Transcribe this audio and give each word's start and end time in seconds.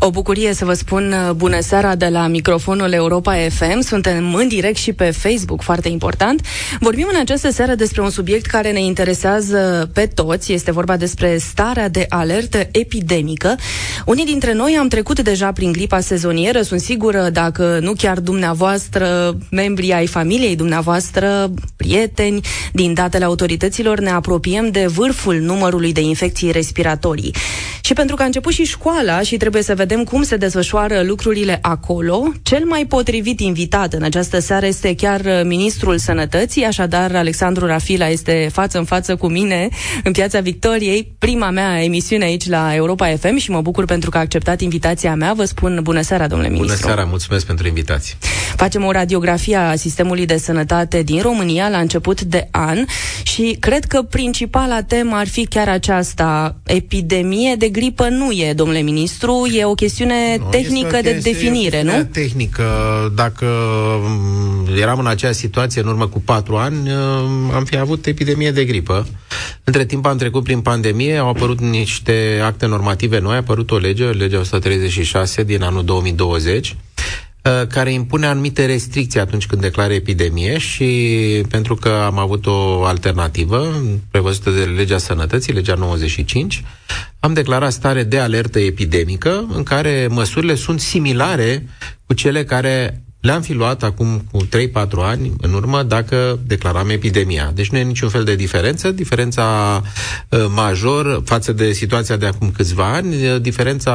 O 0.00 0.10
bucurie 0.10 0.54
să 0.54 0.64
vă 0.64 0.72
spun 0.72 1.12
uh, 1.12 1.32
bună 1.34 1.60
seara 1.60 1.94
de 1.94 2.06
la 2.06 2.26
microfonul 2.26 2.92
Europa 2.92 3.34
FM. 3.48 3.80
Suntem 3.80 4.34
în 4.34 4.48
direct 4.48 4.76
și 4.76 4.92
pe 4.92 5.10
Facebook, 5.10 5.62
foarte 5.62 5.88
important. 5.88 6.46
Vorbim 6.80 7.08
în 7.12 7.20
această 7.20 7.50
seară 7.50 7.74
despre 7.74 8.00
un 8.00 8.10
subiect 8.10 8.46
care 8.46 8.72
ne 8.72 8.82
interesează 8.82 9.90
pe 9.94 10.06
toți. 10.06 10.52
Este 10.52 10.70
vorba 10.70 10.96
despre 10.96 11.36
starea 11.38 11.88
de 11.88 12.06
alertă 12.08 12.68
epidemică. 12.72 13.56
Unii 14.06 14.24
dintre 14.24 14.52
noi 14.52 14.76
am 14.78 14.88
trecut 14.88 15.20
deja 15.20 15.52
prin 15.52 15.72
gripa 15.72 16.00
sezonieră. 16.00 16.62
Sunt 16.62 16.80
sigură 16.80 17.28
dacă 17.32 17.78
nu 17.82 17.92
chiar 17.92 18.20
dumneavoastră, 18.20 19.36
membrii 19.50 19.92
ai 19.92 20.06
familiei 20.06 20.56
dumneavoastră, 20.56 21.50
prieteni, 21.76 22.40
din 22.72 22.94
datele 22.94 23.24
autorităților, 23.24 24.00
ne 24.00 24.10
apropiem 24.10 24.70
de 24.70 24.86
vârful 24.86 25.34
numărului 25.34 25.92
de 25.92 26.00
infecții 26.00 26.50
respiratorii. 26.50 27.34
Și 27.80 27.94
pentru 27.94 28.16
că 28.16 28.22
a 28.22 28.26
început 28.26 28.52
și 28.52 28.64
școala 28.64 29.20
și 29.20 29.36
trebuie 29.36 29.62
să 29.62 29.74
vedem 29.74 29.87
cum 29.96 30.22
se 30.22 30.36
desfășoară 30.36 31.02
lucrurile 31.02 31.58
acolo, 31.62 32.32
cel 32.42 32.64
mai 32.64 32.86
potrivit 32.86 33.40
invitat 33.40 33.92
în 33.92 34.02
această 34.02 34.38
seară 34.38 34.66
este 34.66 34.94
chiar 34.94 35.42
Ministrul 35.44 35.98
Sănătății, 35.98 36.64
așadar 36.64 37.16
Alexandru 37.16 37.66
Rafila 37.66 38.08
este 38.08 38.48
față 38.52 38.78
în 38.78 38.84
față 38.84 39.16
cu 39.16 39.28
mine 39.28 39.68
în 40.04 40.12
Piața 40.12 40.40
Victoriei, 40.40 41.12
prima 41.18 41.50
mea 41.50 41.82
emisiune 41.82 42.24
aici 42.24 42.48
la 42.48 42.74
Europa 42.74 43.16
FM 43.16 43.36
și 43.36 43.50
mă 43.50 43.60
bucur 43.60 43.84
pentru 43.84 44.10
că 44.10 44.16
a 44.16 44.20
acceptat 44.20 44.60
invitația 44.60 45.14
mea. 45.14 45.32
Vă 45.32 45.44
spun 45.44 45.80
bună 45.82 46.00
seara, 46.00 46.26
domnule 46.26 46.50
ministru. 46.50 46.76
Bună 46.76 46.86
seara, 46.86 47.08
mulțumesc 47.08 47.46
pentru 47.46 47.66
invitație. 47.66 48.14
Facem 48.56 48.84
o 48.84 48.90
radiografie 48.90 49.56
a 49.56 49.76
sistemului 49.76 50.26
de 50.26 50.36
sănătate 50.36 51.02
din 51.02 51.20
România 51.20 51.68
la 51.68 51.78
început 51.78 52.20
de 52.20 52.48
an 52.50 52.84
și 53.22 53.56
cred 53.60 53.84
că 53.84 54.02
principala 54.02 54.82
temă 54.82 55.16
ar 55.16 55.26
fi 55.26 55.46
chiar 55.46 55.68
aceasta, 55.68 56.56
epidemie 56.66 57.54
de 57.54 57.68
gripă 57.68 58.08
nu 58.08 58.30
e, 58.30 58.52
domnule 58.52 58.80
ministru, 58.80 59.48
e 59.52 59.64
o 59.64 59.74
chestiune 59.78 60.36
nu, 60.38 60.48
tehnică 60.50 60.96
o 60.96 61.00
de 61.00 61.20
definire, 61.22 61.82
nu? 61.82 62.08
tehnică. 62.12 62.64
Dacă 63.14 63.46
mm, 64.02 64.66
eram 64.80 64.98
în 64.98 65.06
acea 65.06 65.32
situație 65.32 65.80
în 65.80 65.88
urmă 65.88 66.06
cu 66.06 66.20
patru 66.20 66.56
ani, 66.56 66.76
mm, 66.84 67.50
am 67.50 67.64
fi 67.64 67.78
avut 67.78 68.06
epidemie 68.06 68.50
de 68.50 68.64
gripă. 68.64 69.06
Între 69.64 69.84
timp 69.84 70.06
am 70.06 70.16
trecut 70.16 70.44
prin 70.44 70.60
pandemie, 70.60 71.16
au 71.16 71.28
apărut 71.28 71.60
niște 71.60 72.40
acte 72.44 72.66
normative 72.66 73.18
noi, 73.18 73.34
a 73.34 73.36
apărut 73.36 73.70
o 73.70 73.76
lege, 73.76 74.04
legea 74.04 74.38
136 74.38 75.42
din 75.42 75.62
anul 75.62 75.84
2020, 75.84 76.68
Uh, 76.68 76.87
care 77.68 77.92
impune 77.92 78.26
anumite 78.26 78.66
restricții 78.66 79.20
atunci 79.20 79.46
când 79.46 79.60
declară 79.60 79.92
epidemie 79.92 80.58
și 80.58 80.86
pentru 81.48 81.74
că 81.74 81.88
am 81.88 82.18
avut 82.18 82.46
o 82.46 82.84
alternativă 82.84 83.82
prevăzută 84.10 84.50
de 84.50 84.64
legea 84.64 84.98
sănătății, 84.98 85.52
legea 85.52 85.74
95, 85.74 86.64
am 87.20 87.32
declarat 87.32 87.72
stare 87.72 88.02
de 88.02 88.18
alertă 88.18 88.58
epidemică 88.58 89.46
în 89.54 89.62
care 89.62 90.06
măsurile 90.10 90.54
sunt 90.54 90.80
similare 90.80 91.68
cu 92.06 92.14
cele 92.14 92.44
care 92.44 93.02
le-am 93.28 93.42
fi 93.42 93.52
luat 93.52 93.82
acum 93.82 94.24
cu 94.30 94.46
3-4 94.46 94.48
ani 94.96 95.32
în 95.40 95.52
urmă 95.52 95.82
dacă 95.82 96.38
declaram 96.46 96.88
epidemia. 96.88 97.50
Deci 97.54 97.70
nu 97.70 97.78
e 97.78 97.82
niciun 97.82 98.08
fel 98.08 98.24
de 98.24 98.34
diferență. 98.34 98.90
Diferența 98.90 99.46
uh, 100.28 100.46
major 100.54 101.22
față 101.24 101.52
de 101.52 101.72
situația 101.72 102.16
de 102.16 102.26
acum 102.26 102.50
câțiva 102.50 102.92
ani, 102.92 103.26
uh, 103.26 103.40
diferența 103.40 103.92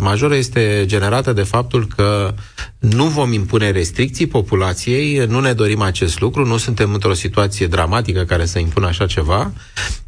majoră 0.00 0.34
este 0.34 0.82
generată 0.86 1.32
de 1.32 1.42
faptul 1.42 1.86
că 1.96 2.34
nu 2.78 3.04
vom 3.04 3.32
impune 3.32 3.70
restricții 3.70 4.26
populației, 4.26 5.26
nu 5.28 5.40
ne 5.40 5.52
dorim 5.52 5.80
acest 5.82 6.20
lucru, 6.20 6.46
nu 6.46 6.56
suntem 6.56 6.92
într-o 6.92 7.14
situație 7.14 7.66
dramatică 7.66 8.22
care 8.22 8.44
să 8.44 8.58
impună 8.58 8.86
așa 8.86 9.06
ceva. 9.06 9.52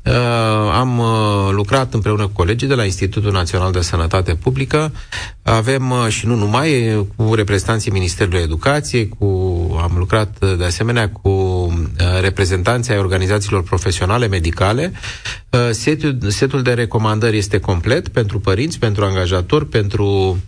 Uh, 0.06 0.12
am 0.72 0.98
uh, 0.98 1.50
lucrat 1.50 1.94
împreună 1.94 2.22
cu 2.22 2.32
colegii 2.32 2.68
de 2.68 2.74
la 2.74 2.84
Institutul 2.84 3.32
Național 3.32 3.72
de 3.72 3.80
Sănătate 3.80 4.34
Publică. 4.34 4.92
Avem 5.48 5.90
uh, 5.90 6.06
și 6.08 6.26
nu 6.26 6.34
numai 6.34 6.96
cu 7.16 7.34
reprezentanții 7.34 7.90
Ministerului 7.90 8.40
Educației, 8.42 9.08
cu 9.08 9.26
am 9.82 9.92
lucrat 9.96 10.36
uh, 10.40 10.56
de 10.58 10.64
asemenea 10.64 11.10
cu 11.10 11.28
uh, 11.28 12.20
reprezentanții 12.20 12.92
ai 12.92 12.98
organizațiilor 12.98 13.62
profesionale 13.62 14.26
medicale. 14.26 14.92
Uh, 15.50 15.68
setul, 15.70 16.18
setul 16.28 16.62
de 16.62 16.72
recomandări 16.72 17.36
este 17.36 17.58
complet 17.60 18.08
pentru 18.08 18.40
părinți, 18.40 18.78
pentru 18.78 19.04
angajatori, 19.04 19.66
pentru 19.66 20.38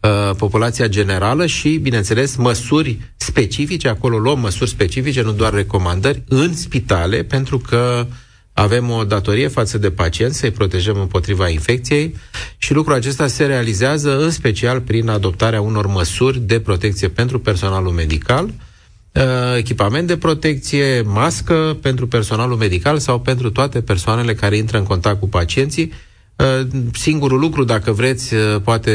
uh, 0.00 0.34
populația 0.36 0.86
generală 0.86 1.46
și, 1.46 1.76
bineînțeles, 1.76 2.36
măsuri 2.36 2.98
specifice, 3.16 3.88
acolo 3.88 4.18
luăm 4.18 4.38
măsuri 4.38 4.70
specifice, 4.70 5.22
nu 5.22 5.32
doar 5.32 5.52
recomandări, 5.52 6.22
în 6.28 6.54
spitale, 6.54 7.22
pentru 7.22 7.58
că 7.58 8.06
avem 8.52 8.90
o 8.90 9.04
datorie 9.04 9.48
față 9.48 9.78
de 9.78 9.90
pacienți 9.90 10.38
să-i 10.38 10.50
protejăm 10.50 11.00
împotriva 11.00 11.48
infecției 11.48 12.14
și 12.56 12.72
lucrul 12.74 12.94
acesta 12.94 13.26
se 13.26 13.44
realizează 13.46 14.18
în 14.22 14.30
special 14.30 14.80
prin 14.80 15.08
adoptarea 15.08 15.60
unor 15.60 15.86
măsuri 15.86 16.38
de 16.40 16.60
protecție 16.60 17.08
pentru 17.08 17.40
personalul 17.40 17.92
medical, 17.92 18.44
uh, 18.44 19.22
echipament 19.56 20.06
de 20.06 20.16
protecție, 20.16 21.02
mască 21.02 21.76
pentru 21.82 22.06
personalul 22.06 22.56
medical 22.56 22.98
sau 22.98 23.20
pentru 23.20 23.50
toate 23.50 23.80
persoanele 23.80 24.34
care 24.34 24.56
intră 24.56 24.78
în 24.78 24.84
contact 24.84 25.20
cu 25.20 25.28
pacienții. 25.28 25.92
Uh, 26.36 26.66
singurul 26.92 27.38
lucru, 27.38 27.64
dacă 27.64 27.92
vreți, 27.92 28.34
uh, 28.34 28.40
poate 28.64 28.92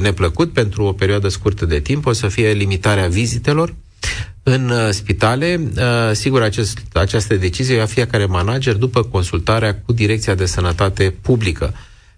neplăcut 0.00 0.52
pentru 0.52 0.84
o 0.84 0.92
perioadă 0.92 1.28
scurtă 1.28 1.66
de 1.66 1.80
timp, 1.80 2.06
o 2.06 2.12
să 2.12 2.28
fie 2.28 2.52
limitarea 2.52 3.08
vizitelor 3.08 3.74
în 4.42 4.70
uh, 4.70 4.88
spitale. 4.90 5.60
Uh, 5.76 5.82
sigur, 6.12 6.42
acest, 6.42 6.78
această 6.92 7.34
decizie 7.34 7.78
va 7.78 7.84
fiecare 7.84 8.26
manager 8.26 8.74
după 8.74 9.02
consultarea 9.02 9.74
cu 9.86 9.92
Direcția 9.92 10.34
de 10.34 10.46
Sănătate 10.46 11.14
Publică. 11.20 11.74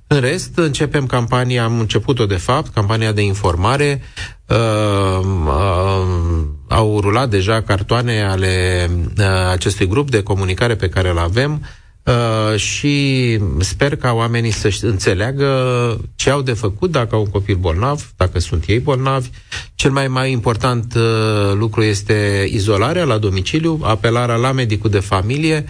În 0.07 0.21
rest, 0.21 0.51
începem 0.55 1.07
campania, 1.07 1.65
am 1.65 1.79
început-o 1.79 2.27
de 2.27 2.37
fapt, 2.37 2.73
campania 2.73 3.13
de 3.13 3.23
informare. 3.23 4.03
Uh, 4.47 5.25
uh, 5.47 6.07
au 6.69 7.01
rulat 7.01 7.29
deja 7.29 7.63
cartoane 7.63 8.23
ale 8.23 8.87
uh, 9.19 9.25
acestui 9.51 9.87
grup 9.87 10.11
de 10.11 10.23
comunicare 10.23 10.77
pe 10.77 10.89
care 10.89 11.11
îl 11.11 11.19
avem. 11.19 11.53
Uh, 11.53 11.67
și 12.57 13.39
sper 13.59 13.97
ca 13.97 14.13
oamenii 14.13 14.51
să 14.51 14.79
înțeleagă 14.83 15.47
ce 16.15 16.31
au 16.31 16.43
de 16.43 16.53
făcut 16.53 16.91
dacă 16.91 17.15
au 17.15 17.21
un 17.21 17.31
copil 17.31 17.57
bolnav, 17.57 18.13
dacă 18.17 18.39
sunt 18.39 18.65
ei 18.67 18.79
bolnavi. 18.79 19.29
Cel 19.75 19.91
mai 19.91 20.09
mai 20.09 20.33
important 20.33 20.95
uh, 20.95 21.53
lucru 21.55 21.83
este 21.83 22.49
izolarea 22.51 23.05
la 23.05 23.19
domiciliu, 23.19 23.81
apelarea 23.83 24.35
la 24.35 24.53
medicul 24.53 24.91
de 24.91 24.99
familie, 24.99 25.65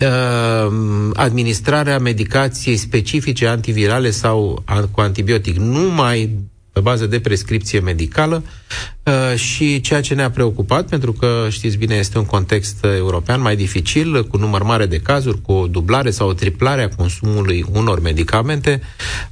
uh, 0.00 0.72
administrarea 1.14 1.98
medicației 1.98 2.76
specifice 2.76 3.46
antivirale 3.46 4.10
sau 4.10 4.64
cu 4.90 5.00
antibiotic 5.00 5.56
numai 5.56 6.30
pe 6.72 6.80
bază 6.80 7.06
de 7.06 7.20
prescripție 7.20 7.80
medicală 7.80 8.42
uh, 8.44 8.95
și 9.34 9.80
ceea 9.80 10.00
ce 10.00 10.14
ne-a 10.14 10.30
preocupat, 10.30 10.88
pentru 10.88 11.12
că 11.12 11.46
știți 11.50 11.76
bine, 11.76 11.94
este 11.94 12.18
un 12.18 12.24
context 12.24 12.84
european 12.84 13.40
mai 13.40 13.56
dificil, 13.56 14.26
cu 14.26 14.36
număr 14.36 14.62
mare 14.62 14.86
de 14.86 14.98
cazuri, 14.98 15.42
cu 15.42 15.52
o 15.52 15.66
dublare 15.66 16.10
sau 16.10 16.28
o 16.28 16.32
triplare 16.32 16.82
a 16.82 16.88
consumului 16.96 17.64
unor 17.72 18.00
medicamente, 18.00 18.80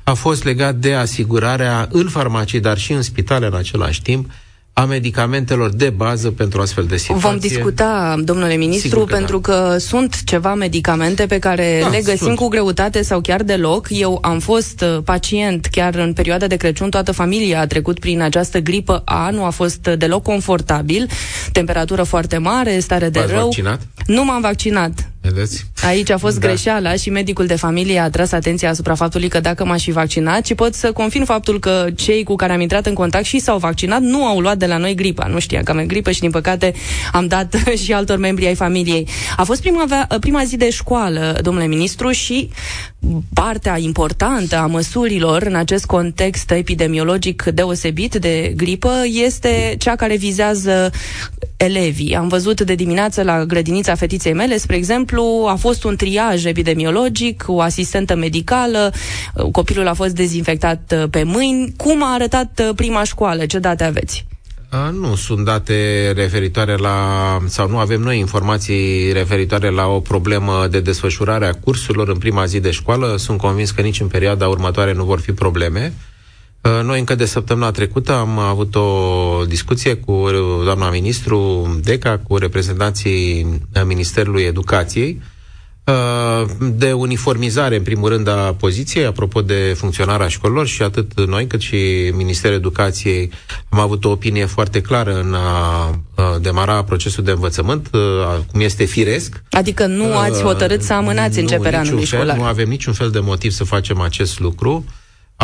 a 0.02 0.12
fost 0.12 0.44
legat 0.44 0.74
de 0.74 0.94
asigurarea 0.94 1.88
în 1.90 2.08
farmacii, 2.08 2.60
dar 2.60 2.78
și 2.78 2.92
în 2.92 3.02
spitale 3.02 3.46
în 3.46 3.54
același 3.54 4.02
timp, 4.02 4.30
a 4.76 4.84
medicamentelor 4.84 5.70
de 5.74 5.90
bază 5.90 6.30
pentru 6.30 6.60
astfel 6.60 6.84
de 6.84 6.96
situații. 6.96 7.28
Vom 7.28 7.38
discuta, 7.38 8.16
domnule 8.18 8.54
ministru, 8.54 8.98
că 8.98 9.14
pentru 9.14 9.38
da. 9.38 9.48
că 9.48 9.78
sunt 9.78 10.22
ceva 10.24 10.54
medicamente 10.54 11.26
pe 11.26 11.38
care 11.38 11.78
da, 11.82 11.88
le 11.88 12.00
găsim 12.02 12.16
sunt. 12.16 12.36
cu 12.36 12.48
greutate 12.48 13.02
sau 13.02 13.20
chiar 13.20 13.42
deloc. 13.42 13.86
Eu 13.90 14.18
am 14.22 14.38
fost 14.38 14.80
uh, 14.80 15.02
pacient 15.04 15.66
chiar 15.66 15.94
în 15.94 16.12
perioada 16.12 16.46
de 16.46 16.56
Crăciun, 16.56 16.90
toată 16.90 17.12
familia 17.12 17.60
a 17.60 17.66
trecut 17.66 17.98
prin 17.98 18.20
această 18.20 18.58
gripă 18.58 19.02
A, 19.04 19.30
nu 19.30 19.44
a 19.44 19.50
fost 19.50 19.86
uh, 19.86 19.98
deloc 19.98 20.22
confortabil, 20.22 21.08
temperatură 21.52 22.02
foarte 22.02 22.38
mare, 22.38 22.78
stare 22.78 23.08
de 23.08 23.18
V-ați 23.18 23.32
rău. 23.32 23.42
vaccinat? 23.42 23.80
Nu 24.06 24.24
m-am 24.24 24.40
vaccinat. 24.40 25.13
Vedeți? 25.24 25.66
Aici 25.82 26.10
a 26.10 26.18
fost 26.18 26.40
da. 26.40 26.46
greșeala 26.46 26.94
și 26.94 27.10
medicul 27.10 27.46
de 27.46 27.56
familie 27.56 27.98
a 27.98 28.10
tras 28.10 28.32
atenția 28.32 28.70
asupra 28.70 28.94
faptului 28.94 29.28
că 29.28 29.40
dacă 29.40 29.64
m-aș 29.64 29.82
fi 29.82 29.90
vaccinat 29.90 30.46
și 30.46 30.54
pot 30.54 30.74
să 30.74 30.92
confirm 30.92 31.24
faptul 31.24 31.58
că 31.58 31.86
cei 31.96 32.24
cu 32.24 32.34
care 32.34 32.52
am 32.52 32.60
intrat 32.60 32.86
în 32.86 32.94
contact 32.94 33.24
și 33.24 33.38
s-au 33.38 33.58
vaccinat 33.58 34.00
nu 34.00 34.24
au 34.26 34.40
luat 34.40 34.58
de 34.58 34.66
la 34.66 34.76
noi 34.76 34.94
gripa. 34.94 35.26
Nu 35.26 35.38
știam 35.38 35.62
că 35.62 35.70
am 35.70 35.86
gripă 35.86 36.10
și 36.10 36.20
din 36.20 36.30
păcate 36.30 36.74
am 37.12 37.26
dat 37.26 37.54
și 37.84 37.92
altor 37.92 38.18
membri 38.18 38.46
ai 38.46 38.54
familiei. 38.54 39.08
A 39.36 39.42
fost 39.44 39.60
prima, 39.60 40.06
prima 40.20 40.44
zi 40.44 40.56
de 40.56 40.70
școală, 40.70 41.38
domnule 41.42 41.66
ministru, 41.66 42.10
și 42.10 42.50
partea 43.32 43.78
importantă 43.78 44.56
a 44.56 44.66
măsurilor 44.66 45.42
în 45.42 45.54
acest 45.54 45.84
context 45.84 46.50
epidemiologic 46.50 47.42
deosebit 47.42 48.14
de 48.14 48.52
gripă 48.56 48.92
este 49.06 49.74
cea 49.78 49.96
care 49.96 50.16
vizează 50.16 50.90
elevii. 51.56 52.16
Am 52.16 52.28
văzut 52.28 52.60
de 52.60 52.74
dimineață 52.74 53.22
la 53.22 53.44
grădinița 53.44 53.94
fetiței 53.94 54.32
mele, 54.32 54.56
spre 54.56 54.76
exemplu, 54.76 55.46
a 55.48 55.54
fost 55.54 55.84
un 55.84 55.96
triaj 55.96 56.44
epidemiologic, 56.44 57.44
o 57.46 57.60
asistentă 57.60 58.14
medicală, 58.14 58.92
copilul 59.52 59.88
a 59.88 59.94
fost 59.94 60.14
dezinfectat 60.14 60.94
uh, 60.96 61.08
pe 61.10 61.22
mâini. 61.22 61.72
Cum 61.76 62.02
a 62.02 62.12
arătat 62.12 62.62
uh, 62.68 62.74
prima 62.74 63.04
școală? 63.04 63.46
Ce 63.46 63.58
date 63.58 63.84
aveți? 63.84 64.24
Nu 64.92 65.14
sunt 65.14 65.44
date 65.44 66.10
referitoare 66.12 66.76
la, 66.76 67.38
sau 67.46 67.68
nu 67.68 67.78
avem 67.78 68.00
noi 68.00 68.18
informații 68.18 69.12
referitoare 69.12 69.70
la 69.70 69.86
o 69.86 70.00
problemă 70.00 70.66
de 70.70 70.80
desfășurare 70.80 71.46
a 71.46 71.52
cursurilor 71.52 72.08
în 72.08 72.18
prima 72.18 72.44
zi 72.44 72.60
de 72.60 72.70
școală. 72.70 73.16
Sunt 73.16 73.38
convins 73.38 73.70
că 73.70 73.80
nici 73.82 74.00
în 74.00 74.06
perioada 74.06 74.48
următoare 74.48 74.92
nu 74.92 75.04
vor 75.04 75.20
fi 75.20 75.32
probleme. 75.32 75.92
Noi 76.82 76.98
încă 76.98 77.14
de 77.14 77.24
săptămâna 77.24 77.70
trecută 77.70 78.12
am 78.12 78.38
avut 78.38 78.74
o 78.74 79.44
discuție 79.48 79.94
cu 79.94 80.28
doamna 80.64 80.90
ministru 80.90 81.68
Deca, 81.82 82.18
cu 82.18 82.36
reprezentanții 82.36 83.46
Ministerului 83.84 84.42
Educației, 84.42 85.20
Uh, 85.20 85.33
de 86.58 86.92
uniformizare, 86.92 87.76
în 87.76 87.82
primul 87.82 88.08
rând, 88.08 88.28
a 88.28 88.54
poziției, 88.58 89.04
apropo 89.04 89.42
de 89.42 89.74
funcționarea 89.76 90.28
școlilor 90.28 90.66
și 90.66 90.82
atât 90.82 91.26
noi 91.26 91.46
cât 91.46 91.60
și 91.60 92.12
Ministerul 92.14 92.56
Educației 92.56 93.30
am 93.68 93.78
avut 93.78 94.04
o 94.04 94.10
opinie 94.10 94.44
foarte 94.44 94.80
clară 94.80 95.20
în 95.20 95.34
a 95.34 96.38
demara 96.40 96.84
procesul 96.84 97.24
de 97.24 97.30
învățământ, 97.30 97.88
uh, 97.92 98.00
cum 98.50 98.60
este 98.60 98.84
firesc. 98.84 99.42
Adică 99.50 99.86
nu 99.86 100.16
ați 100.18 100.42
hotărât 100.42 100.82
să 100.82 100.92
amânați 100.92 101.38
începerea 101.38 101.78
anului 101.78 102.04
școlar. 102.04 102.36
Nu 102.36 102.44
avem 102.44 102.68
niciun 102.68 102.92
fel 102.92 103.10
de 103.10 103.20
motiv 103.20 103.50
să 103.50 103.64
facem 103.64 104.00
acest 104.00 104.40
lucru. 104.40 104.84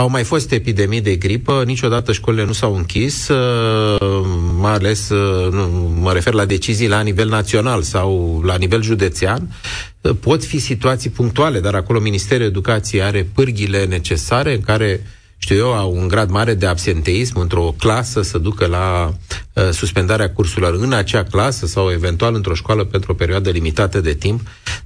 Au 0.00 0.08
mai 0.08 0.24
fost 0.24 0.52
epidemii 0.52 1.00
de 1.00 1.16
gripă, 1.16 1.62
niciodată 1.66 2.12
școlile 2.12 2.44
nu 2.44 2.52
s-au 2.52 2.74
închis, 2.76 3.28
uh, 3.28 4.24
mai 4.58 4.72
ales, 4.72 5.08
uh, 5.08 5.52
nu, 5.52 5.92
mă 6.00 6.12
refer 6.12 6.32
la 6.32 6.44
decizii 6.44 6.88
la 6.88 7.00
nivel 7.00 7.28
național 7.28 7.82
sau 7.82 8.40
la 8.44 8.56
nivel 8.56 8.82
județean. 8.82 9.54
Uh, 10.00 10.12
pot 10.20 10.44
fi 10.44 10.58
situații 10.58 11.10
punctuale, 11.10 11.60
dar 11.60 11.74
acolo 11.74 12.00
Ministerul 12.00 12.46
Educației 12.46 13.02
are 13.02 13.28
pârghile 13.34 13.84
necesare 13.84 14.54
în 14.54 14.60
care 14.60 15.06
știu 15.38 15.56
eu, 15.56 15.72
au 15.72 15.92
un 15.96 16.08
grad 16.08 16.30
mare 16.30 16.54
de 16.54 16.66
absenteism 16.66 17.38
într-o 17.38 17.74
clasă 17.78 18.22
să 18.22 18.38
ducă 18.38 18.66
la 18.66 19.12
uh, 19.52 19.68
suspendarea 19.70 20.30
cursurilor 20.30 20.74
în 20.74 20.92
acea 20.92 21.22
clasă 21.22 21.66
sau 21.66 21.90
eventual 21.90 22.34
într-o 22.34 22.54
școală 22.54 22.84
pentru 22.84 23.12
o 23.12 23.14
perioadă 23.14 23.50
limitată 23.50 24.00
de 24.00 24.12
timp, 24.14 24.40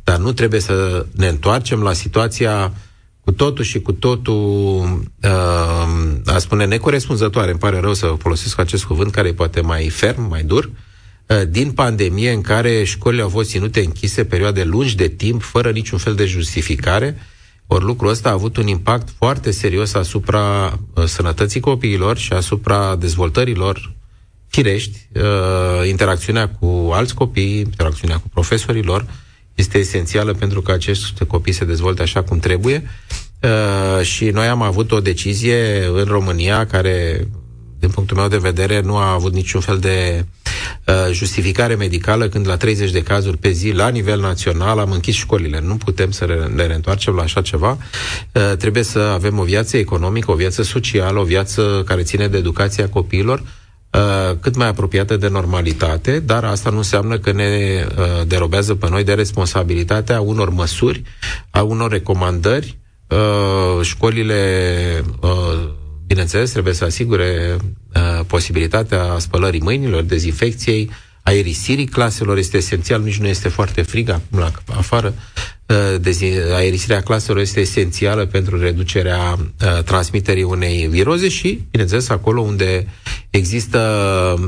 dar 0.04 0.16
nu 0.18 0.32
trebuie 0.32 0.60
să 0.60 1.06
ne 1.16 1.26
întoarcem 1.26 1.82
la 1.82 1.92
situația 1.92 2.72
cu 3.24 3.32
totul 3.32 3.64
și 3.64 3.80
cu 3.80 3.92
totul, 3.92 4.34
uh, 5.22 6.34
a 6.34 6.38
spune, 6.38 6.64
necorespunzătoare, 6.64 7.50
îmi 7.50 7.58
pare 7.58 7.80
rău 7.80 7.94
să 7.94 8.14
folosesc 8.18 8.58
acest 8.58 8.84
cuvânt 8.84 9.12
care 9.12 9.28
e 9.28 9.34
poate 9.34 9.60
mai 9.60 9.88
ferm, 9.88 10.28
mai 10.28 10.42
dur, 10.42 10.70
uh, 11.26 11.42
din 11.48 11.70
pandemie 11.70 12.30
în 12.30 12.40
care 12.40 12.84
școlile 12.84 13.22
au 13.22 13.28
fost 13.28 13.50
ținute 13.50 13.80
închise 13.80 14.24
perioade 14.24 14.64
lungi 14.64 14.96
de 14.96 15.08
timp, 15.08 15.42
fără 15.42 15.70
niciun 15.70 15.98
fel 15.98 16.14
de 16.14 16.24
justificare, 16.24 17.16
ori 17.66 17.84
lucrul 17.84 18.10
ăsta 18.10 18.28
a 18.28 18.32
avut 18.32 18.56
un 18.56 18.66
impact 18.66 19.08
foarte 19.18 19.50
serios 19.50 19.94
asupra 19.94 20.78
uh, 20.94 21.04
sănătății 21.04 21.60
copiilor 21.60 22.16
și 22.16 22.32
asupra 22.32 22.96
dezvoltărilor 22.96 23.94
firești, 24.48 25.08
uh, 25.14 25.88
interacțiunea 25.88 26.48
cu 26.48 26.90
alți 26.92 27.14
copii, 27.14 27.58
interacțiunea 27.58 28.16
cu 28.16 28.28
profesorilor, 28.28 29.06
este 29.54 29.78
esențială 29.78 30.32
pentru 30.32 30.62
că 30.62 30.72
acești 30.72 31.24
copii 31.24 31.52
se 31.52 31.64
dezvolte 31.64 32.02
așa 32.02 32.22
cum 32.22 32.38
trebuie. 32.38 32.90
Uh, 33.42 34.04
și 34.04 34.24
noi 34.24 34.46
am 34.46 34.62
avut 34.62 34.92
o 34.92 35.00
decizie 35.00 35.86
în 35.86 36.04
România 36.04 36.66
care, 36.66 37.28
din 37.78 37.88
punctul 37.88 38.16
meu 38.16 38.28
de 38.28 38.36
vedere, 38.36 38.80
nu 38.80 38.96
a 38.96 39.12
avut 39.12 39.32
niciun 39.32 39.60
fel 39.60 39.78
de 39.78 40.24
uh, 40.86 41.12
justificare 41.12 41.74
medicală 41.74 42.28
când 42.28 42.48
la 42.48 42.56
30 42.56 42.90
de 42.90 43.02
cazuri 43.02 43.36
pe 43.36 43.50
zi, 43.50 43.70
la 43.70 43.88
nivel 43.88 44.20
național, 44.20 44.78
am 44.78 44.90
închis 44.90 45.14
școlile. 45.14 45.60
Nu 45.60 45.76
putem 45.76 46.10
să 46.10 46.48
ne 46.54 46.66
reîntoarcem 46.66 47.14
la 47.14 47.22
așa 47.22 47.42
ceva. 47.42 47.78
Uh, 48.32 48.56
trebuie 48.58 48.82
să 48.82 48.98
avem 48.98 49.38
o 49.38 49.42
viață 49.42 49.76
economică, 49.76 50.30
o 50.30 50.34
viață 50.34 50.62
socială, 50.62 51.20
o 51.20 51.24
viață 51.24 51.82
care 51.86 52.02
ține 52.02 52.28
de 52.28 52.36
educația 52.36 52.88
copiilor, 52.88 53.42
Uh, 53.94 54.36
cât 54.40 54.56
mai 54.56 54.68
apropiată 54.68 55.16
de 55.16 55.28
normalitate, 55.28 56.18
dar 56.20 56.44
asta 56.44 56.70
nu 56.70 56.76
înseamnă 56.76 57.18
că 57.18 57.32
ne 57.32 57.84
uh, 57.98 58.26
derobează 58.26 58.74
pe 58.74 58.88
noi 58.88 59.04
de 59.04 59.14
responsabilitatea 59.14 60.20
unor 60.20 60.50
măsuri, 60.50 61.02
a 61.50 61.62
unor 61.62 61.90
recomandări. 61.90 62.78
Uh, 63.08 63.82
școlile, 63.82 64.40
uh, 65.20 65.68
bineînțeles, 66.06 66.50
trebuie 66.50 66.74
să 66.74 66.84
asigure 66.84 67.56
uh, 67.94 68.24
posibilitatea 68.26 69.16
spălării 69.18 69.60
mâinilor, 69.60 70.02
dezinfecției, 70.02 70.90
aerisirii 71.24 71.86
claselor 71.86 72.36
este 72.38 72.56
esențial, 72.56 73.02
nici 73.02 73.18
nu 73.18 73.26
este 73.26 73.48
foarte 73.48 73.82
frig 73.82 74.08
acum 74.08 74.38
la 74.38 74.50
afară. 74.76 75.14
Uh, 75.66 76.54
aerisirea 76.54 77.00
claselor 77.00 77.40
este 77.40 77.60
esențială 77.60 78.26
pentru 78.26 78.58
reducerea 78.60 79.32
uh, 79.38 79.82
transmiterii 79.84 80.42
unei 80.42 80.86
viroze 80.86 81.28
și, 81.28 81.60
bineînțeles, 81.70 82.08
acolo 82.08 82.40
unde 82.40 82.86
există 83.30 83.78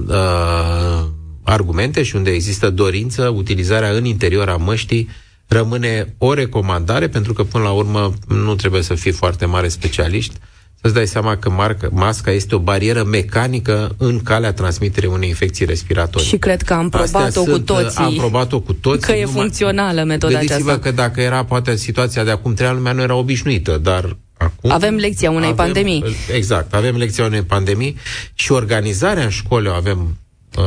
uh, 0.08 1.08
argumente 1.43 2.02
și 2.02 2.17
unde 2.17 2.31
există 2.31 2.70
dorință, 2.70 3.28
utilizarea 3.28 3.90
în 3.90 4.05
interior 4.05 4.49
a 4.49 4.56
măștii 4.56 5.08
rămâne 5.46 6.14
o 6.19 6.32
recomandare, 6.32 7.08
pentru 7.08 7.32
că, 7.32 7.44
până 7.44 7.64
la 7.64 7.70
urmă, 7.70 8.12
nu 8.28 8.55
trebuie 8.55 8.82
să 8.82 8.94
fii 8.94 9.12
foarte 9.12 9.44
mare 9.46 9.69
specialiști 9.69 10.34
să-ți 10.81 10.94
dai 10.94 11.06
seama 11.06 11.37
că 11.37 11.50
marca, 11.50 11.88
masca 11.93 12.31
este 12.31 12.55
o 12.55 12.58
barieră 12.58 13.05
mecanică 13.05 13.94
în 13.99 14.23
calea 14.23 14.52
transmiterii 14.52 15.08
unei 15.08 15.28
infecții 15.28 15.64
respiratorii. 15.64 16.26
Și 16.26 16.37
cred 16.37 16.62
că 16.62 16.75
am 16.75 16.88
probat-o 16.88 17.43
cu 17.43 17.58
toții. 17.58 18.05
Am 18.05 18.14
probat-o 18.14 18.61
cu 18.61 18.73
toții. 18.73 19.06
Că 19.06 19.12
e 19.12 19.25
funcțională 19.25 20.02
metoda 20.02 20.32
Gândiți-vă 20.32 20.70
aceasta. 20.70 20.88
că 20.88 20.94
dacă 20.94 21.20
era 21.20 21.44
poate 21.44 21.76
situația 21.76 22.25
de 22.25 22.31
acum 22.31 22.55
trei 22.55 22.69
ani, 22.69 22.76
lumea 22.76 22.93
nu 22.93 23.02
era 23.02 23.14
obișnuită, 23.14 23.78
dar 23.78 24.17
acum... 24.37 24.70
Avem 24.70 24.94
lecția 24.94 25.31
unei 25.31 25.50
avem, 25.50 25.55
pandemii. 25.55 26.05
Exact, 26.34 26.75
avem 26.75 26.96
lecția 26.96 27.25
unei 27.25 27.43
pandemii 27.43 27.96
și 28.34 28.52
organizarea 28.52 29.23
în 29.23 29.31
școli 29.31 29.69
o 29.69 29.73
avem 29.73 30.19
uh, 30.58 30.64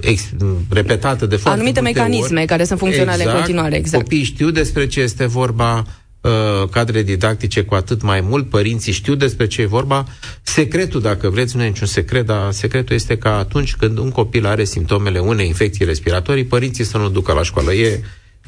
ex, 0.00 0.22
repetată 0.70 1.26
de 1.26 1.36
foarte 1.36 1.60
Anumite 1.60 1.80
multe 1.80 1.98
mecanisme 1.98 2.38
ori. 2.38 2.48
care 2.48 2.64
sunt 2.64 2.78
funcționale 2.78 3.16
exact. 3.16 3.30
în 3.30 3.36
continuare. 3.36 3.76
Exact. 3.76 4.02
Copiii 4.02 4.24
știu 4.24 4.50
despre 4.50 4.86
ce 4.86 5.00
este 5.00 5.26
vorba, 5.26 5.84
uh, 6.24 6.68
cadre 6.70 7.02
didactice 7.02 7.62
cu 7.62 7.74
atât 7.74 8.02
mai 8.02 8.20
mult, 8.20 8.48
părinții 8.48 8.92
știu 8.92 9.14
despre 9.14 9.46
ce 9.46 9.60
e 9.60 9.66
vorba. 9.66 10.06
Secretul, 10.42 11.00
dacă 11.00 11.30
vreți, 11.30 11.56
nu 11.56 11.62
e 11.62 11.66
niciun 11.66 11.86
secret, 11.86 12.26
dar 12.26 12.52
secretul 12.52 12.94
este 12.94 13.18
că 13.18 13.28
atunci 13.28 13.74
când 13.76 13.98
un 13.98 14.10
copil 14.10 14.46
are 14.46 14.64
simptomele 14.64 15.18
unei 15.18 15.46
infecții 15.46 15.84
respiratorii, 15.84 16.44
părinții 16.44 16.84
să 16.84 16.98
nu 16.98 17.08
ducă 17.08 17.32
la 17.32 17.42
școală. 17.42 17.72
E 17.72 18.00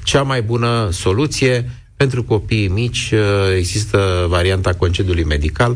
cea 0.05 0.23
mai 0.23 0.43
bună 0.43 0.89
soluție. 0.93 1.71
Pentru 1.97 2.25
copiii 2.25 2.69
mici 2.69 3.11
uh, 3.13 3.21
există 3.57 4.27
varianta 4.29 4.75
concediului 4.75 5.25
medical 5.25 5.71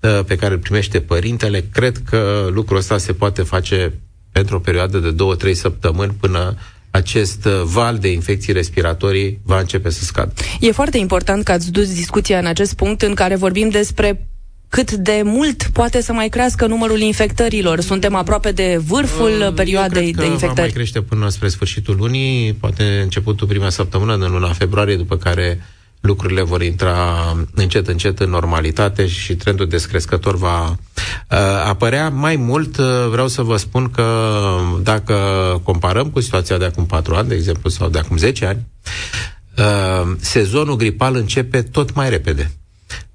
uh, 0.00 0.20
pe 0.26 0.36
care 0.36 0.52
îl 0.54 0.60
primește 0.60 1.00
părintele. 1.00 1.64
Cred 1.72 2.02
că 2.10 2.48
lucrul 2.52 2.76
ăsta 2.76 2.98
se 2.98 3.12
poate 3.12 3.42
face 3.42 3.92
pentru 4.32 4.56
o 4.56 4.58
perioadă 4.58 4.98
de 4.98 5.10
două-trei 5.10 5.54
săptămâni 5.54 6.16
până 6.20 6.56
acest 6.94 7.44
uh, 7.44 7.62
val 7.64 7.98
de 7.98 8.12
infecții 8.12 8.52
respiratorii 8.52 9.40
va 9.42 9.58
începe 9.58 9.90
să 9.90 10.04
scadă. 10.04 10.32
E 10.60 10.70
foarte 10.70 10.98
important 10.98 11.44
că 11.44 11.52
ați 11.52 11.70
dus 11.70 11.94
discuția 11.94 12.38
în 12.38 12.46
acest 12.46 12.74
punct 12.74 13.02
în 13.02 13.14
care 13.14 13.36
vorbim 13.36 13.68
despre 13.68 14.28
cât 14.68 14.92
de 14.92 15.20
mult 15.24 15.62
poate 15.72 16.02
să 16.02 16.12
mai 16.12 16.28
crească 16.28 16.66
numărul 16.66 17.00
infectărilor. 17.00 17.80
Suntem 17.80 18.14
aproape 18.14 18.52
de 18.52 18.80
vârful 18.86 19.40
Eu 19.40 19.52
perioadei 19.52 20.02
cred 20.02 20.14
că 20.14 20.20
de 20.20 20.26
va 20.26 20.32
infectări. 20.32 20.60
mai 20.60 20.70
crește 20.70 21.00
până 21.00 21.28
spre 21.28 21.48
sfârșitul 21.48 21.96
lunii, 21.96 22.52
poate 22.52 23.00
începutul 23.02 23.46
prima 23.46 23.70
săptămână 23.70 24.16
din 24.16 24.30
luna 24.30 24.52
februarie, 24.52 24.96
după 24.96 25.16
care 25.16 25.60
lucrurile 26.04 26.42
vor 26.42 26.62
intra 26.62 26.96
încet, 27.54 27.88
încet 27.88 28.18
în 28.18 28.30
normalitate 28.30 29.06
și 29.06 29.34
trendul 29.34 29.66
descrescător 29.66 30.36
va 30.36 30.68
uh, 30.68 30.76
apărea. 31.66 32.08
Mai 32.08 32.36
mult, 32.36 32.76
uh, 32.76 32.86
vreau 33.10 33.28
să 33.28 33.42
vă 33.42 33.56
spun 33.56 33.90
că 33.90 34.30
dacă 34.82 35.14
comparăm 35.62 36.10
cu 36.10 36.20
situația 36.20 36.58
de 36.58 36.64
acum 36.64 36.86
4 36.86 37.14
ani, 37.14 37.28
de 37.28 37.34
exemplu, 37.34 37.70
sau 37.70 37.88
de 37.88 37.98
acum 37.98 38.16
10 38.16 38.46
ani, 38.46 38.66
uh, 39.58 40.12
sezonul 40.20 40.76
gripal 40.76 41.14
începe 41.14 41.62
tot 41.62 41.94
mai 41.94 42.08
repede. 42.08 42.50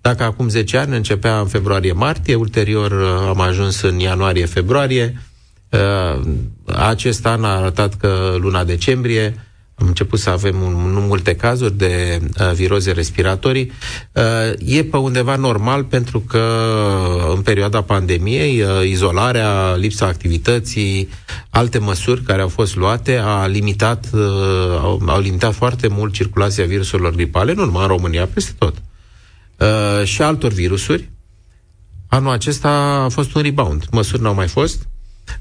Dacă 0.01 0.23
acum 0.23 0.49
10 0.49 0.77
ani 0.77 0.95
începea 0.95 1.39
în 1.39 1.47
februarie-martie, 1.47 2.35
ulterior 2.35 2.91
uh, 2.91 3.27
am 3.27 3.39
ajuns 3.39 3.81
în 3.81 3.99
ianuarie-februarie, 3.99 5.21
uh, 5.69 6.21
acest 6.65 7.25
an 7.25 7.43
a 7.43 7.57
arătat 7.57 7.93
că 7.97 8.35
luna 8.39 8.63
decembrie 8.63 9.48
am 9.81 9.87
început 9.87 10.19
să 10.19 10.29
avem 10.29 10.61
un, 10.61 10.91
nu 10.91 10.99
multe 10.99 11.35
cazuri 11.35 11.77
de 11.77 12.21
uh, 12.39 12.51
viroze 12.53 12.91
respiratorii. 12.91 13.71
Uh, 14.13 14.75
e 14.77 14.83
pe 14.83 14.97
undeva 14.97 15.35
normal 15.35 15.83
pentru 15.83 16.19
că 16.19 16.43
în 17.35 17.41
perioada 17.41 17.81
pandemiei, 17.81 18.61
uh, 18.61 18.69
izolarea, 18.87 19.75
lipsa 19.75 20.05
activității, 20.05 21.09
alte 21.49 21.77
măsuri 21.77 22.21
care 22.21 22.41
au 22.41 22.47
fost 22.47 22.75
luate 22.75 23.17
a 23.17 23.45
limitat, 23.45 24.05
uh, 24.13 24.21
au, 24.81 25.01
au 25.05 25.19
limitat 25.19 25.53
foarte 25.53 25.87
mult 25.87 26.13
circulația 26.13 26.65
virusurilor 26.65 27.13
gripale, 27.13 27.53
nu 27.53 27.65
numai 27.65 27.81
în 27.81 27.87
România, 27.87 28.27
peste 28.27 28.51
tot. 28.57 28.75
Uh, 29.57 30.05
și 30.05 30.21
altor 30.21 30.51
virusuri. 30.51 31.09
Anul 32.07 32.31
acesta 32.31 32.69
a 33.03 33.09
fost 33.09 33.35
un 33.35 33.41
rebound. 33.41 33.85
Măsuri 33.91 34.21
n-au 34.21 34.33
mai 34.33 34.47
fost. 34.47 34.87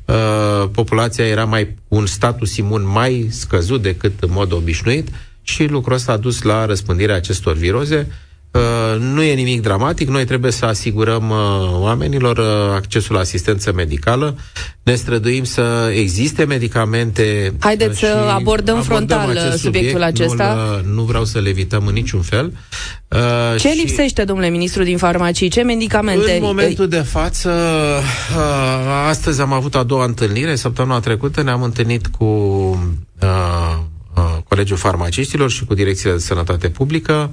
Uh, 0.04 0.68
populația 0.73 1.26
era 1.26 1.45
mai 1.45 1.75
cu 1.88 1.95
un 1.95 2.07
status 2.07 2.57
imun 2.57 2.87
mai 2.87 3.26
scăzut 3.30 3.83
decât 3.83 4.12
în 4.21 4.28
mod 4.33 4.52
obișnuit 4.52 5.09
și 5.42 5.64
lucrul 5.64 5.95
ăsta 5.95 6.12
a 6.12 6.16
dus 6.16 6.42
la 6.42 6.64
răspândirea 6.64 7.14
acestor 7.14 7.54
viroze. 7.54 8.11
Uh, 8.59 9.00
nu 9.00 9.23
e 9.23 9.35
nimic 9.35 9.62
dramatic, 9.62 10.09
noi 10.09 10.25
trebuie 10.25 10.53
să 10.53 10.65
asigurăm 10.65 11.31
uh, 11.31 11.81
oamenilor 11.81 12.38
uh, 12.38 12.75
accesul 12.75 13.15
la 13.15 13.21
asistență 13.21 13.73
medicală, 13.73 14.37
ne 14.83 14.95
străduim 14.95 15.45
să 15.45 15.93
existe 15.95 16.45
medicamente. 16.45 17.55
Haideți 17.59 17.99
să 17.99 18.31
abordăm 18.35 18.83
frontal 18.83 19.55
subiectul 19.57 20.03
acesta. 20.03 20.81
Nu, 20.85 20.95
nu 20.95 21.03
vreau 21.03 21.25
să 21.25 21.38
le 21.38 21.49
evităm 21.49 21.87
în 21.87 21.93
niciun 21.93 22.21
fel. 22.21 22.53
Ce 23.59 23.69
și 23.69 23.77
lipsește, 23.77 24.25
domnule 24.25 24.49
ministru, 24.49 24.83
din 24.83 24.97
farmacii? 24.97 25.49
Ce 25.49 25.62
medicamente? 25.62 26.33
În 26.33 26.43
momentul 26.43 26.88
de 26.88 27.00
față, 27.00 27.50
astăzi 29.09 29.41
am 29.41 29.53
avut 29.53 29.75
a 29.75 29.83
doua 29.83 30.05
întâlnire, 30.05 30.55
săptămâna 30.55 31.00
trecută 31.00 31.43
ne-am 31.43 31.62
întâlnit 31.62 32.07
cu 32.07 32.27
Colegiul 34.49 34.77
Farmaciștilor 34.77 35.50
și 35.50 35.65
cu 35.65 35.75
Direcția 35.75 36.12
de 36.12 36.19
Sănătate 36.19 36.69
Publică. 36.69 37.31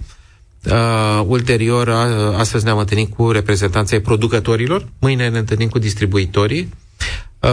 Uh, 0.71 1.23
ulterior, 1.27 1.87
uh, 1.87 2.37
astăzi 2.37 2.63
ne-am 2.63 2.77
întâlnit 2.77 3.13
cu 3.13 3.31
reprezentanții 3.31 3.99
producătorilor, 3.99 4.87
mâine 4.99 5.29
ne 5.29 5.37
întâlnim 5.37 5.69
cu 5.69 5.79
distribuitorii. 5.79 6.69
Uh, 7.39 7.49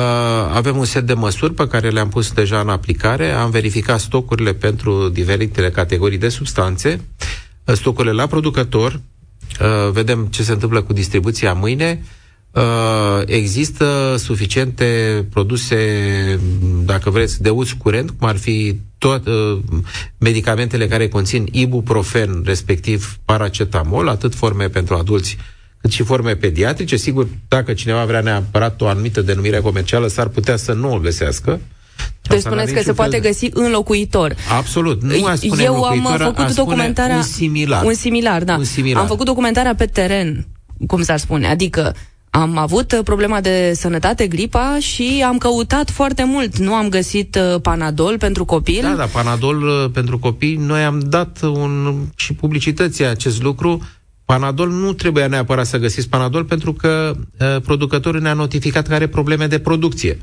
avem 0.52 0.76
un 0.76 0.85
set 0.85 1.07
de 1.07 1.14
măsuri 1.14 1.54
pe 1.54 1.66
care 1.69 1.90
le-am 1.90 2.09
pus 2.09 2.33
deja 2.33 2.61
în 2.61 2.69
aplicare. 2.69 3.31
Am 3.31 3.50
verificat 3.50 4.00
stocurile 4.00 4.52
pentru 4.52 5.09
diferitele 5.09 5.71
categorii 5.71 6.19
de 6.19 6.28
substanțe, 6.28 7.00
uh, 7.64 7.75
stocurile 7.75 8.12
la 8.12 8.26
producător, 8.26 9.00
uh, 9.61 9.90
vedem 9.90 10.26
ce 10.26 10.42
se 10.42 10.52
întâmplă 10.52 10.83
cu 10.83 10.92
distribuția 10.92 11.52
mâine. 11.52 12.00
Uh, 12.02 12.22
există 13.26 14.14
suficiente 14.18 14.85
produse, 15.30 15.76
dacă 16.85 17.11
vreți, 17.11 17.42
de 17.42 17.50
uz 17.50 17.71
curent, 17.78 18.11
cum 18.11 18.28
ar 18.28 18.37
fi 18.37 18.80
tot, 18.99 19.26
uh, 19.26 19.59
medicamentele 20.18 20.87
care 20.87 21.09
conțin 21.09 21.49
ibuprofen, 21.50 22.42
respectiv 22.44 23.18
paracetamol, 23.25 24.09
atât 24.09 24.35
forme 24.35 24.68
pentru 24.68 24.94
adulți 24.94 25.37
cât 25.80 25.90
și 25.90 26.02
forme 26.02 26.35
pediatrice. 26.35 26.97
Sigur, 26.97 27.28
dacă 27.49 27.73
cineva 27.73 28.04
vrea 28.04 28.21
neapărat 28.21 28.80
o 28.80 28.87
anumită 28.87 29.23
denumire 29.23 29.61
comercială, 29.61 30.06
s-ar 30.06 30.26
putea 30.26 30.56
să 30.56 30.73
nu 30.73 30.92
o 30.94 30.99
găsească. 30.99 31.61
Deci 32.23 32.40
spuneți 32.40 32.73
că 32.73 32.82
se 32.82 32.92
poate 32.92 33.18
de... 33.18 33.28
găsi 33.28 33.50
înlocuitor. 33.52 34.35
Absolut. 34.59 35.02
Nu 35.02 35.25
aș 35.25 35.38
spune 35.38 35.62
Eu 35.62 35.82
am 35.82 36.16
făcut 36.18 36.54
documentarea... 36.54 37.16
Un 37.16 37.23
similar. 37.23 37.85
Un 37.85 37.94
similar, 37.94 38.44
da. 38.44 38.56
Un 38.56 38.64
similar. 38.64 39.00
Am 39.02 39.09
făcut 39.09 39.26
documentarea 39.26 39.75
pe 39.75 39.87
teren, 39.87 40.47
cum 40.87 41.02
s-ar 41.02 41.18
spune. 41.18 41.47
Adică 41.47 41.94
am 42.35 42.57
avut 42.59 42.93
uh, 42.93 42.99
problema 43.05 43.41
de 43.41 43.73
sănătate, 43.75 44.27
gripa, 44.27 44.77
și 44.81 45.25
am 45.27 45.39
căutat 45.39 45.91
foarte 45.91 46.25
mult. 46.25 46.57
Nu 46.59 46.75
am 46.75 46.89
găsit 46.89 47.39
uh, 47.55 47.61
Panadol 47.61 48.19
pentru 48.19 48.45
copil. 48.45 48.83
Da, 48.83 48.95
da, 48.95 49.05
Panadol 49.05 49.62
uh, 49.62 49.91
pentru 49.93 50.19
copii. 50.19 50.57
Noi 50.57 50.85
am 50.85 50.99
dat 51.01 51.43
un, 51.43 51.95
și 52.17 52.35
publicității 52.35 53.05
acest 53.07 53.43
lucru. 53.43 53.83
Panadol 54.25 54.71
nu 54.71 54.93
trebuia 54.93 55.27
neapărat 55.27 55.67
să 55.67 55.79
găsiți 55.79 56.09
Panadol 56.09 56.45
pentru 56.45 56.73
că 56.73 57.17
uh, 57.41 57.61
producătorul 57.62 58.21
ne-a 58.21 58.33
notificat 58.33 58.87
că 58.89 58.95
are 58.95 59.07
probleme 59.07 59.47
de 59.47 59.59
producție. 59.59 60.19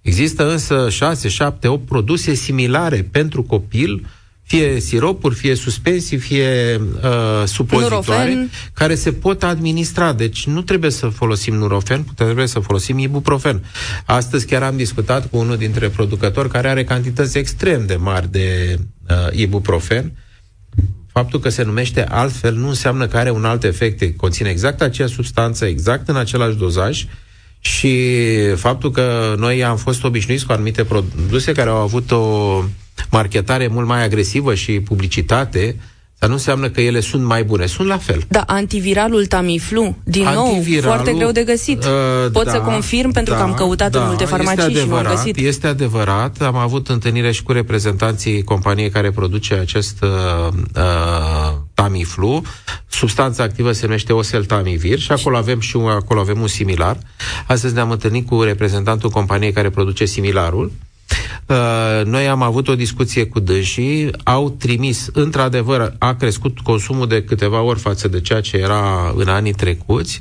Există 0.00 0.50
însă 0.50 0.88
6, 0.90 1.28
7, 1.28 1.68
8 1.68 1.86
produse 1.86 2.34
similare 2.34 3.08
pentru 3.12 3.42
copil 3.42 3.92
uh, 3.94 4.08
fie 4.46 4.80
siropuri, 4.80 5.34
fie 5.34 5.54
suspensii, 5.54 6.16
fie 6.16 6.80
uh, 6.94 7.46
supozitoare, 7.46 8.30
Nurofen. 8.30 8.50
care 8.72 8.94
se 8.94 9.12
pot 9.12 9.42
administra. 9.42 10.12
Deci 10.12 10.46
nu 10.46 10.62
trebuie 10.62 10.90
să 10.90 11.06
folosim 11.06 11.54
Nurofen, 11.54 12.04
trebuie 12.14 12.46
să 12.46 12.58
folosim 12.58 12.98
ibuprofen. 12.98 13.64
Astăzi 14.04 14.46
chiar 14.46 14.62
am 14.62 14.76
discutat 14.76 15.30
cu 15.30 15.36
unul 15.36 15.56
dintre 15.56 15.88
producători 15.88 16.48
care 16.48 16.68
are 16.68 16.84
cantități 16.84 17.38
extrem 17.38 17.86
de 17.86 17.96
mari 17.96 18.30
de 18.30 18.78
uh, 19.08 19.16
ibuprofen. 19.32 20.12
Faptul 21.12 21.40
că 21.40 21.48
se 21.48 21.62
numește 21.62 22.04
altfel 22.04 22.54
nu 22.54 22.68
înseamnă 22.68 23.06
că 23.06 23.16
are 23.16 23.30
un 23.30 23.44
alt 23.44 23.64
efect. 23.64 24.16
Conține 24.16 24.48
exact 24.48 24.82
aceeași 24.82 25.14
substanță, 25.14 25.64
exact 25.64 26.08
în 26.08 26.16
același 26.16 26.56
dozaj 26.56 27.06
și 27.60 28.08
faptul 28.56 28.90
că 28.90 29.34
noi 29.38 29.64
am 29.64 29.76
fost 29.76 30.04
obișnuiți 30.04 30.46
cu 30.46 30.52
anumite 30.52 30.84
produse 30.84 31.52
care 31.52 31.70
au 31.70 31.76
avut 31.76 32.10
o 32.10 32.62
marketare 33.10 33.66
mult 33.66 33.86
mai 33.86 34.04
agresivă 34.04 34.54
și 34.54 34.80
publicitate, 34.80 35.76
dar 36.24 36.32
nu 36.32 36.38
înseamnă 36.38 36.68
că 36.68 36.80
ele 36.80 37.00
sunt 37.00 37.24
mai 37.24 37.44
bune. 37.44 37.66
Sunt 37.66 37.88
la 37.88 37.96
fel. 37.96 38.22
Da, 38.28 38.40
antiviralul 38.46 39.26
Tamiflu, 39.26 39.96
din 40.04 40.26
antiviralul, 40.26 40.82
nou, 40.82 40.94
foarte 40.94 41.12
greu 41.12 41.30
de 41.30 41.42
găsit. 41.42 41.84
Uh, 41.84 42.30
Pot 42.32 42.44
da, 42.44 42.50
să 42.50 42.58
confirm, 42.58 43.12
pentru 43.12 43.32
da, 43.32 43.38
că 43.38 43.44
am 43.44 43.54
căutat 43.54 43.90
da, 43.90 44.00
în 44.00 44.06
multe 44.06 44.24
farmacii 44.24 44.62
adevărat, 44.62 44.84
și 44.84 44.88
nu 44.88 44.96
am 44.96 45.14
găsit. 45.16 45.36
Este 45.36 45.66
adevărat. 45.66 46.40
Am 46.40 46.56
avut 46.56 46.88
întâlnire 46.88 47.32
și 47.32 47.42
cu 47.42 47.52
reprezentanții 47.52 48.42
companiei 48.42 48.90
care 48.90 49.10
produce 49.10 49.54
acest 49.54 50.02
uh, 50.02 50.54
uh, 50.76 51.52
Tamiflu. 51.74 52.42
Substanța 52.86 53.42
activă 53.42 53.72
se 53.72 53.84
numește 53.84 54.12
Oseltamivir 54.12 54.98
și 54.98 55.12
acolo 55.12 55.36
avem 55.36 55.60
și 55.60 55.76
un, 55.76 55.88
acolo 55.88 56.20
avem 56.20 56.40
un 56.40 56.46
similar. 56.46 56.98
Astăzi 57.46 57.74
ne-am 57.74 57.90
întâlnit 57.90 58.26
cu 58.26 58.42
reprezentantul 58.42 59.10
companiei 59.10 59.52
care 59.52 59.70
produce 59.70 60.04
similarul. 60.04 60.64
Uh, 60.64 60.93
noi 62.04 62.28
am 62.28 62.42
avut 62.42 62.68
o 62.68 62.74
discuție 62.74 63.26
cu 63.26 63.40
dânsii, 63.40 64.10
au 64.22 64.50
trimis, 64.50 65.08
într-adevăr, 65.12 65.94
a 65.98 66.14
crescut 66.14 66.58
consumul 66.58 67.08
de 67.08 67.24
câteva 67.24 67.60
ori 67.60 67.78
față 67.78 68.08
de 68.08 68.20
ceea 68.20 68.40
ce 68.40 68.56
era 68.56 69.12
în 69.16 69.28
anii 69.28 69.52
trecuți 69.52 70.20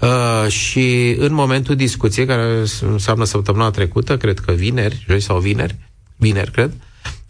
uh, 0.00 0.50
și 0.50 1.16
în 1.18 1.32
momentul 1.34 1.76
discuției, 1.76 2.26
care 2.26 2.62
înseamnă 2.80 3.24
săptămâna 3.24 3.70
trecută, 3.70 4.16
cred 4.16 4.38
că 4.38 4.52
vineri, 4.52 5.04
joi 5.08 5.20
sau 5.20 5.38
vineri, 5.38 5.76
vineri, 6.16 6.50
cred, 6.50 6.72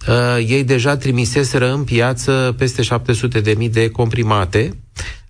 uh, 0.09 0.47
ei 0.49 0.65
deja 0.65 0.97
trimiseseră 0.97 1.73
în 1.73 1.85
piață 1.85 2.55
peste 2.59 2.83
700 2.83 3.41
de 3.41 3.55
mii 3.57 3.69
de 3.69 3.91
comprimate, 3.91 4.77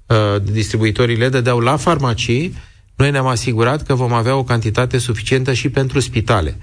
uh, 0.06 0.42
distribuitorii 0.42 1.16
le 1.16 1.28
dădeau 1.28 1.58
la 1.58 1.76
farmacii, 1.76 2.54
noi 2.96 3.10
ne-am 3.10 3.26
asigurat 3.26 3.82
că 3.82 3.94
vom 3.94 4.12
avea 4.12 4.36
o 4.36 4.44
cantitate 4.44 4.98
suficientă 4.98 5.52
și 5.52 5.68
pentru 5.68 6.00
spitale. 6.00 6.58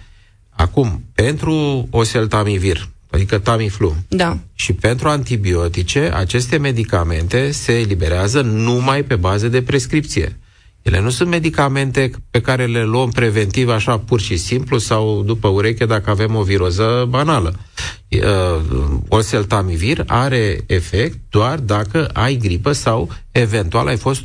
Acum, 0.56 1.04
pentru 1.14 1.88
oseltamivir, 1.92 2.90
adică 3.10 3.38
Tamiflu, 3.38 3.96
da. 4.08 4.38
și 4.54 4.74
pentru 4.74 5.08
antibiotice, 5.10 6.12
aceste 6.14 6.58
medicamente 6.58 7.52
se 7.52 7.80
eliberează 7.80 8.42
numai 8.42 9.04
pe 9.04 9.16
bază 9.16 9.48
de 9.48 9.62
prescripție. 9.62 10.40
Ele 10.86 11.00
nu 11.00 11.10
sunt 11.10 11.30
medicamente 11.30 12.12
pe 12.32 12.42
care 12.42 12.66
le 12.66 12.84
luăm 12.84 13.10
preventiv 13.10 13.70
așa 13.70 14.00
pur 14.00 14.20
și 14.20 14.38
simplu 14.38 14.78
sau 14.78 15.24
după 15.24 15.48
ureche 15.48 15.86
dacă 15.86 16.10
avem 16.10 16.36
o 16.36 16.44
viroză 16.44 17.06
banală. 17.10 17.56
Uh, 18.10 18.62
oseltamivir 19.08 20.04
are 20.08 20.64
efect 20.68 21.18
doar 21.30 21.60
dacă 21.60 22.10
ai 22.14 22.36
gripă 22.36 22.72
sau 22.72 23.12
eventual 23.32 23.88
ai 23.88 23.98
fost 23.98 24.22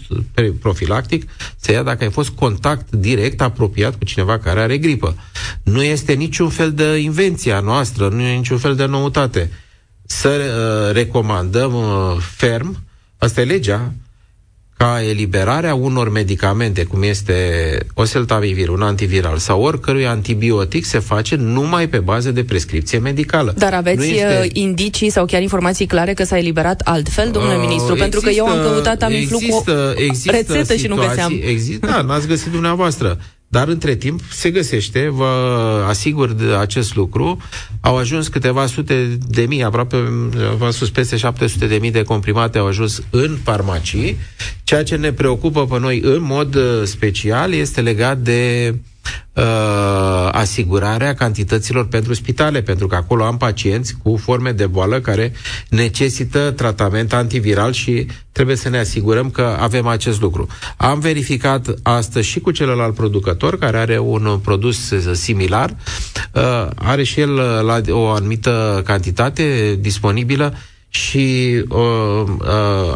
profilactic 0.61 1.31
să 1.57 1.73
ia 1.73 1.83
dacă 1.83 2.05
ai 2.05 2.11
fost 2.11 2.31
contact 2.31 2.91
direct 2.91 3.41
apropiat 3.41 3.99
cu 3.99 4.05
cineva 4.05 4.39
care 4.39 4.61
are 4.61 4.79
gripă. 4.79 5.17
Nu 5.63 5.83
este 5.83 6.13
niciun 6.13 6.49
fel 6.49 6.73
de 6.73 6.97
invenție 6.97 7.53
a 7.53 7.61
noastră, 7.61 8.09
nu 8.09 8.21
e 8.21 8.37
niciun 8.37 8.59
fel 8.59 8.77
de 8.77 8.87
noutate. 8.87 9.51
Să 10.07 10.29
uh, 10.29 10.95
recomandăm 10.95 11.75
uh, 11.75 12.17
ferm, 12.37 12.83
asta 13.19 13.41
e 13.41 13.45
legea, 13.45 13.93
ca 14.81 15.03
eliberarea 15.03 15.75
unor 15.75 16.11
medicamente, 16.11 16.85
cum 16.85 17.03
este 17.03 17.37
oseltamivir, 17.95 18.69
un 18.69 18.83
antiviral 18.83 19.37
sau 19.39 19.63
oricărui 19.63 20.07
antibiotic, 20.07 20.85
se 20.85 20.99
face 20.99 21.37
numai 21.37 21.89
pe 21.89 21.99
bază 21.99 22.31
de 22.31 22.45
prescripție 22.45 22.99
medicală. 22.99 23.55
Dar 23.57 23.75
aveți 23.75 24.11
este... 24.11 24.41
Uh, 24.43 24.51
indicii 24.53 25.11
sau 25.11 25.25
chiar 25.25 25.43
informații 25.43 25.87
clare 25.87 26.13
că 26.13 26.25
s-a 26.25 26.39
eliberat 26.39 26.81
altfel, 26.81 27.31
domnule 27.31 27.55
uh, 27.55 27.61
ministru? 27.61 27.93
Există, 27.93 28.03
Pentru 28.03 28.21
că 28.21 28.31
eu 28.31 28.47
am 28.47 28.73
căutat 28.73 28.99
Tamiflu 28.99 29.37
există, 29.41 29.93
cu 29.95 30.03
există 30.03 30.31
rețetă 30.31 30.53
situații, 30.53 30.79
și 30.79 30.87
nu 30.87 30.97
găseam. 30.97 31.41
Există, 31.45 31.87
da, 31.87 32.01
n-ați 32.03 32.27
găsit 32.27 32.51
dumneavoastră. 32.53 33.19
Dar 33.53 33.69
între 33.69 33.95
timp 33.95 34.21
se 34.31 34.51
găsește, 34.51 35.09
vă 35.09 35.27
asigur 35.89 36.33
de 36.33 36.45
acest 36.45 36.95
lucru, 36.95 37.39
au 37.81 37.97
ajuns 37.97 38.29
câteva 38.29 38.67
sute 38.67 39.19
de 39.29 39.43
mii, 39.43 39.63
aproape, 39.63 39.97
v-am 40.59 40.71
spus, 40.71 40.91
peste 40.91 41.17
700 41.17 41.67
de 41.67 41.77
mii 41.81 41.91
de 41.91 42.03
comprimate 42.03 42.59
au 42.59 42.67
ajuns 42.67 43.03
în 43.11 43.39
farmacii. 43.43 44.17
Ceea 44.63 44.83
ce 44.83 44.97
ne 44.97 45.13
preocupă 45.13 45.67
pe 45.67 45.79
noi 45.79 46.01
în 46.01 46.23
mod 46.23 46.55
uh, 46.55 46.83
special 46.85 47.53
este 47.53 47.81
legat 47.81 48.19
de 48.19 48.75
uh, 49.33 50.29
asigurarea 50.33 51.15
cantităților 51.15 51.87
pentru 51.89 52.15
spitale, 52.15 52.63
pentru 52.63 52.87
că 52.87 52.95
acolo 52.95 53.25
am 53.25 53.37
pacienți 53.37 53.95
cu 54.03 54.17
forme 54.17 54.53
de 54.53 54.67
boală 54.67 55.01
care 55.01 55.33
necesită 55.69 56.51
tratament 56.51 57.13
antiviral 57.13 57.73
și 57.73 58.07
trebuie 58.33 58.57
să 58.57 58.69
ne 58.69 58.79
asigurăm 58.79 59.31
că 59.31 59.57
avem 59.61 59.87
acest 59.87 60.21
lucru. 60.21 60.47
Am 60.77 60.99
verificat 60.99 61.75
astăzi 61.83 62.27
și 62.29 62.41
cu 62.41 62.51
celălalt 62.51 62.95
producător 62.95 63.59
care 63.59 63.77
are 63.79 63.99
un 63.99 64.39
produs 64.43 64.93
similar, 65.13 65.77
uh, 66.33 66.67
are 66.75 67.03
și 67.03 67.21
el 67.21 67.31
uh, 67.35 67.61
la 67.63 67.81
o 67.89 68.09
anumită 68.09 68.83
cantitate 68.85 69.77
disponibilă 69.81 70.55
și 70.93 71.65
uh, 71.69 71.79
uh, 72.39 72.47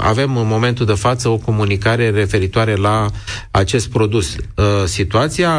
avem 0.00 0.36
în 0.36 0.46
momentul 0.46 0.86
de 0.86 0.92
față 0.92 1.28
o 1.28 1.36
comunicare 1.36 2.10
referitoare 2.10 2.74
la 2.74 3.06
acest 3.50 3.88
produs. 3.88 4.36
Uh, 4.54 4.64
situația... 4.84 5.52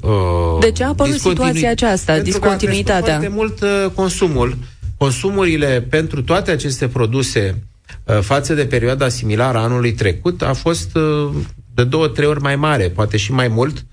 Uh, 0.00 0.58
de 0.60 0.70
ce 0.70 0.84
a 0.84 0.88
apărut 0.88 1.20
situația 1.20 1.70
aceasta, 1.70 2.12
pentru 2.12 2.30
discontinuitatea? 2.30 3.18
Pentru 3.18 3.32
foarte 3.34 3.62
mult 3.68 3.84
uh, 3.84 3.90
consumul. 3.94 4.56
Consumurile 4.96 5.86
pentru 5.90 6.22
toate 6.22 6.50
aceste 6.50 6.88
produse 6.88 7.62
uh, 8.04 8.18
față 8.20 8.54
de 8.54 8.66
perioada 8.66 9.08
similară 9.08 9.58
anului 9.58 9.92
trecut 9.92 10.42
a 10.42 10.52
fost 10.52 10.96
uh, 10.96 11.30
de 11.74 11.84
două, 11.84 12.08
trei 12.08 12.28
ori 12.28 12.40
mai 12.40 12.56
mare, 12.56 12.88
poate 12.88 13.16
și 13.16 13.32
mai 13.32 13.48
mult. 13.48 13.84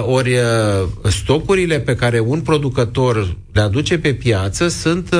Ori 0.00 0.34
stocurile 1.08 1.80
pe 1.80 1.94
care 1.94 2.20
un 2.20 2.40
producător 2.40 3.36
le 3.52 3.60
aduce 3.60 3.98
pe 3.98 4.14
piață 4.14 4.68
sunt 4.68 5.14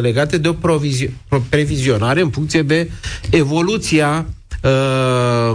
legate 0.00 0.38
de 0.38 0.48
o 0.48 1.38
previzionare 1.48 2.20
în 2.20 2.30
funcție 2.30 2.62
de 2.62 2.90
evoluția 3.30 4.26
uh, 4.64 5.52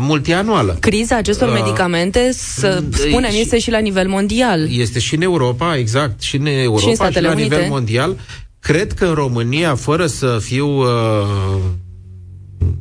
multianuală. 0.00 0.76
Criza 0.80 1.16
acestor 1.16 1.48
uh, 1.48 1.54
medicamente, 1.54 2.32
să 2.32 2.82
spunem, 2.92 3.30
este 3.32 3.58
și 3.58 3.70
la 3.70 3.78
nivel 3.78 4.08
mondial. 4.08 4.68
Este 4.70 4.98
și 4.98 5.14
în 5.14 5.22
Europa, 5.22 5.76
exact, 5.76 6.20
și 6.20 6.36
în 6.36 6.46
Europa 6.46 6.80
și, 6.80 7.00
în 7.00 7.10
și 7.10 7.20
la 7.20 7.30
Unite. 7.30 7.42
nivel 7.42 7.68
mondial. 7.68 8.16
Cred 8.60 8.92
că 8.92 9.04
în 9.04 9.14
România, 9.14 9.74
fără 9.74 10.06
să 10.06 10.38
fiu 10.40 10.78
uh, 10.78 10.86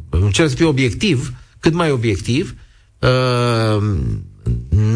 încerc 0.09 0.49
să 0.49 0.55
fiu 0.55 0.67
obiectiv, 0.67 1.33
cât 1.59 1.73
mai 1.73 1.91
obiectiv, 1.91 2.55
uh, 2.99 3.83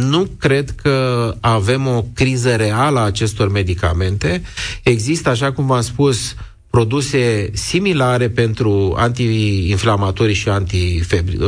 nu 0.09 0.27
cred 0.39 0.69
că 0.69 1.35
avem 1.39 1.87
o 1.87 2.05
criză 2.13 2.55
reală 2.55 2.99
a 2.99 3.03
acestor 3.03 3.51
medicamente. 3.51 4.41
Există, 4.83 5.29
așa 5.29 5.51
cum 5.51 5.65
v-am 5.65 5.81
spus, 5.81 6.35
produse 6.69 7.49
similare 7.53 8.29
pentru 8.29 8.93
antiinflamatorii 8.97 10.35
și 10.35 10.49
antifebri, 10.49 11.37
uh, 11.37 11.47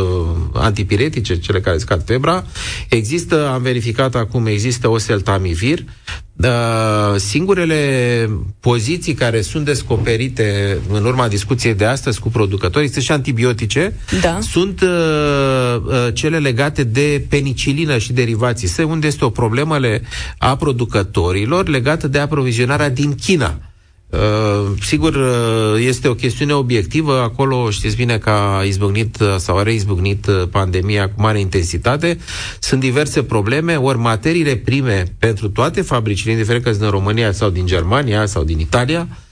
antipiretice, 0.53 1.39
cele 1.39 1.59
care 1.59 1.77
scad 1.77 2.03
febra. 2.05 2.45
Există, 2.89 3.49
am 3.49 3.61
verificat 3.61 4.15
acum, 4.15 4.45
există 4.45 4.89
oseltamivir. 4.89 5.83
Uh, 6.43 7.15
singurele 7.15 8.29
poziții 8.59 9.13
care 9.13 9.41
sunt 9.41 9.65
descoperite 9.65 10.77
în 10.91 11.05
urma 11.05 11.27
discuției 11.27 11.73
de 11.73 11.85
astăzi 11.85 12.19
cu 12.19 12.29
producătorii, 12.29 12.87
este 12.87 12.99
și 12.99 13.11
antibiotice, 13.11 13.93
da. 14.21 14.37
sunt 14.41 14.81
uh, 14.81 14.87
uh, 15.85 16.07
cele 16.13 16.37
legate 16.37 16.83
de 16.83 17.25
penicilină 17.29 17.97
și 17.97 18.13
derivații, 18.13 18.67
Se 18.67 18.83
unde 18.83 19.07
este 19.07 19.25
o 19.25 19.29
problemă 19.29 19.77
le, 19.77 20.01
a 20.37 20.55
producătorilor 20.55 21.67
legată 21.67 22.07
de 22.07 22.19
aprovizionarea 22.19 22.89
din 22.89 23.15
China 23.15 23.59
Uh, 24.09 24.71
sigur, 24.81 25.15
uh, 25.15 25.85
este 25.85 26.07
o 26.07 26.13
chestiune 26.13 26.53
obiectivă. 26.53 27.19
Acolo 27.19 27.69
știți 27.69 27.95
bine 27.95 28.17
că 28.17 28.29
a 28.29 28.63
izbucnit 28.63 29.19
uh, 29.19 29.35
sau 29.37 29.57
a 29.57 29.63
reizbucnit 29.63 30.27
uh, 30.27 30.43
pandemia 30.51 31.09
cu 31.09 31.21
mare 31.21 31.39
intensitate. 31.39 32.17
Sunt 32.59 32.79
diverse 32.79 33.23
probleme, 33.23 33.75
ori 33.75 33.97
materiile 33.97 34.55
prime 34.55 35.03
pentru 35.19 35.49
toate 35.49 35.81
fabricile, 35.81 36.31
indiferent 36.31 36.63
că 36.63 36.71
sunt 36.71 36.83
în 36.83 36.89
România 36.89 37.31
sau 37.31 37.49
din 37.49 37.65
Germania 37.65 38.25
sau 38.25 38.43
din 38.43 38.59
Italia, 38.59 39.07
uh, 39.09 39.28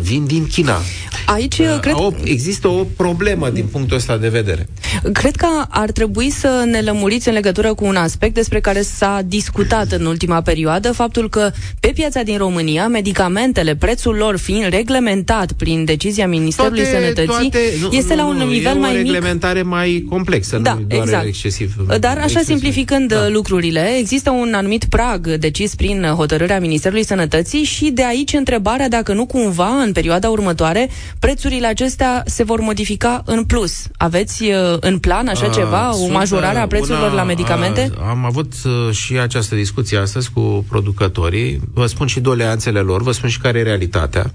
vin 0.00 0.26
din 0.26 0.46
China. 0.46 0.80
Aici 1.26 1.58
uh, 1.58 1.78
cred... 1.80 1.94
O, 1.96 2.10
există 2.24 2.68
o 2.68 2.84
problemă 2.96 3.50
din 3.50 3.64
punctul 3.64 3.96
ăsta 3.96 4.16
de 4.16 4.28
vedere. 4.28 4.68
Cred 5.12 5.36
că 5.36 5.46
ar 5.68 5.90
trebui 5.90 6.30
să 6.30 6.64
ne 6.70 6.80
lămuriți 6.80 7.28
în 7.28 7.34
legătură 7.34 7.74
cu 7.74 7.84
un 7.84 7.96
aspect 7.96 8.34
despre 8.34 8.60
care 8.60 8.82
s-a 8.82 9.20
discutat 9.26 9.92
în 9.92 10.04
ultima 10.06 10.40
perioadă, 10.40 10.92
faptul 10.92 11.28
că 11.28 11.50
pe 11.80 11.90
piața 11.94 12.22
din 12.22 12.36
România, 12.38 12.88
medicamentele, 12.88 13.76
prețul 13.76 14.14
lor 14.14 14.38
fiind 14.38 14.68
reglementat 14.68 15.52
prin 15.52 15.84
decizia 15.84 16.26
Ministerului 16.26 16.82
toate, 16.82 16.96
Sănătății, 16.96 17.50
toate, 17.50 17.58
nu, 17.80 17.88
este 17.92 18.14
la 18.14 18.26
un 18.26 18.36
nu, 18.36 18.48
nivel 18.48 18.74
mai 18.74 18.90
mic. 18.90 18.98
o 18.98 19.02
reglementare 19.02 19.62
mai 19.62 20.04
complexă, 20.08 20.58
da, 20.58 20.74
nu 20.74 20.80
doar 20.88 21.02
exact. 21.02 21.26
excesiv. 21.26 21.74
Dar 22.00 22.16
așa 22.16 22.22
excesiv. 22.22 22.46
simplificând 22.46 23.08
da. 23.08 23.28
lucrurile, 23.28 23.96
există 23.98 24.30
un 24.30 24.52
anumit 24.54 24.84
prag 24.84 25.34
decis 25.34 25.74
prin 25.74 26.02
hotărârea 26.02 26.60
Ministerului 26.60 27.04
Sănătății 27.04 27.62
și 27.62 27.90
de 27.90 28.04
aici 28.04 28.32
întrebarea 28.32 28.88
dacă 28.88 29.12
nu 29.12 29.26
cumva 29.26 29.49
în 29.58 29.92
perioada 29.92 30.28
următoare 30.28 30.90
prețurile 31.18 31.66
acestea 31.66 32.22
se 32.26 32.42
vor 32.42 32.60
modifica 32.60 33.22
în 33.24 33.44
plus. 33.44 33.86
Aveți 33.96 34.42
uh, 34.42 34.76
în 34.80 34.98
plan 34.98 35.28
așa 35.28 35.46
uh, 35.46 35.52
ceva, 35.52 35.96
o 35.96 36.10
majorare 36.10 36.58
a 36.58 36.66
prețurilor 36.66 37.06
una, 37.06 37.14
la 37.14 37.24
medicamente? 37.24 37.90
A, 37.98 38.08
am 38.08 38.24
avut 38.24 38.52
uh, 38.64 38.94
și 38.94 39.18
această 39.18 39.54
discuție 39.54 39.98
astăzi 39.98 40.30
cu 40.30 40.64
producătorii. 40.68 41.60
Vă 41.74 41.86
spun 41.86 42.06
și 42.06 42.20
doleanțele 42.20 42.80
lor, 42.80 43.02
vă 43.02 43.12
spun 43.12 43.28
și 43.28 43.38
care 43.40 43.58
e 43.58 43.62
realitatea. 43.62 44.34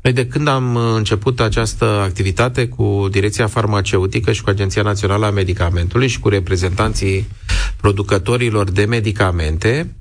Noi 0.00 0.12
de 0.12 0.26
când 0.26 0.48
am 0.48 0.76
început 0.76 1.40
această 1.40 1.84
activitate 1.84 2.68
cu 2.68 3.08
Direcția 3.10 3.46
Farmaceutică 3.46 4.32
și 4.32 4.42
cu 4.42 4.50
Agenția 4.50 4.82
Națională 4.82 5.26
a 5.26 5.30
Medicamentului 5.30 6.08
și 6.08 6.20
cu 6.20 6.28
reprezentanții 6.28 7.28
producătorilor 7.76 8.70
de 8.70 8.84
medicamente, 8.84 9.96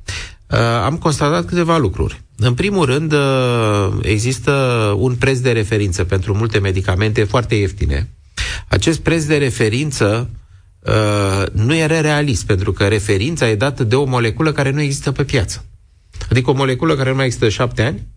uh, 0.48 0.58
am 0.84 0.98
constatat 0.98 1.46
câteva 1.46 1.78
lucruri. 1.78 2.22
În 2.44 2.54
primul 2.54 2.86
rând, 2.86 3.12
uh, 3.12 4.00
există 4.02 4.52
un 4.98 5.16
preț 5.16 5.40
de 5.40 5.52
referință 5.52 6.04
pentru 6.04 6.34
multe 6.34 6.60
medicamente 6.60 7.24
foarte 7.24 7.56
ieftine. 7.56 8.10
Acest 8.68 9.00
preț 9.00 9.24
de 9.24 9.38
referință 9.38 10.30
uh, 10.80 11.44
nu 11.52 11.76
era 11.76 12.02
realist, 12.02 12.46
pentru 12.46 12.72
că 12.72 12.88
referința 12.88 13.50
e 13.50 13.56
dată 13.56 13.84
de 13.84 13.96
o 13.96 14.06
moleculă 14.06 14.52
care 14.52 14.72
nu 14.72 14.82
există 14.82 15.12
pe 15.12 15.24
piață. 15.24 15.66
Adică 16.30 16.50
o 16.50 16.54
moleculă 16.54 16.96
care 16.96 17.10
nu 17.10 17.16
mai 17.16 17.26
există 17.26 17.50
șapte 17.50 17.82
ani, 17.82 18.08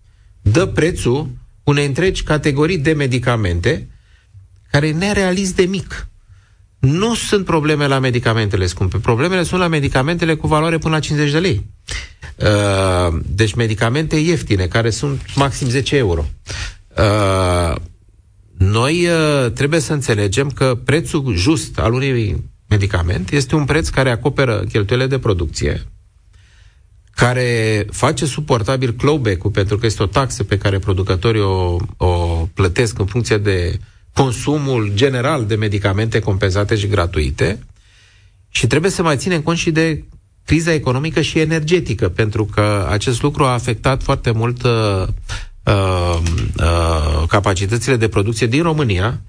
dă 0.43 0.67
prețul 0.67 1.29
unei 1.65 1.87
întregi 1.87 2.23
categorii 2.23 2.79
de 2.79 2.93
medicamente 2.93 3.89
care 4.71 4.87
e 4.87 4.93
nerealist 4.93 5.57
de 5.57 5.65
mic. 5.65 6.09
Nu 6.85 7.15
sunt 7.15 7.45
probleme 7.45 7.87
la 7.87 7.99
medicamentele 7.99 8.67
scumpe. 8.67 8.99
Problemele 8.99 9.43
sunt 9.43 9.61
la 9.61 9.69
medicamentele 9.69 10.35
cu 10.35 10.47
valoare 10.47 10.79
până 10.79 10.95
la 10.95 11.01
50 11.01 11.33
de 11.33 11.39
lei. 11.39 11.67
Uh, 12.37 13.19
deci 13.27 13.55
medicamente 13.55 14.17
ieftine, 14.17 14.67
care 14.67 14.91
sunt 14.91 15.35
maxim 15.35 15.69
10 15.69 15.97
euro. 15.97 16.25
Uh, 16.99 17.75
noi 18.59 19.07
uh, 19.07 19.51
trebuie 19.53 19.81
să 19.81 19.93
înțelegem 19.93 20.51
că 20.51 20.79
prețul 20.85 21.35
just 21.37 21.79
al 21.79 21.93
unui 21.93 22.45
medicament 22.69 23.31
este 23.31 23.55
un 23.55 23.65
preț 23.65 23.89
care 23.89 24.11
acoperă 24.11 24.65
cheltuielile 24.69 25.09
de 25.09 25.19
producție, 25.19 25.83
care 27.11 27.87
face 27.91 28.27
suportabil 28.27 28.93
clawback-ul, 28.93 29.51
pentru 29.51 29.79
că 29.79 29.87
este 29.87 30.03
o 30.03 30.07
taxă 30.07 30.45
pe 30.45 30.59
care 30.59 30.79
producătorii 30.79 31.41
o, 31.41 31.77
o 31.97 32.49
plătesc 32.55 32.99
în 32.99 33.07
funcție 33.07 33.39
de 33.39 33.79
consumul 34.15 34.91
general 34.95 35.47
de 35.47 35.55
medicamente 35.55 36.19
compensate 36.19 36.77
și 36.77 36.87
gratuite, 36.87 37.59
și 38.49 38.67
trebuie 38.67 38.91
să 38.91 39.03
mai 39.03 39.17
ținem 39.17 39.41
cont 39.41 39.59
și 39.59 39.71
de 39.71 40.05
criza 40.45 40.73
economică 40.73 41.21
și 41.21 41.39
energetică, 41.39 42.09
pentru 42.09 42.45
că 42.45 42.87
acest 42.91 43.23
lucru 43.23 43.45
a 43.45 43.53
afectat 43.53 44.03
foarte 44.03 44.31
mult 44.31 44.63
uh, 44.63 45.07
uh, 45.65 46.19
uh, 46.59 47.29
capacitățile 47.29 47.97
de 47.97 48.09
producție 48.09 48.47
din 48.47 48.63
România, 48.63 49.21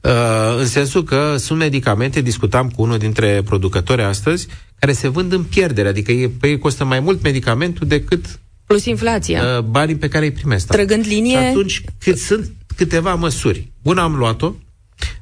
uh, 0.00 0.10
în 0.58 0.66
sensul 0.66 1.04
că 1.04 1.36
sunt 1.36 1.58
medicamente, 1.58 2.20
discutam 2.20 2.70
cu 2.70 2.82
unul 2.82 2.98
dintre 2.98 3.42
producători 3.44 4.02
astăzi, 4.02 4.46
care 4.78 4.92
se 4.92 5.08
vând 5.08 5.32
în 5.32 5.42
pierdere, 5.42 5.88
adică 5.88 6.12
ei, 6.12 6.30
ei 6.42 6.58
costă 6.58 6.84
mai 6.84 7.00
mult 7.00 7.22
medicamentul 7.22 7.86
decât 7.86 8.40
Plus 8.66 8.84
inflația. 8.84 9.42
Uh, 9.56 9.64
banii 9.64 9.96
pe 9.96 10.08
care 10.08 10.24
îi 10.24 10.30
primesc. 10.32 10.66
Trăgând 10.66 11.04
linie... 11.06 11.38
Și 11.38 11.44
atunci 11.44 11.82
cât 11.98 12.18
sunt 12.18 12.50
câteva 12.76 13.14
măsuri. 13.14 13.72
Una 13.82 14.02
am 14.02 14.14
luat-o, 14.14 14.54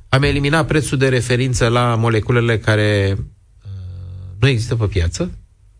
am 0.09 0.23
eliminat 0.23 0.67
prețul 0.67 0.99
de 0.99 1.09
referință 1.09 1.69
la 1.69 1.95
moleculele 1.95 2.59
care 2.59 3.17
nu 4.41 4.49
există 4.49 4.75
pe 4.75 4.87
piață, 4.87 5.31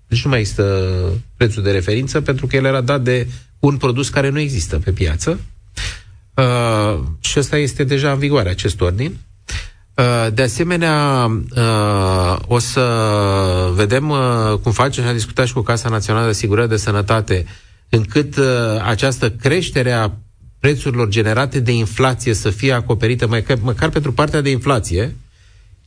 deci 0.09 0.25
nu 0.25 0.31
mai 0.31 0.39
există 0.39 0.93
prețul 1.37 1.63
de 1.63 1.71
referință 1.71 2.21
pentru 2.21 2.47
că 2.47 2.57
el 2.57 2.65
era 2.65 2.81
dat 2.81 3.03
de 3.03 3.27
un 3.59 3.77
produs 3.77 4.09
care 4.09 4.29
nu 4.29 4.39
există 4.39 4.79
pe 4.79 4.91
piață. 4.91 5.41
Uh, 6.35 7.01
și 7.21 7.39
ăsta 7.39 7.57
este 7.57 7.85
deja 7.85 8.13
în 8.13 8.19
vigoare, 8.19 8.49
acest 8.49 8.81
ordin. 8.81 9.17
Uh, 9.95 10.33
de 10.35 10.43
asemenea, 10.43 11.27
uh, 11.57 12.37
o 12.47 12.59
să 12.59 12.85
vedem 13.75 14.09
uh, 14.11 14.59
cum 14.63 14.73
facem 14.73 15.03
și 15.03 15.09
am 15.09 15.15
discutat 15.15 15.47
și 15.47 15.53
cu 15.53 15.61
Casa 15.61 15.89
Națională 15.89 16.25
de 16.25 16.31
Asigurări 16.31 16.69
de 16.69 16.77
Sănătate, 16.77 17.47
încât 17.89 18.37
uh, 18.37 18.45
această 18.83 19.31
creștere 19.31 19.93
a 19.93 20.11
prețurilor 20.61 21.09
generate 21.09 21.61
de 21.61 21.73
inflație 21.73 22.35
să 22.35 22.51
fie 22.51 22.73
acoperită 22.73 23.27
măcar, 23.27 23.59
măcar 23.63 23.89
pentru 23.89 24.13
partea 24.13 24.41
de 24.41 24.51
inflație, 24.51 25.15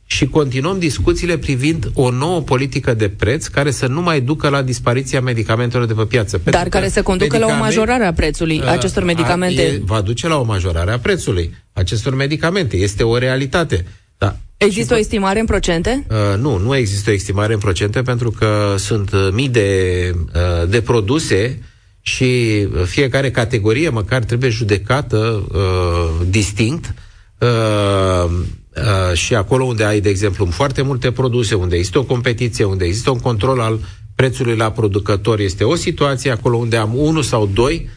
și 0.06 0.26
continuăm 0.26 0.78
discuțiile 0.78 1.38
privind 1.38 1.90
o 1.94 2.10
nouă 2.10 2.40
politică 2.40 2.94
de 2.94 3.08
preț 3.08 3.46
care 3.46 3.70
să 3.70 3.86
nu 3.86 4.00
mai 4.00 4.20
ducă 4.20 4.48
la 4.48 4.62
dispariția 4.62 5.20
medicamentelor 5.20 5.86
de 5.86 5.92
pe 5.92 6.04
piață. 6.04 6.40
Dar 6.44 6.68
care 6.68 6.88
să 6.88 7.02
conducă 7.02 7.38
la 7.38 7.46
o 7.46 7.56
majorare 7.58 8.04
a 8.04 8.12
prețului 8.12 8.58
uh, 8.58 8.66
acestor 8.66 9.04
medicamente. 9.04 9.60
A, 9.60 9.64
e, 9.64 9.80
va 9.84 10.00
duce 10.00 10.28
la 10.28 10.36
o 10.36 10.44
majorare 10.44 10.90
a 10.90 10.98
prețului 10.98 11.54
acestor 11.72 12.14
medicamente. 12.14 12.76
Este 12.76 13.02
o 13.02 13.18
realitate. 13.18 13.84
Da. 14.18 14.36
Există 14.56 14.92
și, 14.92 14.98
o 14.98 15.02
estimare 15.02 15.40
în 15.40 15.46
procente? 15.46 16.06
Uh, 16.10 16.38
nu, 16.38 16.58
nu 16.58 16.76
există 16.76 17.10
o 17.10 17.12
estimare 17.12 17.52
în 17.52 17.58
procente 17.58 18.02
pentru 18.02 18.30
că 18.30 18.74
sunt 18.78 19.12
uh, 19.12 19.28
mii 19.32 19.48
de, 19.48 20.10
uh, 20.34 20.68
de 20.68 20.80
produse 20.80 21.62
și 22.06 22.66
fiecare 22.84 23.30
categorie 23.30 23.88
măcar 23.88 24.24
trebuie 24.24 24.50
judecată 24.50 25.46
uh, 25.52 26.26
distinct. 26.28 26.94
Uh, 27.38 28.30
Uh, 28.76 29.16
și 29.16 29.34
acolo 29.34 29.64
unde 29.64 29.84
ai, 29.84 30.00
de 30.00 30.08
exemplu, 30.08 30.46
foarte 30.46 30.82
multe 30.82 31.12
produse, 31.12 31.54
unde 31.54 31.76
există 31.76 31.98
o 31.98 32.04
competiție, 32.04 32.64
unde 32.64 32.84
există 32.84 33.10
un 33.10 33.18
control 33.18 33.60
al 33.60 33.80
prețului 34.14 34.56
la 34.56 34.70
producător, 34.70 35.40
este 35.40 35.64
o 35.64 35.74
situație, 35.74 36.30
acolo 36.30 36.56
unde 36.56 36.76
am 36.76 36.94
unul 36.94 37.22
sau 37.22 37.46
doi 37.46 37.88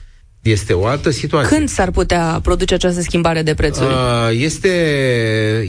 Este 0.41 0.73
o 0.73 0.85
altă 0.85 1.09
situație. 1.09 1.57
Când 1.57 1.69
s-ar 1.69 1.91
putea 1.91 2.39
produce 2.43 2.73
această 2.73 3.01
schimbare 3.01 3.41
de 3.41 3.53
prețuri? 3.53 3.85
Uh, 3.85 4.39
este, 4.43 4.69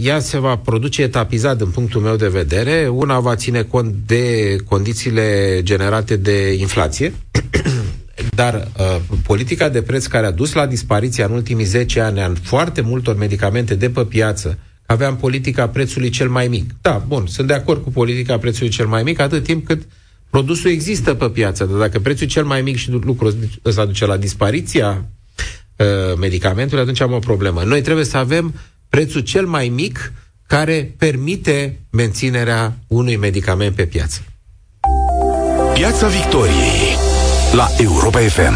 ea 0.02 0.18
se 0.18 0.38
va 0.38 0.56
produce 0.56 1.02
etapizat 1.02 1.56
din 1.56 1.66
punctul 1.66 2.00
meu 2.00 2.16
de 2.16 2.28
vedere. 2.28 2.88
Una 2.92 3.18
va 3.18 3.34
ține 3.34 3.62
cont 3.62 3.94
de 4.06 4.56
condițiile 4.68 5.60
generate 5.62 6.16
de 6.16 6.52
inflație, 6.52 7.14
dar 8.38 8.68
uh, 8.78 8.96
politica 9.22 9.68
de 9.68 9.82
preț 9.82 10.06
care 10.06 10.26
a 10.26 10.30
dus 10.30 10.52
la 10.52 10.66
dispariția 10.66 11.24
în 11.26 11.32
ultimii 11.32 11.64
10 11.64 12.00
ani 12.00 12.20
a 12.20 12.32
foarte 12.42 12.80
multor 12.80 13.16
medicamente 13.16 13.74
de 13.74 13.90
pe 13.90 14.04
piață, 14.04 14.58
aveam 14.86 15.16
politica 15.16 15.68
prețului 15.68 16.08
cel 16.08 16.28
mai 16.28 16.48
mic. 16.48 16.70
Da, 16.80 17.04
bun, 17.06 17.26
sunt 17.26 17.46
de 17.46 17.52
acord 17.52 17.82
cu 17.82 17.90
politica 17.90 18.38
prețului 18.38 18.70
cel 18.70 18.86
mai 18.86 19.02
mic, 19.02 19.18
atât 19.20 19.42
timp 19.42 19.66
cât 19.66 19.82
produsul 20.30 20.70
există 20.70 21.14
pe 21.14 21.28
piață, 21.28 21.64
dar 21.64 21.78
dacă 21.78 21.98
prețul 21.98 22.26
cel 22.26 22.44
mai 22.44 22.62
mic 22.62 22.76
și 22.76 22.90
lucrul 22.90 23.36
ăsta 23.64 23.84
duce 23.84 24.06
la 24.06 24.16
dispariția 24.16 25.04
uh, 25.76 25.86
medicamentului, 26.18 26.82
atunci 26.82 27.00
am 27.00 27.12
o 27.12 27.18
problemă. 27.18 27.62
Noi 27.62 27.80
trebuie 27.80 28.04
să 28.04 28.16
avem 28.16 28.54
prețul 28.88 29.20
cel 29.20 29.46
mai 29.46 29.68
mic 29.68 30.12
care 30.46 30.94
permite 30.98 31.80
menținerea 31.90 32.78
unui 32.86 33.16
medicament 33.16 33.74
pe 33.74 33.86
piață. 33.86 34.20
Piața 35.74 36.06
Victoriei 36.08 36.97
la 37.52 37.66
Europa 37.76 38.18
FM. 38.18 38.54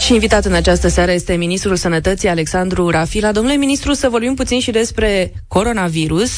Și 0.00 0.12
invitat 0.12 0.44
în 0.44 0.52
această 0.52 0.88
seară 0.88 1.12
este 1.12 1.34
Ministrul 1.34 1.76
Sănătății 1.76 2.28
Alexandru 2.28 2.88
Rafila. 2.88 3.32
Domnule 3.32 3.56
ministru, 3.56 3.92
să 3.92 4.08
vorbim 4.08 4.34
puțin 4.34 4.60
și 4.60 4.70
despre 4.70 5.32
coronavirus. 5.48 6.30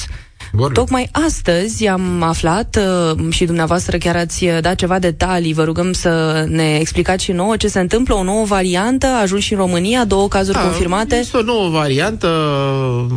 Bun. 0.53 0.73
Tocmai 0.73 1.09
astăzi 1.27 1.87
am 1.87 2.23
aflat 2.23 2.79
uh, 2.79 3.33
și 3.33 3.45
dumneavoastră 3.45 3.97
chiar 3.97 4.17
ați 4.17 4.47
dat 4.61 4.75
ceva 4.75 4.99
detalii. 4.99 5.53
Vă 5.53 5.65
rugăm 5.65 5.93
să 5.93 6.45
ne 6.49 6.77
explicați 6.81 7.25
și 7.25 7.33
nouă 7.33 7.57
ce 7.57 7.69
se 7.69 7.81
întâmplă. 7.81 8.15
O 8.15 8.23
nouă 8.23 8.45
variantă 8.45 9.07
a 9.07 9.21
ajuns 9.21 9.43
și 9.43 9.53
în 9.53 9.59
România, 9.59 10.05
două 10.05 10.29
cazuri 10.29 10.57
da, 10.57 10.63
confirmate. 10.63 11.17
Este 11.17 11.37
o 11.37 11.43
nouă 11.43 11.69
variantă, 11.69 12.29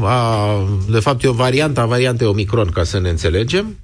a, 0.03 0.47
de 0.91 0.99
fapt 0.99 1.23
e 1.23 1.27
o 1.27 1.33
variantă 1.33 1.81
a 1.81 1.85
variantei 1.85 2.27
Omicron, 2.27 2.69
ca 2.73 2.83
să 2.83 2.99
ne 2.99 3.09
înțelegem. 3.09 3.75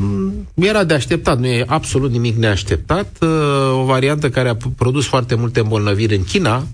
Mm, 0.00 0.48
era 0.54 0.84
de 0.84 0.94
așteptat, 0.94 1.38
nu 1.38 1.46
e 1.46 1.64
absolut 1.66 2.10
nimic 2.10 2.36
neașteptat. 2.36 3.16
Uh, 3.20 3.28
o 3.72 3.84
variantă 3.84 4.30
care 4.30 4.48
a 4.48 4.56
produs 4.76 5.06
foarte 5.06 5.34
multe 5.34 5.60
îmbolnăviri 5.60 6.16
în 6.16 6.24
China, 6.24 6.66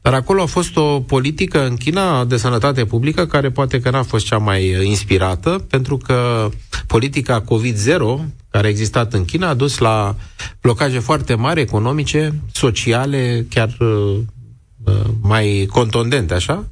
dar 0.00 0.14
acolo 0.14 0.42
a 0.42 0.46
fost 0.46 0.76
o 0.76 1.00
politică 1.00 1.66
în 1.66 1.76
China 1.76 2.24
de 2.24 2.36
sănătate 2.36 2.84
publică 2.84 3.26
care 3.26 3.50
poate 3.50 3.80
că 3.80 3.90
n-a 3.90 4.02
fost 4.02 4.26
cea 4.26 4.38
mai 4.38 4.76
uh, 4.76 4.86
inspirată, 4.86 5.66
pentru 5.70 5.96
că 5.96 6.48
politica 6.86 7.42
COVID-0 7.42 8.24
care 8.50 8.66
a 8.66 8.70
existat 8.70 9.12
în 9.12 9.24
China 9.24 9.48
a 9.48 9.54
dus 9.54 9.78
la 9.78 10.16
blocaje 10.60 10.98
foarte 10.98 11.34
mari 11.34 11.60
economice, 11.60 12.40
sociale, 12.52 13.46
chiar 13.50 13.76
uh, 13.80 14.18
uh 14.84 14.94
mai 15.20 15.68
contundente, 15.70 16.34
așa. 16.34 16.64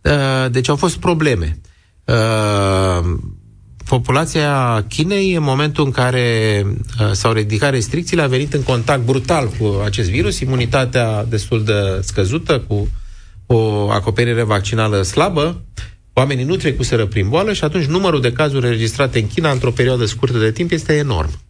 Uh, 0.00 0.50
deci 0.50 0.68
au 0.68 0.76
fost 0.76 0.96
probleme. 0.96 1.58
Uh, 3.84 3.88
populația 3.88 4.84
Chinei, 4.88 5.34
în 5.34 5.42
momentul 5.42 5.84
în 5.84 5.90
care 5.90 6.62
uh, 6.66 7.10
s-au 7.12 7.32
ridicat 7.32 7.70
restricțiile, 7.70 8.22
a 8.22 8.26
venit 8.26 8.52
în 8.52 8.62
contact 8.62 9.04
brutal 9.04 9.48
cu 9.58 9.80
acest 9.84 10.10
virus, 10.10 10.40
imunitatea 10.40 11.24
destul 11.24 11.64
de 11.64 12.00
scăzută, 12.02 12.60
cu 12.60 12.88
o 13.46 13.90
acoperire 13.90 14.42
vaccinală 14.42 15.02
slabă, 15.02 15.60
oamenii 16.12 16.44
nu 16.44 16.56
trecuseră 16.56 17.06
prin 17.06 17.28
boală 17.28 17.52
și 17.52 17.64
atunci 17.64 17.84
numărul 17.84 18.20
de 18.20 18.32
cazuri 18.32 18.66
înregistrate 18.66 19.18
în 19.18 19.26
China 19.26 19.50
într-o 19.50 19.70
perioadă 19.70 20.04
scurtă 20.04 20.38
de 20.38 20.50
timp 20.50 20.70
este 20.70 20.92
enorm. 20.92 21.43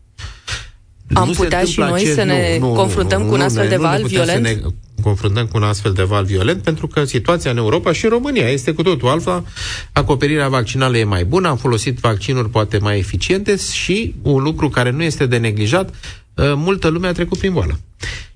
Am 1.13 1.29
nu 1.29 1.33
putea 1.33 1.65
și 1.65 1.79
noi 1.79 1.93
acest, 1.93 2.15
să 2.15 2.23
ne 2.23 2.59
nu, 2.59 2.73
confruntăm 2.73 3.23
nu, 3.23 3.29
cu 3.29 3.35
un 3.35 3.41
astfel 3.41 3.65
nu, 3.65 3.71
de 3.71 3.77
val 3.77 4.01
nu 4.01 4.07
violent? 4.07 4.47
Să 4.47 4.53
ne 4.53 4.61
confruntăm 5.03 5.47
cu 5.47 5.57
un 5.57 5.63
astfel 5.63 5.93
de 5.93 6.03
val 6.03 6.25
violent, 6.25 6.63
pentru 6.63 6.87
că 6.87 7.05
situația 7.05 7.51
în 7.51 7.57
Europa 7.57 7.93
și 7.93 8.05
în 8.05 8.11
România 8.11 8.49
este 8.49 8.73
cu 8.73 8.83
totul 8.83 9.09
alta. 9.09 9.45
Acoperirea 9.93 10.49
vaccinală 10.49 10.97
e 10.97 11.05
mai 11.05 11.25
bună, 11.25 11.49
am 11.49 11.57
folosit 11.57 11.99
vaccinuri 11.99 12.51
poate 12.51 12.79
mai 12.79 12.99
eficiente 12.99 13.57
și 13.73 14.15
un 14.23 14.43
lucru 14.43 14.69
care 14.69 14.91
nu 14.91 15.03
este 15.03 15.27
de 15.27 15.37
neglijat, 15.37 15.89
uh, 15.89 16.53
multă 16.55 16.89
lume 16.89 17.07
a 17.07 17.13
trecut 17.13 17.39
prin 17.39 17.53
boală. 17.53 17.79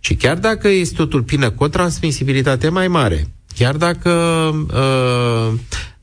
Și 0.00 0.14
chiar 0.14 0.36
dacă 0.36 0.68
este 0.68 0.94
totul 0.94 1.22
pină 1.22 1.50
cu 1.50 1.64
o 1.64 1.68
transmisibilitate 1.68 2.68
mai 2.68 2.88
mare, 2.88 3.28
chiar 3.54 3.76
dacă 3.76 4.10
uh, 4.74 5.52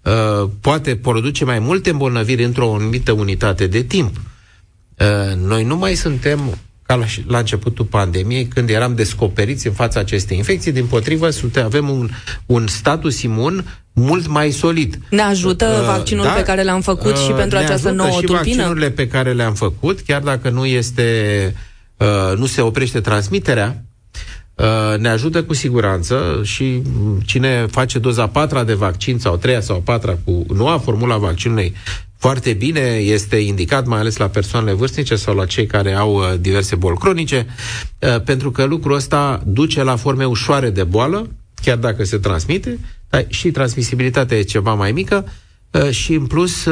uh, 0.04 0.49
poate 0.62 0.95
produce 0.95 1.45
mai 1.45 1.60
multe 1.60 1.89
îmbolnăviri 1.89 2.43
într-o 2.43 2.75
anumită 2.75 3.12
unitate 3.12 3.67
de 3.67 3.82
timp, 3.82 4.15
uh, 4.15 4.21
noi 5.36 5.63
nu 5.63 5.77
mai 5.77 5.95
suntem 5.95 6.58
ca 6.86 6.95
la, 6.95 7.05
la 7.27 7.38
începutul 7.38 7.86
pandemiei, 7.86 8.45
când 8.45 8.69
eram 8.69 8.95
descoperiți 8.95 9.67
în 9.67 9.73
fața 9.73 9.99
acestei 9.99 10.38
infecții. 10.38 10.71
Din 10.71 10.86
potrivă, 10.86 11.29
avem 11.63 11.89
un, 11.89 12.10
un 12.45 12.67
status 12.67 13.21
imun 13.21 13.65
mult 13.93 14.27
mai 14.27 14.51
solid. 14.51 14.99
Ne 15.10 15.21
ajută 15.21 15.65
uh, 15.79 15.86
vaccinul 15.86 16.23
da, 16.23 16.31
pe 16.31 16.43
care 16.43 16.63
l-am 16.63 16.81
făcut 16.81 17.12
uh, 17.12 17.23
și 17.25 17.31
pentru 17.31 17.58
această 17.58 17.91
nouă 17.91 18.10
și 18.10 18.25
tulpină? 18.25 18.38
vaccinurile 18.38 18.89
pe 18.89 19.08
care 19.08 19.34
le-am 19.34 19.53
făcut, 19.53 19.99
chiar 19.99 20.21
dacă 20.21 20.49
nu 20.49 20.65
este 20.65 21.55
uh, 21.97 22.38
nu 22.38 22.45
se 22.45 22.62
oprește 22.62 22.99
transmiterea, 22.99 23.84
uh, 24.55 24.97
ne 24.97 25.10
ajută 25.10 25.43
cu 25.43 25.53
siguranță 25.53 26.41
și 26.43 26.81
cine 27.25 27.65
face 27.71 27.99
doza 27.99 28.27
patra 28.27 28.63
de 28.63 28.73
vaccin 28.73 29.19
sau 29.19 29.38
treia 29.38 29.62
sau 29.62 29.77
patra 29.79 30.17
cu 30.23 30.45
noua 30.53 30.77
formula 30.77 31.17
vaccinului 31.17 31.75
foarte 32.26 32.54
bine, 32.54 32.80
este 32.90 33.36
indicat 33.36 33.86
mai 33.86 34.00
ales 34.00 34.18
la 34.18 34.28
persoanele 34.28 34.74
vârstnice 34.74 35.16
sau 35.16 35.36
la 35.36 35.46
cei 35.46 35.66
care 35.66 35.94
au 35.94 36.16
uh, 36.16 36.34
diverse 36.40 36.76
boli 36.76 36.98
cronice, 36.98 37.48
uh, 38.00 38.22
pentru 38.22 38.52
că 38.52 38.64
lucrul 38.64 38.96
ăsta 38.96 39.42
duce 39.46 39.84
la 39.84 39.96
forme 39.96 40.26
ușoare 40.26 40.70
de 40.70 40.84
boală, 40.84 41.30
chiar 41.62 41.78
dacă 41.78 42.04
se 42.04 42.18
transmite, 42.18 42.80
dar 43.10 43.26
și 43.28 43.52
transmisibilitatea 43.52 44.38
e 44.38 44.42
ceva 44.42 44.74
mai 44.74 44.92
mică 44.92 45.26
uh, 45.72 45.90
și 45.90 46.14
în 46.14 46.26
plus 46.26 46.64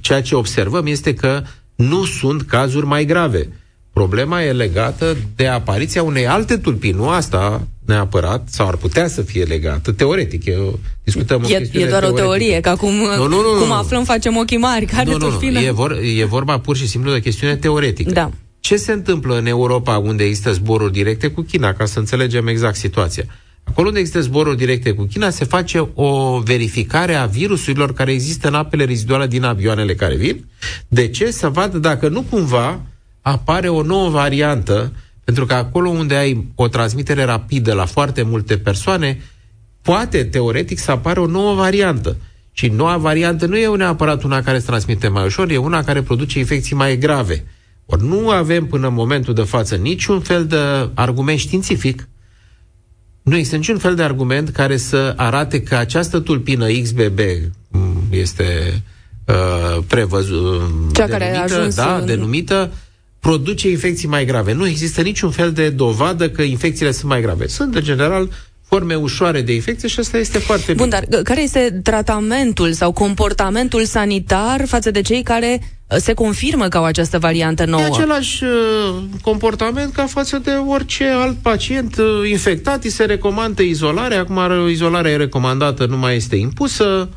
ceea 0.00 0.22
ce 0.22 0.34
observăm 0.34 0.86
este 0.86 1.14
că 1.14 1.42
nu 1.74 2.04
sunt 2.04 2.42
cazuri 2.42 2.86
mai 2.86 3.04
grave. 3.04 3.48
Problema 3.92 4.42
e 4.42 4.52
legată 4.52 5.16
de 5.36 5.46
apariția 5.46 6.02
unei 6.02 6.26
alte 6.26 6.56
tulpini, 6.56 6.96
nu 6.96 7.08
asta 7.08 7.66
neapărat, 7.84 8.48
sau 8.48 8.68
ar 8.68 8.76
putea 8.76 9.08
să 9.08 9.22
fie 9.22 9.42
legată, 9.42 9.92
teoretic, 9.92 10.46
eu 10.46 10.78
discutăm 11.04 11.42
e, 11.48 11.56
o 11.74 11.80
e 11.80 11.86
doar 11.86 12.00
teoretică. 12.00 12.06
o 12.06 12.10
teorie, 12.12 12.60
că 12.60 12.68
acum 12.68 12.94
nu, 12.94 13.28
nu, 13.28 13.40
nu, 13.40 13.58
cum 13.60 13.72
aflăm 13.72 14.04
facem 14.04 14.36
ochii 14.36 14.56
mari, 14.56 14.84
care 14.84 15.10
nu, 15.10 15.16
nu, 15.16 15.38
nu. 15.50 15.60
E, 15.60 15.70
vor, 15.70 15.98
e 16.16 16.24
vorba 16.24 16.58
pur 16.58 16.76
și 16.76 16.88
simplu 16.88 17.12
de 17.12 17.20
chestiune 17.20 17.56
teoretică. 17.56 18.12
Da. 18.12 18.30
Ce 18.60 18.76
se 18.76 18.92
întâmplă 18.92 19.36
în 19.38 19.46
Europa 19.46 19.98
unde 19.98 20.24
există 20.24 20.52
zboruri 20.52 20.92
directe 20.92 21.28
cu 21.28 21.40
China, 21.40 21.72
ca 21.72 21.84
să 21.84 21.98
înțelegem 21.98 22.46
exact 22.46 22.76
situația? 22.76 23.24
Acolo 23.64 23.86
unde 23.86 23.98
există 23.98 24.20
zboruri 24.20 24.56
directe 24.56 24.92
cu 24.92 25.02
China, 25.02 25.30
se 25.30 25.44
face 25.44 25.88
o 25.94 26.38
verificare 26.38 27.14
a 27.14 27.26
virusurilor 27.26 27.92
care 27.92 28.12
există 28.12 28.48
în 28.48 28.54
apele 28.54 28.84
reziduale 28.84 29.26
din 29.26 29.44
avioanele 29.44 29.94
care 29.94 30.16
vin. 30.16 30.44
De 30.88 31.08
ce? 31.08 31.30
Să 31.30 31.48
vadă 31.48 31.78
dacă 31.78 32.08
nu 32.08 32.22
cumva 32.22 32.80
apare 33.20 33.68
o 33.68 33.82
nouă 33.82 34.08
variantă, 34.08 34.92
pentru 35.24 35.46
că 35.46 35.54
acolo 35.54 35.88
unde 35.88 36.14
ai 36.14 36.46
o 36.54 36.68
transmitere 36.68 37.24
rapidă 37.24 37.72
la 37.72 37.84
foarte 37.84 38.22
multe 38.22 38.58
persoane, 38.58 39.20
poate, 39.82 40.24
teoretic, 40.24 40.78
să 40.78 40.90
apară 40.90 41.20
o 41.20 41.26
nouă 41.26 41.54
variantă. 41.54 42.16
Și 42.52 42.68
noua 42.68 42.96
variantă 42.96 43.46
nu 43.46 43.56
e 43.56 43.76
neapărat 43.76 44.22
una 44.22 44.42
care 44.42 44.58
se 44.58 44.66
transmite 44.66 45.08
mai 45.08 45.24
ușor, 45.24 45.50
e 45.50 45.56
una 45.56 45.84
care 45.84 46.02
produce 46.02 46.38
infecții 46.38 46.76
mai 46.76 46.98
grave. 46.98 47.44
Ori 47.86 48.06
nu 48.06 48.30
avem 48.30 48.66
până 48.66 48.86
în 48.86 48.94
momentul 48.94 49.34
de 49.34 49.42
față 49.42 49.76
niciun 49.76 50.20
fel 50.20 50.46
de 50.46 50.90
argument 50.94 51.38
științific, 51.38 52.08
nu 53.22 53.36
există 53.36 53.56
niciun 53.56 53.78
fel 53.78 53.94
de 53.94 54.02
argument 54.02 54.48
care 54.48 54.76
să 54.76 55.14
arate 55.16 55.62
că 55.62 55.76
această 55.76 56.20
tulpină 56.20 56.66
XBB 56.82 57.18
este 58.10 58.82
uh, 59.26 59.84
prevăzut, 59.86 60.94
Cea 60.94 61.06
denumită, 61.06 61.18
care 61.18 61.36
a 61.36 61.42
ajuns 61.42 61.74
da, 61.74 61.96
în... 61.96 62.06
denumită 62.06 62.70
produce 63.22 63.70
infecții 63.70 64.08
mai 64.08 64.24
grave. 64.24 64.52
Nu 64.52 64.66
există 64.66 65.00
niciun 65.00 65.30
fel 65.30 65.52
de 65.52 65.68
dovadă 65.68 66.30
că 66.30 66.42
infecțiile 66.42 66.92
sunt 66.92 67.10
mai 67.10 67.20
grave. 67.20 67.46
Sunt, 67.46 67.74
în 67.74 67.82
general, 67.82 68.28
forme 68.66 68.94
ușoare 68.94 69.42
de 69.42 69.54
infecție 69.54 69.88
și 69.88 70.00
asta 70.00 70.18
este 70.18 70.38
foarte 70.38 70.72
Bun, 70.72 70.88
dar 70.88 71.04
care 71.24 71.42
este 71.42 71.80
tratamentul 71.82 72.72
sau 72.72 72.92
comportamentul 72.92 73.84
sanitar 73.84 74.66
față 74.66 74.90
de 74.90 75.00
cei 75.00 75.22
care 75.22 75.60
uh, 75.60 75.96
se 75.96 76.12
confirmă 76.12 76.68
că 76.68 76.76
au 76.76 76.84
această 76.84 77.18
variantă 77.18 77.64
nouă? 77.64 77.82
E 77.82 77.86
același 77.86 78.44
uh, 78.44 79.02
comportament 79.22 79.92
ca 79.92 80.06
față 80.06 80.38
de 80.38 80.50
orice 80.50 81.04
alt 81.04 81.36
pacient 81.36 81.96
uh, 81.96 82.30
infectat. 82.30 82.84
Îi 82.84 82.90
se 82.90 83.04
recomandă 83.04 83.62
izolare. 83.62 84.14
Acum 84.14 84.40
izolarea 84.68 85.10
e 85.10 85.16
recomandată, 85.16 85.86
nu 85.86 85.96
mai 85.96 86.16
este 86.16 86.36
impusă. 86.36 87.08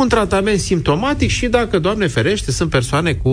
Un 0.00 0.08
tratament 0.08 0.58
simptomatic 0.58 1.30
și 1.30 1.46
dacă, 1.46 1.78
Doamne 1.78 2.06
ferește, 2.06 2.50
sunt 2.50 2.70
persoane 2.70 3.12
cu 3.12 3.30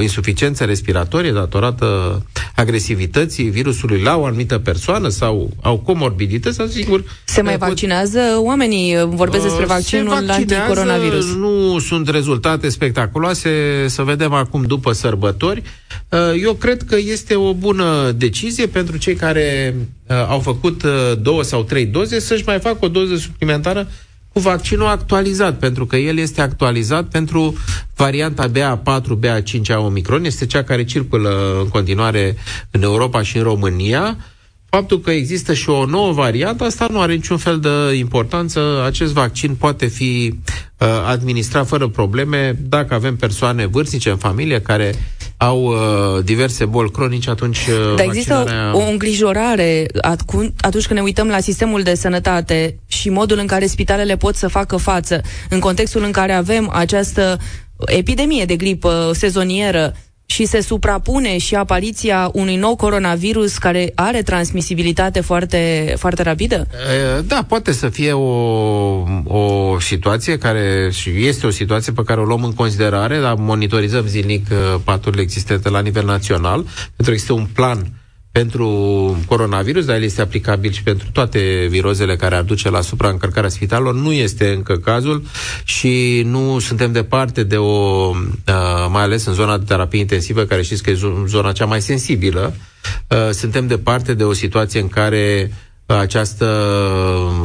insuficiență 0.00 0.64
respiratorie 0.64 1.32
datorată 1.32 2.22
agresivității 2.56 3.44
virusului 3.44 4.00
la 4.00 4.16
o 4.16 4.24
anumită 4.24 4.58
persoană 4.58 5.08
sau 5.08 5.50
au 5.62 5.78
comorbidități, 5.78 6.60
sigur... 6.68 7.04
Se 7.24 7.42
mai 7.42 7.58
pot... 7.58 7.68
vaccinează 7.68 8.20
oamenii? 8.38 8.96
Vorbesc 9.06 9.42
despre 9.42 9.62
uh, 9.62 9.68
vaccinul 9.68 10.30
anticoronavirus. 10.30 11.34
Nu 11.34 11.78
sunt 11.78 12.08
rezultate 12.08 12.68
spectaculoase, 12.68 13.50
să 13.88 14.02
vedem 14.02 14.32
acum 14.32 14.62
după 14.62 14.92
sărbători. 14.92 15.62
Uh, 16.08 16.18
eu 16.42 16.52
cred 16.52 16.82
că 16.82 16.96
este 16.96 17.34
o 17.34 17.54
bună 17.54 18.12
decizie 18.16 18.66
pentru 18.66 18.96
cei 18.96 19.14
care 19.14 19.74
uh, 20.06 20.16
au 20.28 20.40
făcut 20.40 20.82
două 21.20 21.42
sau 21.42 21.62
trei 21.62 21.86
doze 21.86 22.18
să-și 22.18 22.44
mai 22.46 22.58
facă 22.60 22.78
o 22.80 22.88
doză 22.88 23.16
suplimentară 23.16 23.88
cu 24.32 24.40
vaccinul 24.40 24.86
actualizat, 24.86 25.58
pentru 25.58 25.86
că 25.86 25.96
el 25.96 26.18
este 26.18 26.40
actualizat 26.40 27.04
pentru 27.04 27.54
varianta 27.96 28.50
BA4, 28.50 29.18
BA5 29.20 29.74
a 29.74 29.78
Omicron, 29.78 30.24
este 30.24 30.46
cea 30.46 30.62
care 30.62 30.84
circulă 30.84 31.58
în 31.62 31.68
continuare 31.68 32.36
în 32.70 32.82
Europa 32.82 33.22
și 33.22 33.36
în 33.36 33.42
România. 33.42 34.16
Faptul 34.68 35.00
că 35.00 35.10
există 35.10 35.54
și 35.54 35.70
o 35.70 35.84
nouă 35.86 36.12
variantă, 36.12 36.64
asta 36.64 36.86
nu 36.90 37.00
are 37.00 37.14
niciun 37.14 37.36
fel 37.36 37.60
de 37.60 37.94
importanță. 37.96 38.82
Acest 38.86 39.12
vaccin 39.12 39.54
poate 39.54 39.86
fi 39.86 40.34
uh, 40.78 40.88
administrat 41.06 41.66
fără 41.66 41.88
probleme 41.88 42.56
dacă 42.68 42.94
avem 42.94 43.16
persoane 43.16 43.66
vârstnice 43.66 44.10
în 44.10 44.16
familie 44.16 44.60
care 44.60 44.94
au 45.42 45.64
uh, 45.64 46.24
diverse 46.24 46.64
boli 46.64 46.90
cronice, 46.90 47.30
atunci 47.30 47.58
uh, 47.58 47.94
Dar 47.96 48.06
există 48.06 48.34
vaccinarea... 48.34 48.76
o, 48.76 48.78
o 48.78 48.90
îngrijorare 48.90 49.86
atunci 50.60 50.86
când 50.86 50.98
ne 50.98 51.04
uităm 51.04 51.28
la 51.28 51.40
sistemul 51.40 51.82
de 51.82 51.94
sănătate 51.94 52.78
și 52.86 53.08
modul 53.08 53.38
în 53.38 53.46
care 53.46 53.66
spitalele 53.66 54.16
pot 54.16 54.34
să 54.34 54.48
facă 54.48 54.76
față 54.76 55.20
în 55.48 55.58
contextul 55.58 56.02
în 56.02 56.10
care 56.10 56.32
avem 56.32 56.70
această 56.72 57.38
epidemie 57.86 58.44
de 58.44 58.56
gripă 58.56 59.10
sezonieră 59.14 59.94
și 60.32 60.44
se 60.44 60.60
suprapune 60.60 61.38
și 61.38 61.54
apariția 61.54 62.30
unui 62.32 62.56
nou 62.56 62.76
coronavirus 62.76 63.58
care 63.58 63.92
are 63.94 64.22
transmisibilitate 64.22 65.20
foarte, 65.20 65.94
foarte 65.98 66.22
rapidă? 66.22 66.66
Da, 67.26 67.44
poate 67.48 67.72
să 67.72 67.88
fie 67.88 68.12
o, 68.12 68.28
o 69.26 69.76
situație 69.80 70.38
care 70.38 70.90
și 70.92 71.26
este 71.26 71.46
o 71.46 71.50
situație 71.50 71.92
pe 71.92 72.02
care 72.02 72.20
o 72.20 72.24
luăm 72.24 72.44
în 72.44 72.52
considerare, 72.52 73.18
dar 73.18 73.34
monitorizăm 73.34 74.06
zilnic 74.06 74.46
uh, 74.50 74.80
paturile 74.84 75.22
existente 75.22 75.68
la 75.68 75.80
nivel 75.80 76.04
național, 76.04 76.62
pentru 76.62 77.04
că 77.04 77.10
există 77.10 77.32
un 77.32 77.46
plan 77.54 77.86
pentru 78.32 78.68
coronavirus, 79.28 79.84
dar 79.84 79.96
el 79.96 80.02
este 80.02 80.20
aplicabil 80.22 80.70
și 80.70 80.82
pentru 80.82 81.08
toate 81.12 81.66
virozele 81.70 82.16
care 82.16 82.34
ar 82.34 82.42
duce 82.42 82.70
la 82.70 82.80
supraîncărcarea 82.80 83.48
spitalelor. 83.48 83.94
Nu 83.94 84.12
este 84.12 84.48
încă 84.52 84.76
cazul 84.76 85.22
și 85.64 86.22
nu 86.26 86.58
suntem 86.58 86.92
departe 86.92 87.42
de 87.42 87.56
o, 87.56 88.08
uh, 88.08 88.86
mai 88.90 89.02
ales 89.02 89.24
în 89.26 89.32
zona 89.32 89.58
de 89.58 89.64
terapie 89.64 90.00
intensivă, 90.00 90.42
care 90.44 90.62
știți 90.62 90.82
că 90.82 90.90
e 90.90 90.98
zona 91.26 91.52
cea 91.52 91.64
mai 91.66 91.80
sensibilă, 91.82 92.54
uh, 93.08 93.30
suntem 93.30 93.66
departe 93.66 94.14
de 94.14 94.24
o 94.24 94.32
situație 94.32 94.80
în 94.80 94.88
care 94.88 95.52
această 95.98 96.46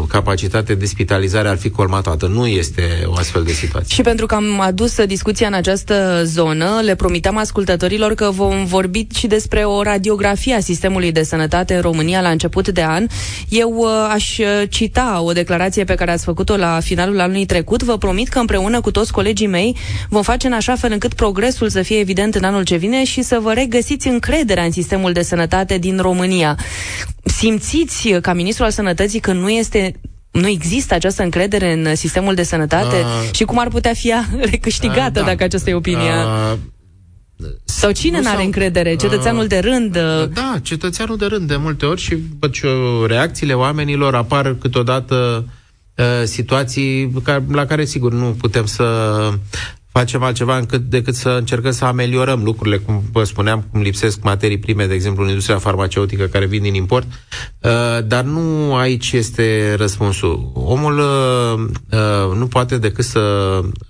capacitate 0.07 0.75
de 0.75 0.85
spitalizare 0.85 1.47
ar 1.47 1.57
fi 1.57 1.69
colmatată. 1.69 2.27
Nu 2.27 2.47
este 2.47 2.81
o 3.05 3.13
astfel 3.13 3.43
de 3.43 3.51
situație. 3.51 3.95
Și 3.95 4.01
pentru 4.01 4.25
că 4.25 4.35
am 4.35 4.59
adus 4.59 5.05
discuția 5.05 5.47
în 5.47 5.53
această 5.53 6.21
zonă, 6.23 6.79
le 6.83 6.95
promiteam 6.95 7.37
ascultătorilor 7.37 8.13
că 8.13 8.29
vom 8.31 8.65
vorbi 8.65 9.07
și 9.15 9.27
despre 9.27 9.63
o 9.63 9.81
radiografie 9.81 10.53
a 10.53 10.59
sistemului 10.59 11.11
de 11.11 11.23
sănătate 11.23 11.75
în 11.75 11.81
România 11.81 12.21
la 12.21 12.29
început 12.29 12.69
de 12.69 12.83
an. 12.83 13.07
Eu 13.49 13.73
uh, 13.77 13.89
aș 14.13 14.37
cita 14.69 15.21
o 15.23 15.31
declarație 15.31 15.83
pe 15.83 15.95
care 15.95 16.11
ați 16.11 16.23
făcut-o 16.23 16.55
la 16.55 16.79
finalul 16.81 17.19
anului 17.19 17.45
trecut. 17.45 17.83
Vă 17.83 17.97
promit 17.97 18.27
că 18.27 18.39
împreună 18.39 18.81
cu 18.81 18.91
toți 18.91 19.11
colegii 19.11 19.47
mei 19.47 19.75
vom 20.09 20.21
face 20.21 20.47
în 20.47 20.53
așa 20.53 20.75
fel 20.75 20.91
încât 20.91 21.13
progresul 21.13 21.69
să 21.69 21.81
fie 21.81 21.99
evident 21.99 22.35
în 22.35 22.43
anul 22.43 22.63
ce 22.63 22.75
vine 22.75 23.03
și 23.03 23.21
să 23.21 23.39
vă 23.41 23.53
regăsiți 23.53 24.07
încrederea 24.07 24.63
în 24.63 24.71
sistemul 24.71 25.11
de 25.11 25.21
sănătate 25.21 25.77
din 25.77 25.97
România. 26.01 26.57
Simțiți 27.23 28.09
ca 28.21 28.33
ministru 28.37 28.63
al 28.63 28.71
sănătății 28.71 29.19
că 29.19 29.33
nu 29.33 29.49
este 29.49 29.99
nu 30.31 30.47
există 30.47 30.93
această 30.93 31.23
încredere 31.23 31.71
în 31.73 31.95
sistemul 31.95 32.33
de 32.33 32.43
sănătate 32.43 32.95
uh, 32.95 33.29
și 33.31 33.43
cum 33.43 33.59
ar 33.59 33.67
putea 33.67 33.93
fi 33.93 34.13
recâștigată 34.51 35.19
uh, 35.19 35.25
da. 35.25 35.31
dacă 35.31 35.43
aceasta 35.43 35.69
e 35.69 35.73
opinia? 35.73 36.25
Uh, 36.25 36.57
sau 37.63 37.91
cine 37.91 38.21
nu 38.21 38.29
are 38.29 38.43
încredere? 38.43 38.95
Cetățeanul 38.95 39.41
uh, 39.41 39.47
de 39.47 39.59
rând? 39.59 39.95
Uh... 39.95 40.29
Da, 40.33 40.59
cetățeanul 40.61 41.17
de 41.17 41.25
rând 41.25 41.47
de 41.47 41.55
multe 41.55 41.85
ori 41.85 42.01
și 42.01 42.17
văd 42.39 42.53
și 42.53 42.65
reacțiile 43.07 43.53
oamenilor 43.53 44.15
apar 44.15 44.55
câteodată 44.55 45.45
uh, 45.95 46.05
situații 46.23 47.11
la 47.51 47.65
care 47.65 47.85
sigur 47.85 48.13
nu 48.13 48.35
putem 48.39 48.65
să 48.65 48.85
facem 49.97 50.23
altceva 50.23 50.57
încât, 50.57 50.81
decât 50.81 51.15
să 51.15 51.29
încercăm 51.29 51.71
să 51.71 51.85
ameliorăm 51.85 52.43
lucrurile, 52.43 52.77
cum 52.77 53.03
vă 53.11 53.23
spuneam, 53.23 53.65
cum 53.71 53.81
lipsesc 53.81 54.21
materii 54.21 54.57
prime, 54.59 54.85
de 54.85 54.93
exemplu, 54.93 55.23
în 55.23 55.27
industria 55.29 55.57
farmaceutică 55.57 56.25
care 56.25 56.45
vin 56.45 56.61
din 56.61 56.73
import, 56.73 57.07
uh, 57.61 57.71
dar 58.05 58.23
nu 58.23 58.75
aici 58.75 59.11
este 59.11 59.75
răspunsul. 59.77 60.51
Omul 60.53 60.97
uh, 60.97 61.69
uh, 61.91 62.35
nu 62.37 62.47
poate 62.47 62.77
decât 62.77 63.05
să 63.05 63.19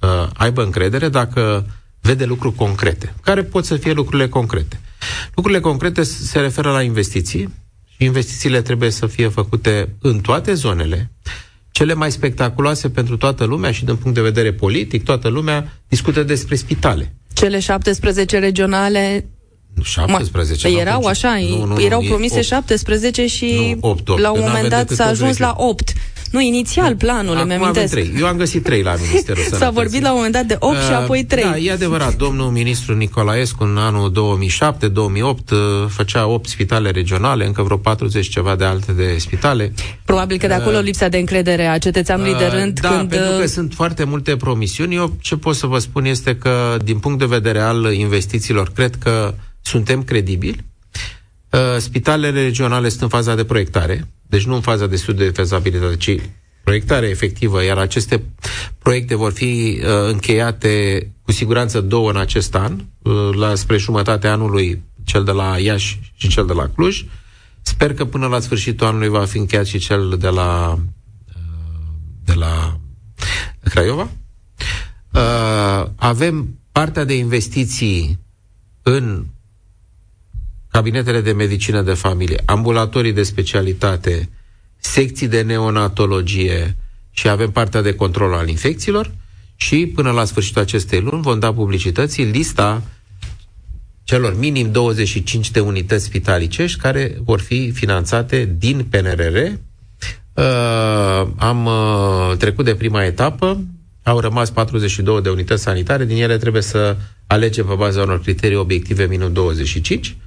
uh, 0.02 0.10
aibă 0.34 0.64
încredere 0.64 1.10
dacă 1.10 1.66
vede 2.02 2.26
lucruri 2.26 2.56
concrete. 2.56 3.14
Care 3.24 3.44
pot 3.44 3.66
să 3.66 3.76
fie 3.76 3.92
lucrurile 3.94 4.28
concrete? 4.28 4.80
Lucrurile 5.36 5.62
concrete 5.62 6.04
se 6.04 6.40
referă 6.40 6.72
la 6.72 6.82
investiții 6.82 7.54
și 7.88 8.04
investițiile 8.04 8.62
trebuie 8.62 8.90
să 8.90 9.08
fie 9.08 9.28
făcute 9.28 9.96
în 10.02 10.20
toate 10.20 10.54
zonele, 10.54 11.12
cele 11.78 11.94
mai 11.94 12.12
spectaculoase 12.12 12.90
pentru 12.90 13.18
toată 13.18 13.44
lumea 13.44 13.72
și 13.72 13.86
din 13.86 13.96
punct 13.96 14.16
de 14.16 14.22
vedere 14.22 14.54
politic, 14.54 15.04
toată 15.04 15.28
lumea 15.28 15.74
discută 15.88 16.24
despre 16.24 16.56
spitale. 16.56 17.16
Cele 17.34 17.60
17 17.60 18.40
regionale 18.40 19.30
17. 19.82 20.68
Ma, 20.68 20.80
erau 20.80 21.06
așa, 21.06 21.38
nu, 21.50 21.66
nu, 21.66 21.82
erau 21.82 22.02
promise 22.02 22.36
8. 22.36 22.46
17 22.46 23.28
și 23.28 23.78
nu, 23.82 23.90
8, 23.90 24.10
8, 24.10 24.20
la 24.20 24.32
un 24.32 24.40
moment 24.48 24.70
dat 24.70 24.90
s-a 24.90 25.06
ajuns 25.06 25.38
la 25.38 25.54
8. 25.58 25.94
Nu, 26.32 26.42
inițial 26.42 26.96
planul, 26.96 27.40
îmi 27.42 27.54
amintesc. 27.54 27.92
Trei. 27.92 28.14
Eu 28.20 28.26
am 28.26 28.38
găsit 28.38 28.64
trei 28.64 28.82
la 28.82 28.96
Ministerul 29.08 29.44
Sănătății. 29.44 29.66
S-a 29.66 29.72
vorbit 29.72 30.02
la 30.02 30.10
un 30.10 30.16
moment 30.16 30.34
dat 30.34 30.46
de 30.46 30.56
8 30.60 30.76
uh, 30.76 30.82
și 30.82 30.92
apoi 30.92 31.24
3. 31.24 31.44
Da, 31.44 31.58
e 31.58 31.72
adevărat. 31.72 32.16
Domnul 32.16 32.50
ministru 32.50 32.96
Nicolaescu 32.96 33.64
în 33.64 33.78
anul 33.78 34.12
2007-2008 34.12 34.14
uh, 35.22 35.60
făcea 35.88 36.28
8 36.28 36.50
spitale 36.50 36.92
regionale, 36.92 37.46
încă 37.46 37.62
vreo 37.62 37.78
40 37.78 38.28
ceva 38.28 38.56
de 38.56 38.64
alte 38.64 38.92
de 38.92 39.16
spitale. 39.18 39.74
Probabil 40.06 40.38
că 40.38 40.48
de 40.48 40.54
acolo 40.54 40.78
uh, 40.78 40.84
lipsa 40.84 41.08
de 41.08 41.18
încredere 41.18 41.66
a 41.66 41.78
cetățeanului 41.78 42.32
uh, 42.32 42.38
de 42.38 42.46
rând. 42.46 42.80
Da, 42.80 42.90
când... 42.90 43.10
pentru 43.10 43.30
că 43.30 43.44
uh, 43.44 43.50
sunt 43.50 43.74
foarte 43.74 44.04
multe 44.04 44.36
promisiuni. 44.36 44.96
Eu 44.96 45.14
ce 45.22 45.36
pot 45.36 45.56
să 45.56 45.68
vă 45.68 45.80
spun 45.80 46.06
este 46.06 46.36
că, 46.36 46.78
din 46.84 46.98
punct 46.98 47.20
de 47.20 47.26
vedere 47.26 47.60
al 47.60 47.94
investițiilor, 47.94 48.72
cred 48.76 48.96
că 48.96 49.34
suntem 49.62 50.04
credibili. 50.04 50.66
Uh, 51.58 51.78
spitalele 51.78 52.42
regionale 52.42 52.90
sunt 52.90 53.02
în 53.02 53.08
faza 53.08 53.36
de 53.36 53.46
proiectare 53.46 54.08
deci 54.30 54.46
nu 54.46 54.56
în 54.56 54.62
faza 54.62 54.88
de 54.88 54.96
studiu 54.96 55.26
de 55.26 55.32
fezabilitate, 55.32 55.96
ci 55.96 56.20
proiectare 56.64 57.08
efectivă, 57.08 57.64
iar 57.64 57.78
aceste 57.78 58.24
proiecte 58.80 59.16
vor 59.16 59.32
fi 59.32 59.80
uh, 59.82 60.10
încheiate 60.12 61.08
cu 61.22 61.32
siguranță 61.32 61.82
două 61.82 62.10
în 62.10 62.18
acest 62.18 62.56
an, 62.56 62.80
uh, 63.02 63.30
la 63.36 63.56
spre 63.56 63.78
jumătatea 63.78 64.32
anului, 64.32 64.84
cel 65.04 65.24
de 65.24 65.32
la 65.32 65.60
Iași 65.60 66.00
și 66.16 66.28
cel 66.28 66.46
de 66.46 66.54
la 66.54 66.68
Cluj. 66.68 67.06
Sper 67.62 67.94
că 67.94 68.06
până 68.06 68.28
la 68.28 68.40
sfârșitul 68.40 68.88
anului 68.88 69.08
va 69.08 69.26
fi 69.26 69.38
încheiat 69.38 69.66
și 69.66 69.78
cel 69.78 70.16
de 70.20 70.28
la 70.28 70.80
uh, 71.28 71.34
de 72.24 72.34
la 72.34 72.80
Craiova. 73.64 74.10
Uh, 75.12 75.90
avem 75.96 76.60
partea 76.72 77.04
de 77.04 77.18
investiții 77.18 78.20
în 78.82 79.26
cabinetele 80.78 81.22
de 81.22 81.32
medicină 81.32 81.82
de 81.82 81.94
familie, 81.94 82.42
ambulatorii 82.46 83.14
de 83.14 83.24
specialitate, 83.24 84.30
secții 84.78 85.28
de 85.28 85.42
neonatologie 85.42 86.76
și 87.12 87.30
avem 87.30 87.52
partea 87.52 87.82
de 87.82 87.96
control 87.96 88.34
al 88.34 88.48
infecțiilor 88.48 89.12
și 89.56 89.92
până 89.96 90.12
la 90.12 90.26
sfârșitul 90.26 90.62
acestei 90.62 91.00
luni 91.00 91.22
vom 91.22 91.40
da 91.40 91.54
publicității 91.54 92.24
lista 92.24 92.84
celor 94.04 94.38
minim 94.38 94.72
25 94.72 95.52
de 95.52 95.60
unități 95.60 96.06
spitalicești 96.06 96.80
care 96.80 97.18
vor 97.24 97.40
fi 97.40 97.72
finanțate 97.72 98.56
din 98.58 98.86
PNRR. 98.90 99.36
Uh, 99.36 101.28
am 101.38 101.66
uh, 101.66 102.38
trecut 102.38 102.66
de 102.66 102.76
prima 102.76 103.04
etapă, 103.04 103.64
au 104.04 104.20
rămas 104.20 104.50
42 104.50 105.22
de 105.22 105.30
unități 105.30 105.64
sanitare, 105.64 106.06
din 106.06 106.22
ele 106.22 106.38
trebuie 106.38 106.62
să 106.62 106.98
alegem 107.28 107.66
pe 107.66 107.74
baza 107.74 108.02
unor 108.02 108.22
criterii 108.22 108.58
obiective 108.58 109.06
minim 109.06 109.34
25 109.34 110.18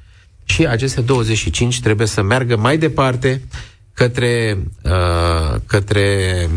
și 0.51 0.67
aceste 0.67 1.01
25 1.01 1.81
trebuie 1.81 2.07
să 2.07 2.23
meargă 2.23 2.57
mai 2.57 2.79
departe 2.79 3.43
către, 3.95 4.59
uh, 4.83 5.61
către 5.67 6.49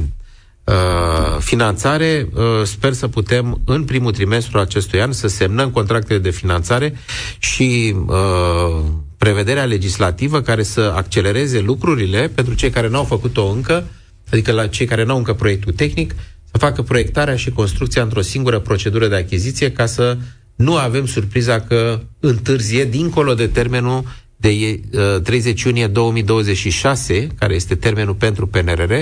uh, 0.63 1.37
finanțare. 1.39 2.27
Uh, 2.33 2.43
sper 2.63 2.93
să 2.93 3.07
putem 3.07 3.61
în 3.65 3.83
primul 3.83 4.11
trimestru 4.11 4.59
acestui 4.59 5.01
an 5.01 5.11
să 5.11 5.27
semnăm 5.27 5.69
contractele 5.69 6.19
de 6.19 6.29
finanțare 6.29 6.93
și 7.39 7.95
uh, 8.07 8.81
prevederea 9.17 9.63
legislativă 9.65 10.41
care 10.41 10.63
să 10.63 10.93
accelereze 10.95 11.59
lucrurile 11.59 12.27
pentru 12.35 12.53
cei 12.53 12.69
care 12.69 12.89
n-au 12.89 13.03
făcut-o 13.03 13.45
încă, 13.45 13.83
adică 14.31 14.51
la 14.51 14.67
cei 14.67 14.85
care 14.85 15.03
n-au 15.03 15.17
încă 15.17 15.33
proiectul 15.33 15.73
tehnic, 15.73 16.15
să 16.51 16.57
facă 16.57 16.81
proiectarea 16.81 17.35
și 17.35 17.49
construcția 17.51 18.01
într-o 18.01 18.21
singură 18.21 18.59
procedură 18.59 19.07
de 19.07 19.15
achiziție 19.15 19.71
ca 19.71 19.85
să 19.85 20.17
nu 20.55 20.75
avem 20.75 21.05
surpriza 21.05 21.59
că 21.59 21.99
întârzie 22.19 22.85
dincolo 22.85 23.33
de 23.33 23.47
termenul 23.47 24.03
de 24.43 24.79
30 25.23 25.59
uh, 25.59 25.65
iunie 25.65 25.87
2026, 25.87 27.27
care 27.39 27.53
este 27.53 27.75
termenul 27.75 28.13
pentru 28.13 28.47
PNRR, 28.47 28.93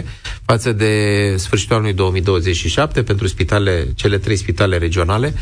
față 0.46 0.72
de 0.72 0.94
sfârșitul 1.38 1.76
anului 1.76 1.94
2027 1.94 3.04
pentru 3.04 3.28
spitale, 3.28 3.88
cele 3.96 4.18
trei 4.18 4.36
spitale 4.36 4.78
regionale. 4.78 5.34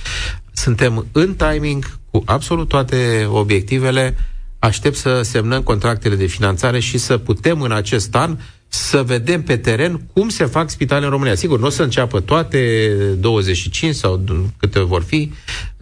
Suntem 0.52 1.06
în 1.12 1.36
timing 1.36 2.00
cu 2.12 2.22
absolut 2.26 2.68
toate 2.68 3.28
obiectivele. 3.32 4.16
Aștept 4.60 4.96
să 4.96 5.22
semnăm 5.22 5.62
contractele 5.62 6.16
de 6.16 6.26
finanțare 6.26 6.80
și 6.80 6.98
să 6.98 7.18
putem 7.18 7.62
în 7.62 7.72
acest 7.72 8.16
an 8.16 8.38
să 8.68 9.04
vedem 9.04 9.42
pe 9.44 9.58
teren 9.58 10.02
cum 10.14 10.30
se 10.30 10.46
fac 10.46 10.70
spitale 10.70 11.06
în 11.06 11.12
România. 11.12 11.36
Sigur, 11.36 11.60
nu 11.60 11.66
o 11.66 11.70
să 11.70 11.84
înceapă 11.84 12.20
toate 12.20 12.88
25 13.20 13.96
sau 13.96 14.22
câte 14.58 14.80
vor 14.80 15.04
fi, 15.04 15.32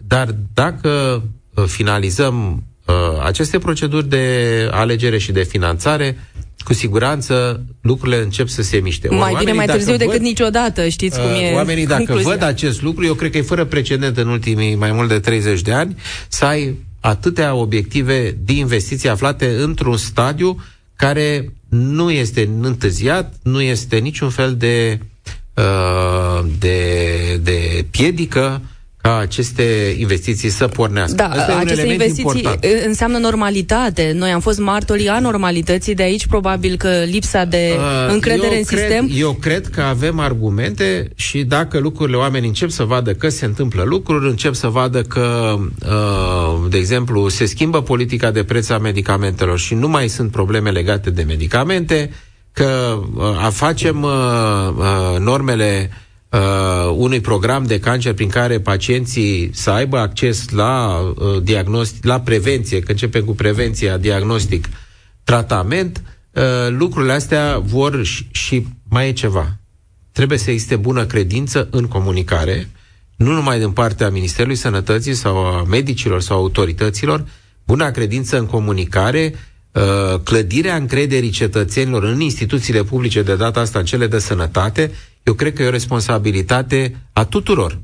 dar 0.08 0.34
dacă 0.54 1.22
uh, 1.54 1.64
finalizăm 1.66 2.62
uh, 2.86 2.94
aceste 3.22 3.58
proceduri 3.58 4.08
de 4.08 4.68
alegere 4.70 5.18
și 5.18 5.32
de 5.32 5.42
finanțare, 5.42 6.16
cu 6.64 6.72
siguranță 6.74 7.64
lucrurile 7.80 8.22
încep 8.22 8.48
să 8.48 8.62
se 8.62 8.76
miște. 8.76 9.08
Mai 9.08 9.34
bine 9.38 9.52
mai 9.52 9.66
târziu 9.66 9.90
văd, 9.90 9.98
decât 9.98 10.20
niciodată, 10.20 10.88
știți 10.88 11.20
cum 11.20 11.30
uh, 11.30 11.50
e 11.50 11.54
Oamenii 11.54 11.86
dacă 11.86 12.02
concluzia. 12.02 12.30
văd 12.30 12.42
acest 12.42 12.82
lucru, 12.82 13.04
eu 13.04 13.14
cred 13.14 13.30
că 13.30 13.38
e 13.38 13.42
fără 13.42 13.64
precedent 13.64 14.16
în 14.16 14.28
ultimii 14.28 14.74
mai 14.74 14.92
mult 14.92 15.08
de 15.08 15.18
30 15.18 15.60
de 15.60 15.72
ani, 15.72 15.96
să 16.28 16.44
ai 16.44 16.74
atâtea 17.00 17.54
obiective 17.54 18.36
de 18.44 18.52
investiții 18.52 19.08
aflate 19.08 19.46
într-un 19.58 19.96
stadiu 19.96 20.60
care 20.96 21.52
nu 21.68 22.10
este 22.10 22.48
întârziat, 22.60 23.34
nu 23.42 23.60
este 23.60 23.96
niciun 23.96 24.30
fel 24.30 24.56
de, 24.56 24.98
uh, 25.54 26.44
de, 26.58 26.80
de 27.42 27.86
piedică 27.90 28.60
ca 29.00 29.16
aceste 29.18 29.96
investiții 29.98 30.48
să 30.48 30.66
pornească. 30.66 31.16
Da, 31.16 31.28
Asta 31.28 31.56
aceste 31.56 31.86
investiții 31.86 32.24
important. 32.26 32.64
înseamnă 32.86 33.18
normalitate. 33.18 34.12
Noi 34.14 34.30
am 34.30 34.40
fost 34.40 34.58
martorii 34.58 35.10
normalității, 35.20 35.94
de 35.94 36.02
aici 36.02 36.26
probabil 36.26 36.76
că 36.76 36.88
lipsa 36.88 37.44
de 37.44 37.72
uh, 37.76 38.12
încredere 38.12 38.56
în 38.56 38.64
cred, 38.64 38.78
sistem. 38.80 39.08
Eu 39.14 39.32
cred 39.32 39.66
că 39.66 39.80
avem 39.80 40.18
argumente 40.18 41.10
și 41.14 41.42
dacă 41.42 41.78
lucrurile 41.78 42.16
oamenii 42.16 42.48
încep 42.48 42.70
să 42.70 42.82
vadă 42.84 43.12
că 43.12 43.28
se 43.28 43.44
întâmplă 43.44 43.82
lucruri, 43.82 44.28
încep 44.28 44.54
să 44.54 44.66
vadă 44.66 45.02
că, 45.02 45.56
uh, 45.86 46.70
de 46.70 46.76
exemplu, 46.76 47.28
se 47.28 47.44
schimbă 47.46 47.82
politica 47.82 48.30
de 48.30 48.44
preț 48.44 48.68
a 48.68 48.78
medicamentelor 48.78 49.58
și 49.58 49.74
nu 49.74 49.88
mai 49.88 50.08
sunt 50.08 50.30
probleme 50.30 50.70
legate 50.70 51.10
de 51.10 51.22
medicamente, 51.22 52.10
că 52.52 52.98
uh, 53.14 53.48
facem 53.50 54.02
uh, 54.02 54.10
uh, 54.76 55.18
normele 55.18 55.90
uh, 55.90 56.06
unui 56.96 57.20
program 57.20 57.64
de 57.64 57.80
cancer 57.80 58.12
prin 58.12 58.28
care 58.28 58.60
pacienții 58.60 59.50
să 59.52 59.70
aibă 59.70 59.98
acces 59.98 60.48
la 60.48 60.98
uh, 60.98 61.42
diagnostic, 61.42 62.04
la 62.04 62.20
prevenție, 62.20 62.80
că 62.80 62.90
începem 62.90 63.24
cu 63.24 63.34
prevenția, 63.34 63.96
diagnostic, 63.96 64.68
tratament, 65.24 66.02
uh, 66.32 66.42
lucrurile 66.68 67.12
astea 67.12 67.58
vor 67.58 68.04
și, 68.04 68.26
și 68.30 68.66
mai 68.88 69.08
e 69.08 69.12
ceva. 69.12 69.56
Trebuie 70.12 70.38
să 70.38 70.50
existe 70.50 70.76
bună 70.76 71.04
credință 71.06 71.68
în 71.70 71.86
comunicare, 71.86 72.68
nu 73.16 73.32
numai 73.32 73.58
din 73.58 73.70
partea 73.70 74.10
Ministerului 74.10 74.56
Sănătății 74.56 75.14
sau 75.14 75.36
a 75.36 75.62
medicilor 75.62 76.20
sau 76.20 76.38
autorităților, 76.38 77.24
bună 77.66 77.90
credință 77.90 78.38
în 78.38 78.46
comunicare, 78.46 79.34
uh, 79.72 80.20
clădirea 80.24 80.76
încrederii 80.76 81.30
cetățenilor 81.30 82.04
în 82.04 82.20
instituțiile 82.20 82.82
publice, 82.82 83.22
de 83.22 83.36
data 83.36 83.60
asta 83.60 83.78
în 83.78 83.84
cele 83.84 84.06
de 84.06 84.18
sănătate, 84.18 84.90
eu 85.28 85.34
cred 85.34 85.52
că 85.54 85.62
e 85.62 85.66
o 85.66 85.70
responsabilitate 85.70 86.96
a 87.12 87.24
tuturor. 87.24 87.78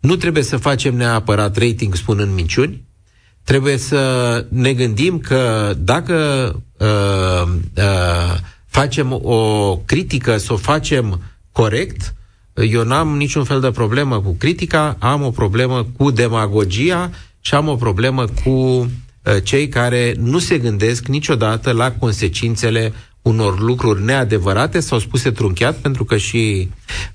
Nu 0.00 0.16
trebuie 0.16 0.42
să 0.42 0.56
facem 0.56 0.96
neapărat 0.96 1.56
rating 1.56 1.94
spunând 1.94 2.34
minciuni, 2.34 2.84
trebuie 3.44 3.76
să 3.76 4.00
ne 4.48 4.72
gândim 4.72 5.18
că 5.18 5.72
dacă 5.78 6.14
uh, 6.78 7.52
uh, 7.76 8.38
facem 8.66 9.12
o 9.22 9.76
critică, 9.76 10.36
să 10.36 10.52
o 10.52 10.56
facem 10.56 11.20
corect, 11.52 12.14
eu 12.54 12.84
n-am 12.84 13.16
niciun 13.16 13.44
fel 13.44 13.60
de 13.60 13.70
problemă 13.70 14.20
cu 14.20 14.34
critica, 14.38 14.96
am 14.98 15.22
o 15.22 15.30
problemă 15.30 15.86
cu 15.96 16.10
demagogia 16.10 17.10
și 17.40 17.54
am 17.54 17.68
o 17.68 17.74
problemă 17.74 18.24
cu 18.44 18.50
uh, 18.50 18.88
cei 19.42 19.68
care 19.68 20.14
nu 20.18 20.38
se 20.38 20.58
gândesc 20.58 21.06
niciodată 21.06 21.72
la 21.72 21.92
consecințele 21.92 22.92
unor 23.26 23.60
lucruri 23.60 24.02
neadevărate 24.02 24.80
sau 24.80 24.98
spuse 24.98 25.30
trunchiat, 25.30 25.76
pentru 25.76 26.04
că 26.04 26.16
și 26.16 26.68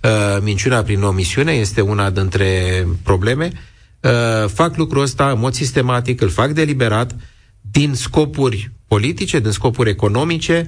uh, 0.04 0.42
minciuna 0.42 0.82
prin 0.82 1.04
omisiune 1.04 1.52
este 1.52 1.82
una 1.82 2.10
dintre 2.10 2.88
probleme. 3.04 3.52
Uh, 4.00 4.50
fac 4.50 4.78
lucrul 4.78 5.02
ăsta 5.02 5.32
în 5.32 5.40
mod 5.40 5.54
sistematic, 5.54 6.22
îl 6.22 6.30
fac 6.30 6.52
deliberat, 6.52 7.16
din 7.62 7.94
scopuri 7.94 8.72
politice, 8.88 9.40
din 9.40 9.52
scopuri 9.52 9.90
economice 9.90 10.68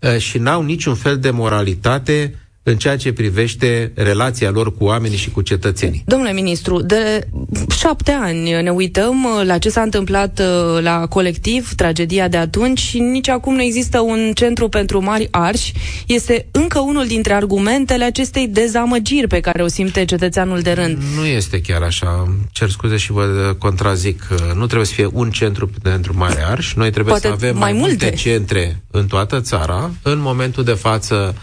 uh, 0.00 0.18
și 0.18 0.38
n-au 0.38 0.62
niciun 0.62 0.94
fel 0.94 1.18
de 1.18 1.30
moralitate 1.30 2.38
în 2.66 2.76
ceea 2.76 2.96
ce 2.96 3.12
privește 3.12 3.92
relația 3.94 4.50
lor 4.50 4.76
cu 4.76 4.84
oamenii 4.84 5.16
și 5.16 5.30
cu 5.30 5.40
cetățenii. 5.40 6.02
Domnule 6.06 6.32
ministru, 6.32 6.82
de 6.82 7.28
șapte 7.76 8.10
ani 8.10 8.62
ne 8.62 8.70
uităm 8.70 9.24
uh, 9.24 9.46
la 9.46 9.58
ce 9.58 9.68
s-a 9.68 9.80
întâmplat 9.80 10.40
uh, 10.40 10.82
la 10.82 11.06
colectiv, 11.06 11.72
tragedia 11.74 12.28
de 12.28 12.36
atunci 12.36 12.78
și 12.78 12.98
nici 12.98 13.28
acum 13.28 13.54
nu 13.54 13.62
există 13.62 14.00
un 14.00 14.32
centru 14.34 14.68
pentru 14.68 15.02
mari 15.02 15.28
arși. 15.30 15.72
Este 16.06 16.46
încă 16.50 16.78
unul 16.80 17.06
dintre 17.06 17.32
argumentele 17.32 18.04
acestei 18.04 18.48
dezamăgiri 18.48 19.26
pe 19.26 19.40
care 19.40 19.62
o 19.62 19.68
simte 19.68 20.04
cetățeanul 20.04 20.60
de 20.60 20.72
rând. 20.72 20.98
Nu 21.16 21.24
este 21.24 21.60
chiar 21.60 21.82
așa. 21.82 22.34
Cer 22.52 22.70
scuze 22.70 22.96
și 22.96 23.12
vă 23.12 23.54
contrazic. 23.58 24.28
Nu 24.54 24.64
trebuie 24.66 24.86
să 24.86 24.94
fie 24.94 25.08
un 25.12 25.30
centru 25.30 25.70
pentru 25.82 26.16
mari 26.16 26.36
arși. 26.50 26.78
Noi 26.78 26.90
trebuie 26.90 27.12
Poate 27.12 27.26
să 27.26 27.32
avem 27.32 27.56
mai, 27.56 27.72
mai 27.72 27.80
multe 27.80 28.10
centre 28.10 28.82
în 28.90 29.06
toată 29.06 29.40
țara. 29.40 29.90
În 30.02 30.18
momentul 30.20 30.64
de 30.64 30.72
față 30.72 31.34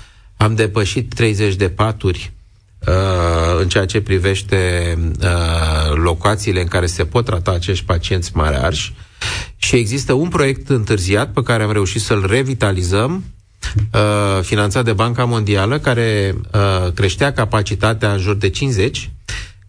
am 0.41 0.56
depășit 0.56 1.13
30 1.13 1.56
de 1.56 1.69
paturi 1.69 2.32
uh, 2.88 3.60
în 3.60 3.67
ceea 3.69 3.86
ce 3.86 4.01
privește 4.01 4.58
uh, 5.21 5.93
locațiile 5.93 6.62
în 6.62 6.67
care 6.67 6.86
se 6.86 7.06
pot 7.06 7.25
trata 7.25 7.51
acești 7.51 7.86
pacienți 7.86 8.32
mari 8.34 8.56
arși 8.56 8.93
și 9.58 9.75
există 9.75 10.13
un 10.13 10.30
proiect 10.30 10.69
întârziat 10.69 11.32
pe 11.34 11.43
care 11.43 11.63
am 11.63 11.71
reușit 11.71 12.01
să-l 12.01 12.25
revitalizăm 12.27 13.23
uh, 13.93 14.43
finanțat 14.43 14.84
de 14.86 14.93
Banca 14.93 15.25
Mondială, 15.25 15.80
care 15.80 16.36
uh, 16.54 16.91
creștea 16.93 17.34
capacitatea 17.34 18.12
în 18.12 18.19
jur 18.19 18.36
de 18.36 18.49
50, 18.49 19.10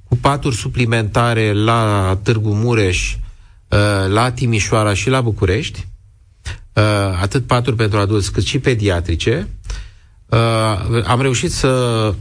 cu 0.08 0.16
paturi 0.16 0.56
suplimentare 0.56 1.52
la 1.52 2.18
Târgu 2.22 2.54
Mureș, 2.54 3.12
uh, 3.68 3.78
la 4.08 4.30
Timișoara 4.30 4.94
și 4.94 5.08
la 5.08 5.20
București, 5.20 5.86
uh, 6.72 6.82
atât 7.20 7.46
paturi 7.46 7.76
pentru 7.76 7.98
adulți 7.98 8.32
cât 8.32 8.44
și 8.44 8.58
pediatrice, 8.58 9.48
uh, 10.32 11.02
am 11.06 11.20
reușit 11.20 11.52
să 11.52 12.14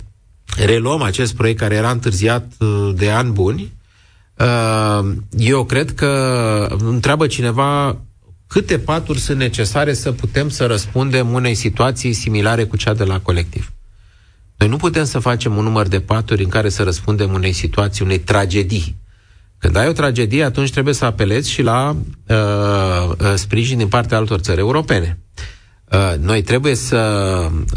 reluăm 0.58 1.02
acest 1.02 1.36
proiect 1.36 1.60
care 1.60 1.76
era 1.76 1.92
întârziat 1.92 2.52
uh, 2.60 2.92
de 2.96 3.10
ani 3.10 3.32
buni. 3.32 3.72
Uh, 4.38 5.12
eu 5.38 5.64
cred 5.66 5.94
că 5.94 6.08
întreabă 6.80 7.28
cineva 7.28 7.98
câte 8.48 8.80
paturi 8.80 9.20
sunt 9.20 9.38
necesare 9.38 9.94
să 9.94 10.12
putem 10.12 10.50
să 10.50 10.66
răspundem 10.66 11.34
unei 11.34 11.56
situații 11.56 12.14
similare 12.14 12.64
cu 12.66 12.78
cea 12.78 12.94
de 12.94 13.04
la 13.04 13.20
colectiv. 13.20 13.72
Noi 14.58 14.70
nu 14.70 14.78
putem 14.78 15.04
să 15.06 15.20
facem 15.20 15.58
un 15.58 15.64
număr 15.64 15.88
de 15.88 16.00
paturi 16.00 16.44
în 16.44 16.50
care 16.50 16.70
să 16.70 16.84
răspundem 16.84 17.34
unei 17.34 17.52
situații, 17.52 18.06
unei 18.06 18.20
tragedii. 18.20 18.96
Când 19.58 19.76
ai 19.76 19.88
o 19.88 19.92
tragedie, 19.92 20.44
atunci 20.44 20.72
trebuie 20.72 20.94
să 20.94 21.06
apelezi 21.06 21.50
și 21.52 21.62
la 21.62 21.96
uh, 22.28 22.36
uh, 23.20 23.34
sprijin 23.36 23.78
din 23.78 23.88
partea 23.88 24.18
altor 24.18 24.40
țări 24.40 24.60
europene. 24.60 25.18
Uh, 25.92 26.14
noi 26.20 26.42
trebuie 26.42 26.76
să 26.76 26.98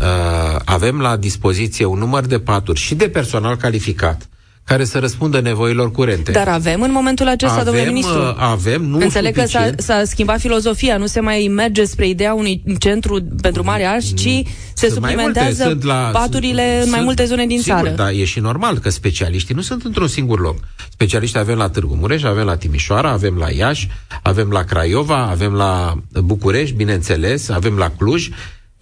uh, 0.00 0.60
avem 0.64 1.00
la 1.00 1.16
dispoziție 1.16 1.84
un 1.84 1.98
număr 1.98 2.24
de 2.26 2.38
paturi 2.38 2.78
și 2.80 2.94
de 2.94 3.08
personal 3.08 3.56
calificat 3.56 4.28
care 4.64 4.84
să 4.84 4.98
răspundă 4.98 5.40
nevoilor 5.40 5.90
curente. 5.90 6.30
Dar 6.32 6.48
avem 6.48 6.82
în 6.82 6.92
momentul 6.92 7.28
acesta, 7.28 7.54
avem, 7.54 7.64
domnule 7.64 7.88
ministru? 7.88 8.18
Uh, 8.18 8.34
avem, 8.36 8.82
nu 8.82 8.98
Înțeleg 8.98 9.36
suficient. 9.36 9.74
că 9.74 9.82
s-a, 9.82 9.94
s-a 9.98 10.04
schimbat 10.04 10.40
filozofia, 10.40 10.96
nu 10.96 11.06
se 11.06 11.20
mai 11.20 11.50
merge 11.54 11.84
spre 11.84 12.08
ideea 12.08 12.34
unui 12.34 12.62
centru 12.78 13.22
pentru 13.42 13.64
mari 13.64 13.84
arși, 13.84 14.14
ci 14.14 14.42
se 14.74 14.88
suplimentează 14.88 15.64
multe, 15.64 15.86
la, 15.86 16.10
paturile 16.12 16.72
sunt, 16.72 16.84
în 16.84 16.90
mai 16.90 17.00
multe 17.00 17.24
zone 17.24 17.46
din 17.46 17.60
sigur, 17.60 17.76
țară. 17.76 17.90
Da, 17.90 18.12
e 18.12 18.24
și 18.24 18.40
normal 18.40 18.78
că 18.78 18.90
specialiștii 18.90 19.54
nu 19.54 19.60
sunt 19.60 19.84
într-un 19.84 20.08
singur 20.08 20.40
loc. 20.40 20.56
Specialiștii 20.90 21.40
avem 21.40 21.56
la 21.56 21.68
Târgu 21.68 21.94
Mureș, 21.94 22.22
avem 22.22 22.44
la 22.44 22.56
Timișoara, 22.56 23.10
avem 23.10 23.36
la 23.36 23.50
Iași, 23.50 23.88
avem 24.22 24.50
la 24.50 24.62
Craiova, 24.62 25.26
avem 25.26 25.52
la 25.52 25.94
București, 26.22 26.74
bineînțeles, 26.74 27.48
avem 27.48 27.76
la 27.76 27.90
Cluj. 27.98 28.28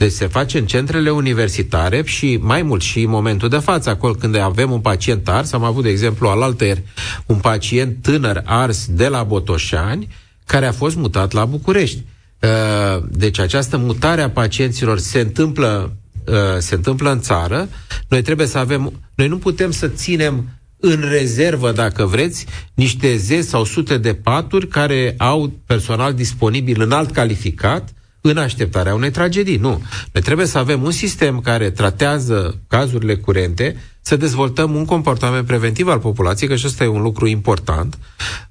Deci 0.03 0.13
se 0.13 0.27
face 0.27 0.59
în 0.59 0.67
centrele 0.67 1.11
universitare 1.11 2.03
și 2.05 2.39
mai 2.41 2.63
mult 2.63 2.83
și 2.83 3.03
în 3.03 3.11
momentul 3.11 3.49
de 3.49 3.59
față, 3.59 3.91
acolo 3.91 4.13
când 4.13 4.37
avem 4.37 4.71
un 4.71 4.81
pacient 4.81 5.29
ars, 5.29 5.53
am 5.53 5.65
avut, 5.65 5.83
de 5.83 5.89
exemplu, 5.89 6.29
alaltăieri, 6.29 6.83
un 7.27 7.37
pacient 7.37 7.97
tânăr 8.03 8.43
ars 8.45 8.87
de 8.91 9.09
la 9.09 9.23
Botoșani, 9.23 10.09
care 10.47 10.67
a 10.67 10.73
fost 10.73 10.97
mutat 10.97 11.33
la 11.33 11.45
București. 11.45 12.05
Uh, 12.41 13.05
deci 13.11 13.39
această 13.39 13.77
mutare 13.77 14.23
a 14.23 14.31
pacienților 14.31 14.99
se 14.99 15.21
întâmplă 15.21 15.97
uh, 16.27 16.35
se 16.59 16.75
întâmplă 16.75 17.11
în 17.11 17.21
țară, 17.21 17.69
noi 18.09 18.23
trebuie 18.23 18.47
să 18.47 18.59
avem, 18.59 18.93
noi 19.15 19.29
nu 19.29 19.39
putem 19.39 19.71
să 19.71 19.89
ținem 19.89 20.49
în 20.77 21.05
rezervă, 21.11 21.73
dacă 21.73 22.05
vreți, 22.05 22.47
niște 22.75 23.17
zeci 23.17 23.45
sau 23.45 23.65
sute 23.65 23.99
de 23.99 24.15
paturi 24.15 24.69
care 24.69 25.15
au 25.19 25.53
personal 25.67 26.15
disponibil 26.15 26.83
înalt 26.83 27.11
calificat 27.11 27.93
în 28.23 28.37
așteptarea 28.39 28.95
unei 28.95 29.11
tragedii. 29.11 29.57
Nu. 29.57 29.83
Noi 30.13 30.23
trebuie 30.23 30.47
să 30.47 30.59
avem 30.59 30.83
un 30.83 30.91
sistem 30.91 31.41
care 31.41 31.71
tratează 31.71 32.59
cazurile 32.69 33.17
curente, 33.17 33.77
să 34.01 34.17
dezvoltăm 34.17 34.75
un 34.75 34.85
comportament 34.85 35.47
preventiv 35.47 35.89
al 35.89 35.99
populației, 35.99 36.49
că 36.49 36.57
și 36.57 36.67
ăsta 36.67 36.85
e 36.85 36.87
un 36.87 37.03
lucru 37.03 37.27
important, 37.27 37.99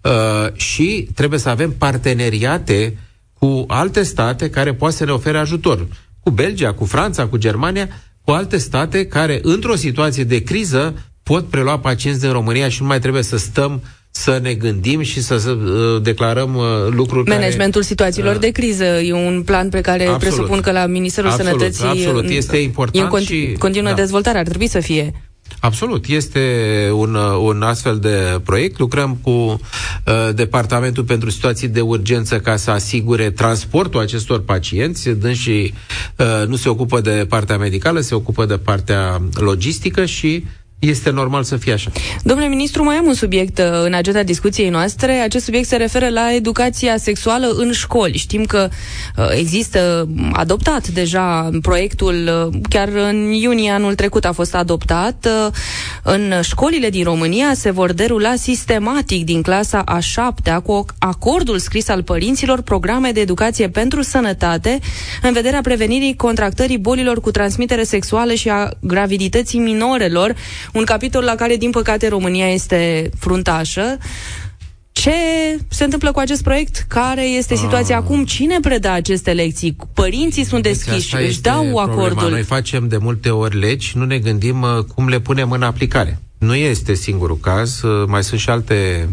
uh, 0.01 0.11
și 0.53 1.07
trebuie 1.15 1.39
să 1.39 1.49
avem 1.49 1.71
parteneriate 1.71 2.97
cu 3.39 3.63
alte 3.67 4.03
state 4.03 4.49
care 4.49 4.73
poate 4.73 4.95
să 4.95 5.05
ne 5.05 5.11
ofere 5.11 5.37
ajutor. 5.37 5.87
Cu 6.19 6.29
Belgia, 6.29 6.73
cu 6.73 6.85
Franța, 6.85 7.27
cu 7.27 7.37
Germania, 7.37 7.87
cu 8.23 8.31
alte 8.31 8.57
state 8.57 9.05
care, 9.05 9.39
într-o 9.43 9.75
situație 9.75 10.23
de 10.23 10.43
criză, 10.43 10.93
pot 11.23 11.47
prelua 11.47 11.79
pacienți 11.79 12.19
din 12.19 12.31
România 12.31 12.69
și 12.69 12.81
nu 12.81 12.87
mai 12.87 12.99
trebuie 12.99 13.23
să 13.23 13.37
stăm 13.37 13.81
să 14.11 14.39
ne 14.41 14.53
gândim 14.53 15.01
și 15.01 15.21
să, 15.21 15.37
să 15.37 15.51
uh, 15.51 16.01
declarăm 16.01 16.55
uh, 16.55 16.63
lucruri 16.89 17.29
Managementul 17.29 17.81
care, 17.81 17.85
situațiilor 17.93 18.33
uh, 18.35 18.41
de 18.41 18.49
criză 18.49 18.83
e 18.83 19.13
un 19.13 19.41
plan 19.45 19.69
pe 19.69 19.81
care 19.81 20.05
absolut, 20.05 20.19
presupun 20.19 20.61
că 20.61 20.71
la 20.71 20.85
Ministerul 20.85 21.29
absolut, 21.29 21.51
Sănătății 21.51 21.85
absolut, 21.85 22.29
este 22.29 22.57
important 22.57 22.95
e 22.95 22.99
în 22.99 23.07
continu- 23.07 23.39
și, 23.39 23.55
continuă 23.59 23.89
da. 23.89 23.95
dezvoltare, 23.95 24.37
ar 24.37 24.45
trebui 24.47 24.67
să 24.67 24.79
fie. 24.79 25.13
Absolut, 25.59 26.05
este 26.05 26.39
un, 26.93 27.15
un 27.41 27.61
astfel 27.61 27.99
de 27.99 28.41
proiect. 28.43 28.79
Lucrăm 28.79 29.17
cu 29.21 29.29
uh, 29.29 29.59
Departamentul 30.33 31.03
pentru 31.03 31.29
Situații 31.29 31.67
de 31.67 31.81
Urgență 31.81 32.39
ca 32.39 32.55
să 32.55 32.71
asigure 32.71 33.31
transportul 33.31 33.99
acestor 33.99 34.43
pacienți. 34.43 35.09
Dânsii 35.09 35.73
uh, 36.17 36.47
nu 36.47 36.55
se 36.55 36.69
ocupă 36.69 37.01
de 37.01 37.25
partea 37.29 37.57
medicală, 37.57 37.99
se 37.99 38.15
ocupă 38.15 38.45
de 38.45 38.57
partea 38.57 39.21
logistică 39.33 40.05
și 40.05 40.45
este 40.81 41.09
normal 41.09 41.43
să 41.43 41.57
fie 41.57 41.73
așa. 41.73 41.91
Domnule 42.23 42.49
ministru, 42.49 42.83
mai 42.83 42.95
am 42.95 43.05
un 43.05 43.13
subiect 43.13 43.57
uh, 43.57 43.65
în 43.83 43.93
agenda 43.93 44.23
discuției 44.23 44.69
noastre. 44.69 45.11
Acest 45.13 45.45
subiect 45.45 45.67
se 45.67 45.75
referă 45.75 46.09
la 46.09 46.33
educația 46.33 46.97
sexuală 46.97 47.47
în 47.55 47.71
școli. 47.71 48.17
Știm 48.17 48.45
că 48.45 48.69
uh, 49.17 49.25
există 49.37 50.07
adoptat 50.33 50.87
deja 50.87 51.49
proiectul, 51.61 52.49
uh, 52.53 52.59
chiar 52.69 52.87
în 52.87 53.31
iunie 53.31 53.71
anul 53.71 53.95
trecut 53.95 54.25
a 54.25 54.31
fost 54.31 54.55
adoptat. 54.55 55.27
În 56.03 56.33
școlile 56.41 56.89
din 56.89 57.03
România 57.03 57.53
se 57.53 57.71
vor 57.71 57.93
derula 57.93 58.35
sistematic 58.35 59.25
din 59.25 59.41
clasa 59.41 59.81
a 59.85 59.99
șaptea 59.99 60.59
cu 60.59 60.85
acordul 60.99 61.57
scris 61.59 61.89
al 61.89 62.03
părinților 62.03 62.61
programe 62.61 63.11
de 63.11 63.19
educație 63.19 63.69
pentru 63.69 64.01
sănătate 64.01 64.79
în 65.21 65.33
vederea 65.33 65.61
prevenirii 65.61 66.15
contractării 66.15 66.77
bolilor 66.77 67.21
cu 67.21 67.31
transmitere 67.31 67.83
sexuală 67.83 68.33
și 68.33 68.49
a 68.49 68.69
gravidității 68.79 69.59
minorelor 69.59 70.35
un 70.73 70.83
capitol 70.83 71.23
la 71.23 71.35
care, 71.35 71.55
din 71.55 71.69
păcate, 71.69 72.07
România 72.07 72.47
este 72.47 73.09
fruntașă. 73.19 73.97
Ce 74.91 75.11
se 75.67 75.83
întâmplă 75.83 76.11
cu 76.11 76.19
acest 76.19 76.43
proiect? 76.43 76.85
Care 76.87 77.25
este 77.25 77.55
situația 77.55 77.97
uh, 77.97 78.03
acum? 78.03 78.25
Cine 78.25 78.59
predă 78.59 78.89
aceste 78.89 79.31
lecții? 79.33 79.75
Părinții 79.93 80.43
sunt 80.43 80.63
deci 80.63 80.71
deschiși, 80.71 81.15
deci 81.15 81.27
își 81.27 81.41
dau 81.41 81.63
problema. 81.63 81.81
acordul. 81.81 82.29
Noi 82.29 82.43
facem 82.43 82.87
de 82.87 82.97
multe 82.97 83.29
ori 83.29 83.59
legi, 83.59 83.97
nu 83.97 84.05
ne 84.05 84.17
gândim 84.17 84.61
uh, 84.61 84.83
cum 84.95 85.07
le 85.07 85.19
punem 85.19 85.51
în 85.51 85.61
aplicare. 85.61 86.21
Nu 86.37 86.55
este 86.55 86.93
singurul 86.93 87.37
caz, 87.37 87.81
uh, 87.81 88.07
mai 88.07 88.23
sunt 88.23 88.39
și 88.39 88.49
alte 88.49 89.09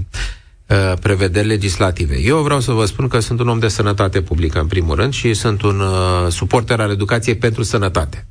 uh, 0.67 0.93
prevederi 1.01 1.47
legislative. 1.47 2.21
Eu 2.21 2.39
vreau 2.43 2.61
să 2.61 2.73
vă 2.73 2.85
spun 2.85 3.09
că 3.09 3.21
sunt 3.21 3.41
un 3.41 3.49
om 3.49 3.59
de 3.59 3.69
sănătate 3.69 4.21
publică, 4.21 4.61
în 4.61 4.67
primul 4.67 4.95
rând, 4.95 5.13
și 5.13 5.35
sunt 5.35 5.63
un 5.63 5.81
uh, 5.81 6.31
suporter 6.31 6.81
al 6.81 6.91
educației 6.91 7.37
pentru 7.37 7.63
sănătate. 7.63 8.27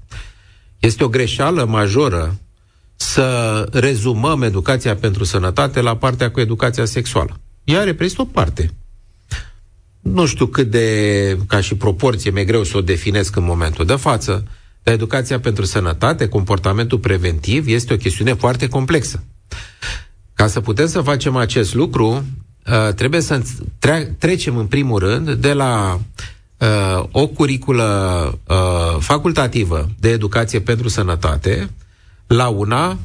Este 0.79 1.03
o 1.03 1.07
greșeală 1.07 1.65
majoră 1.65 2.37
să 2.97 3.67
rezumăm 3.71 4.41
educația 4.41 4.95
pentru 4.95 5.23
sănătate 5.23 5.81
la 5.81 5.95
partea 5.95 6.31
cu 6.31 6.39
educația 6.39 6.85
sexuală. 6.85 7.39
Ea 7.63 7.83
reprezintă 7.83 8.21
o 8.21 8.25
parte. 8.25 8.69
Nu 9.99 10.25
știu 10.25 10.45
cât 10.45 10.69
de, 10.69 11.37
ca 11.47 11.61
și 11.61 11.75
proporție, 11.75 12.31
mi-e 12.31 12.43
greu 12.45 12.63
să 12.63 12.77
o 12.77 12.81
definesc 12.81 13.35
în 13.35 13.43
momentul 13.43 13.85
de 13.85 13.95
față, 13.95 14.43
dar 14.83 14.93
educația 14.93 15.39
pentru 15.39 15.65
sănătate, 15.65 16.27
comportamentul 16.27 16.99
preventiv, 16.99 17.67
este 17.67 17.93
o 17.93 17.97
chestiune 17.97 18.33
foarte 18.33 18.67
complexă. 18.67 19.23
Ca 20.33 20.47
să 20.47 20.61
putem 20.61 20.87
să 20.87 21.01
facem 21.01 21.35
acest 21.35 21.73
lucru, 21.73 22.07
uh, 22.07 22.93
trebuie 22.93 23.21
să 23.21 23.41
trecem 24.17 24.57
în 24.57 24.65
primul 24.65 24.99
rând 24.99 25.33
de 25.33 25.53
la 25.53 25.99
uh, 26.57 27.03
o 27.11 27.27
curiculă 27.27 28.39
uh, 28.47 28.99
facultativă 28.99 29.89
de 29.99 30.09
educație 30.09 30.59
pentru 30.59 30.87
sănătate, 30.87 31.69
la 32.27 32.47
una 32.47 32.97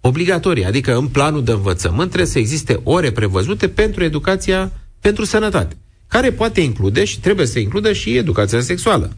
obligatorie, 0.00 0.66
adică 0.66 0.96
în 0.96 1.06
planul 1.06 1.44
de 1.44 1.52
învățământ 1.52 2.08
trebuie 2.08 2.30
să 2.30 2.38
existe 2.38 2.80
ore 2.84 3.10
prevăzute 3.10 3.68
pentru 3.68 4.04
educația 4.04 4.72
pentru 5.00 5.24
sănătate, 5.24 5.76
care 6.08 6.32
poate 6.32 6.60
include 6.60 7.04
și 7.04 7.20
trebuie 7.20 7.46
să 7.46 7.58
includă 7.58 7.92
și 7.92 8.16
educația 8.16 8.60
sexuală. 8.60 9.16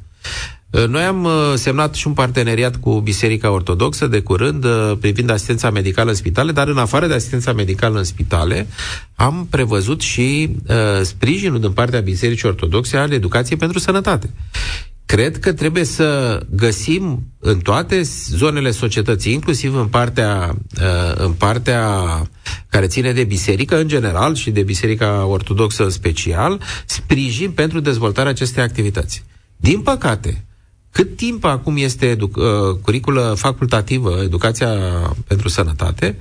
Uh, 0.70 0.86
noi 0.86 1.02
am 1.02 1.24
uh, 1.24 1.32
semnat 1.54 1.94
și 1.94 2.06
un 2.06 2.12
parteneriat 2.12 2.76
cu 2.76 3.00
Biserica 3.00 3.50
Ortodoxă 3.50 4.06
de 4.06 4.20
curând 4.20 4.64
uh, 4.64 4.92
privind 5.00 5.30
asistența 5.30 5.70
medicală 5.70 6.10
în 6.10 6.16
spitale, 6.16 6.52
dar 6.52 6.68
în 6.68 6.78
afară 6.78 7.06
de 7.06 7.14
asistența 7.14 7.52
medicală 7.52 7.98
în 7.98 8.04
spitale, 8.04 8.66
am 9.14 9.46
prevăzut 9.50 10.00
și 10.00 10.48
uh, 10.68 10.76
sprijinul 11.02 11.60
din 11.60 11.72
partea 11.72 12.00
Bisericii 12.00 12.48
Ortodoxe 12.48 12.96
al 12.96 13.12
educației 13.12 13.58
pentru 13.58 13.78
sănătate. 13.78 14.30
Cred 15.12 15.38
că 15.38 15.52
trebuie 15.52 15.84
să 15.84 16.40
găsim 16.50 17.22
în 17.38 17.58
toate 17.58 18.02
zonele 18.28 18.70
societății, 18.70 19.32
inclusiv 19.32 19.74
în 19.74 19.86
partea, 19.86 20.56
uh, 20.80 21.14
în 21.14 21.32
partea 21.32 21.86
care 22.68 22.86
ține 22.86 23.12
de 23.12 23.24
biserică 23.24 23.78
în 23.78 23.88
general 23.88 24.34
și 24.34 24.50
de 24.50 24.62
biserica 24.62 25.24
ortodoxă 25.24 25.82
în 25.84 25.90
special, 25.90 26.60
sprijin 26.86 27.50
pentru 27.50 27.80
dezvoltarea 27.80 28.30
acestei 28.30 28.62
activități. 28.62 29.24
Din 29.56 29.80
păcate, 29.80 30.44
cât 30.90 31.16
timp 31.16 31.44
acum 31.44 31.76
este 31.76 32.06
edu- 32.06 32.30
uh, 32.34 32.76
curiculă 32.82 33.34
facultativă, 33.36 34.20
educația 34.22 34.68
pentru 35.26 35.48
sănătate, 35.48 36.16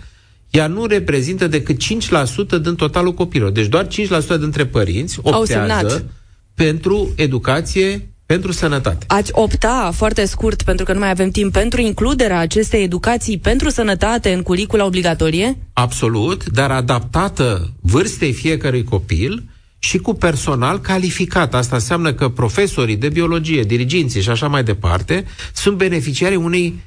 ea 0.49 0.67
nu 0.67 0.85
reprezintă 0.85 1.47
decât 1.47 1.77
5% 1.77 2.57
din 2.57 2.75
totalul 2.75 3.13
copilor. 3.13 3.51
Deci 3.51 3.67
doar 3.67 3.87
5% 3.87 4.37
dintre 4.39 4.65
părinți 4.65 5.19
optează 5.21 6.11
pentru 6.55 7.13
educație 7.15 8.10
pentru 8.31 8.51
sănătate. 8.51 9.05
Ați 9.07 9.31
opta 9.33 9.91
foarte 9.95 10.25
scurt, 10.25 10.63
pentru 10.63 10.85
că 10.85 10.93
nu 10.93 10.99
mai 10.99 11.09
avem 11.09 11.29
timp, 11.29 11.51
pentru 11.51 11.81
includerea 11.81 12.39
acestei 12.39 12.83
educații 12.83 13.37
pentru 13.37 13.69
sănătate 13.69 14.33
în 14.33 14.41
curicula 14.41 14.85
obligatorie? 14.85 15.57
Absolut, 15.73 16.49
dar 16.49 16.71
adaptată 16.71 17.73
vârstei 17.81 18.33
fiecărui 18.33 18.83
copil 18.83 19.43
și 19.79 19.97
cu 19.97 20.13
personal 20.13 20.79
calificat. 20.79 21.53
Asta 21.53 21.75
înseamnă 21.75 22.13
că 22.13 22.29
profesorii 22.29 22.95
de 22.95 23.09
biologie, 23.09 23.63
diriginții 23.63 24.21
și 24.21 24.29
așa 24.29 24.47
mai 24.47 24.63
departe 24.63 25.25
sunt 25.53 25.77
beneficiari 25.77 26.35
unei 26.35 26.79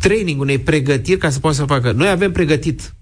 training, 0.00 0.40
unei 0.40 0.58
pregătiri 0.58 1.18
ca 1.18 1.30
să 1.30 1.38
poată 1.38 1.56
să 1.56 1.64
facă. 1.64 1.92
Noi 1.92 2.08
avem 2.08 2.32
pregătit, 2.32 2.94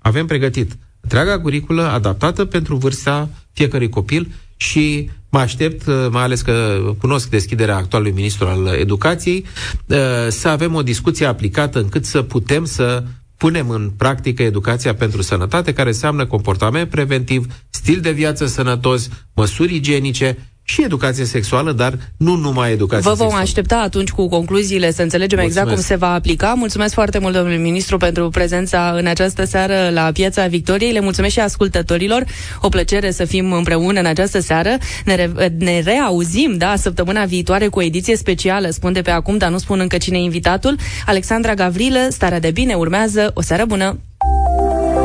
avem 0.00 0.26
pregătit 0.26 0.72
întreaga 1.00 1.40
curiculă 1.40 1.82
adaptată 1.82 2.44
pentru 2.44 2.76
vârsta 2.76 3.28
fiecărui 3.52 3.88
copil 3.88 4.32
și 4.56 5.10
mă 5.34 5.40
aștept, 5.40 5.86
uh, 5.86 6.06
mai 6.10 6.22
ales 6.22 6.40
că 6.42 6.80
cunosc 7.00 7.28
deschiderea 7.28 7.76
actualului 7.76 8.12
ministru 8.14 8.46
al 8.46 8.66
educației, 8.66 9.44
uh, 9.86 9.96
să 10.28 10.48
avem 10.48 10.74
o 10.74 10.82
discuție 10.82 11.26
aplicată 11.26 11.78
încât 11.78 12.04
să 12.04 12.22
putem 12.22 12.64
să 12.64 13.04
punem 13.36 13.70
în 13.70 13.90
practică 13.96 14.42
educația 14.42 14.94
pentru 14.94 15.22
sănătate, 15.22 15.72
care 15.72 15.88
înseamnă 15.88 16.26
comportament 16.26 16.90
preventiv, 16.90 17.46
stil 17.70 18.00
de 18.00 18.10
viață 18.10 18.46
sănătos, 18.46 19.08
măsuri 19.34 19.74
igienice 19.74 20.36
și 20.66 20.82
educație 20.84 21.24
sexuală, 21.24 21.72
dar 21.72 21.98
nu 22.16 22.34
numai 22.36 22.72
educație 22.72 23.02
Vă 23.02 23.08
vom 23.08 23.16
sexuală. 23.18 23.42
aștepta 23.42 23.76
atunci 23.78 24.10
cu 24.10 24.28
concluziile 24.28 24.92
să 24.92 25.02
înțelegem 25.02 25.38
Mulțumesc. 25.38 25.66
exact 25.66 25.76
cum 25.88 25.96
se 25.96 26.06
va 26.06 26.12
aplica. 26.14 26.54
Mulțumesc 26.56 26.94
foarte 26.94 27.18
mult, 27.18 27.34
domnule 27.34 27.56
ministru, 27.56 27.96
pentru 27.96 28.28
prezența 28.28 28.94
în 28.96 29.06
această 29.06 29.44
seară 29.44 29.90
la 29.92 30.10
Piața 30.12 30.46
Victoriei. 30.46 30.92
Le 30.92 31.00
mulțumesc 31.00 31.32
și 31.32 31.40
ascultătorilor. 31.40 32.24
O 32.60 32.68
plăcere 32.68 33.10
să 33.10 33.24
fim 33.24 33.52
împreună 33.52 34.00
în 34.00 34.06
această 34.06 34.40
seară. 34.40 34.76
Ne, 35.04 35.14
re- 35.14 35.54
ne 35.58 35.80
reauzim, 35.80 36.54
da, 36.56 36.74
săptămâna 36.76 37.24
viitoare 37.24 37.66
cu 37.68 37.78
o 37.78 37.82
ediție 37.82 38.16
specială. 38.16 38.70
Spun 38.70 38.92
de 38.92 39.02
pe 39.02 39.10
acum, 39.10 39.36
dar 39.36 39.50
nu 39.50 39.58
spun 39.58 39.80
încă 39.80 39.96
cine 39.98 40.18
e 40.18 40.20
invitatul. 40.22 40.76
Alexandra 41.06 41.54
Gavrilă, 41.54 42.06
starea 42.10 42.40
de 42.40 42.50
bine 42.50 42.74
urmează. 42.74 43.30
O 43.34 43.42
seară 43.42 43.64
bună! 43.64 43.98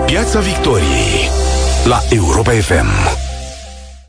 Piața 0.05 0.39
Victoriei 0.39 1.29
la 1.85 2.01
Europa 2.09 2.51
FM. 2.51 3.28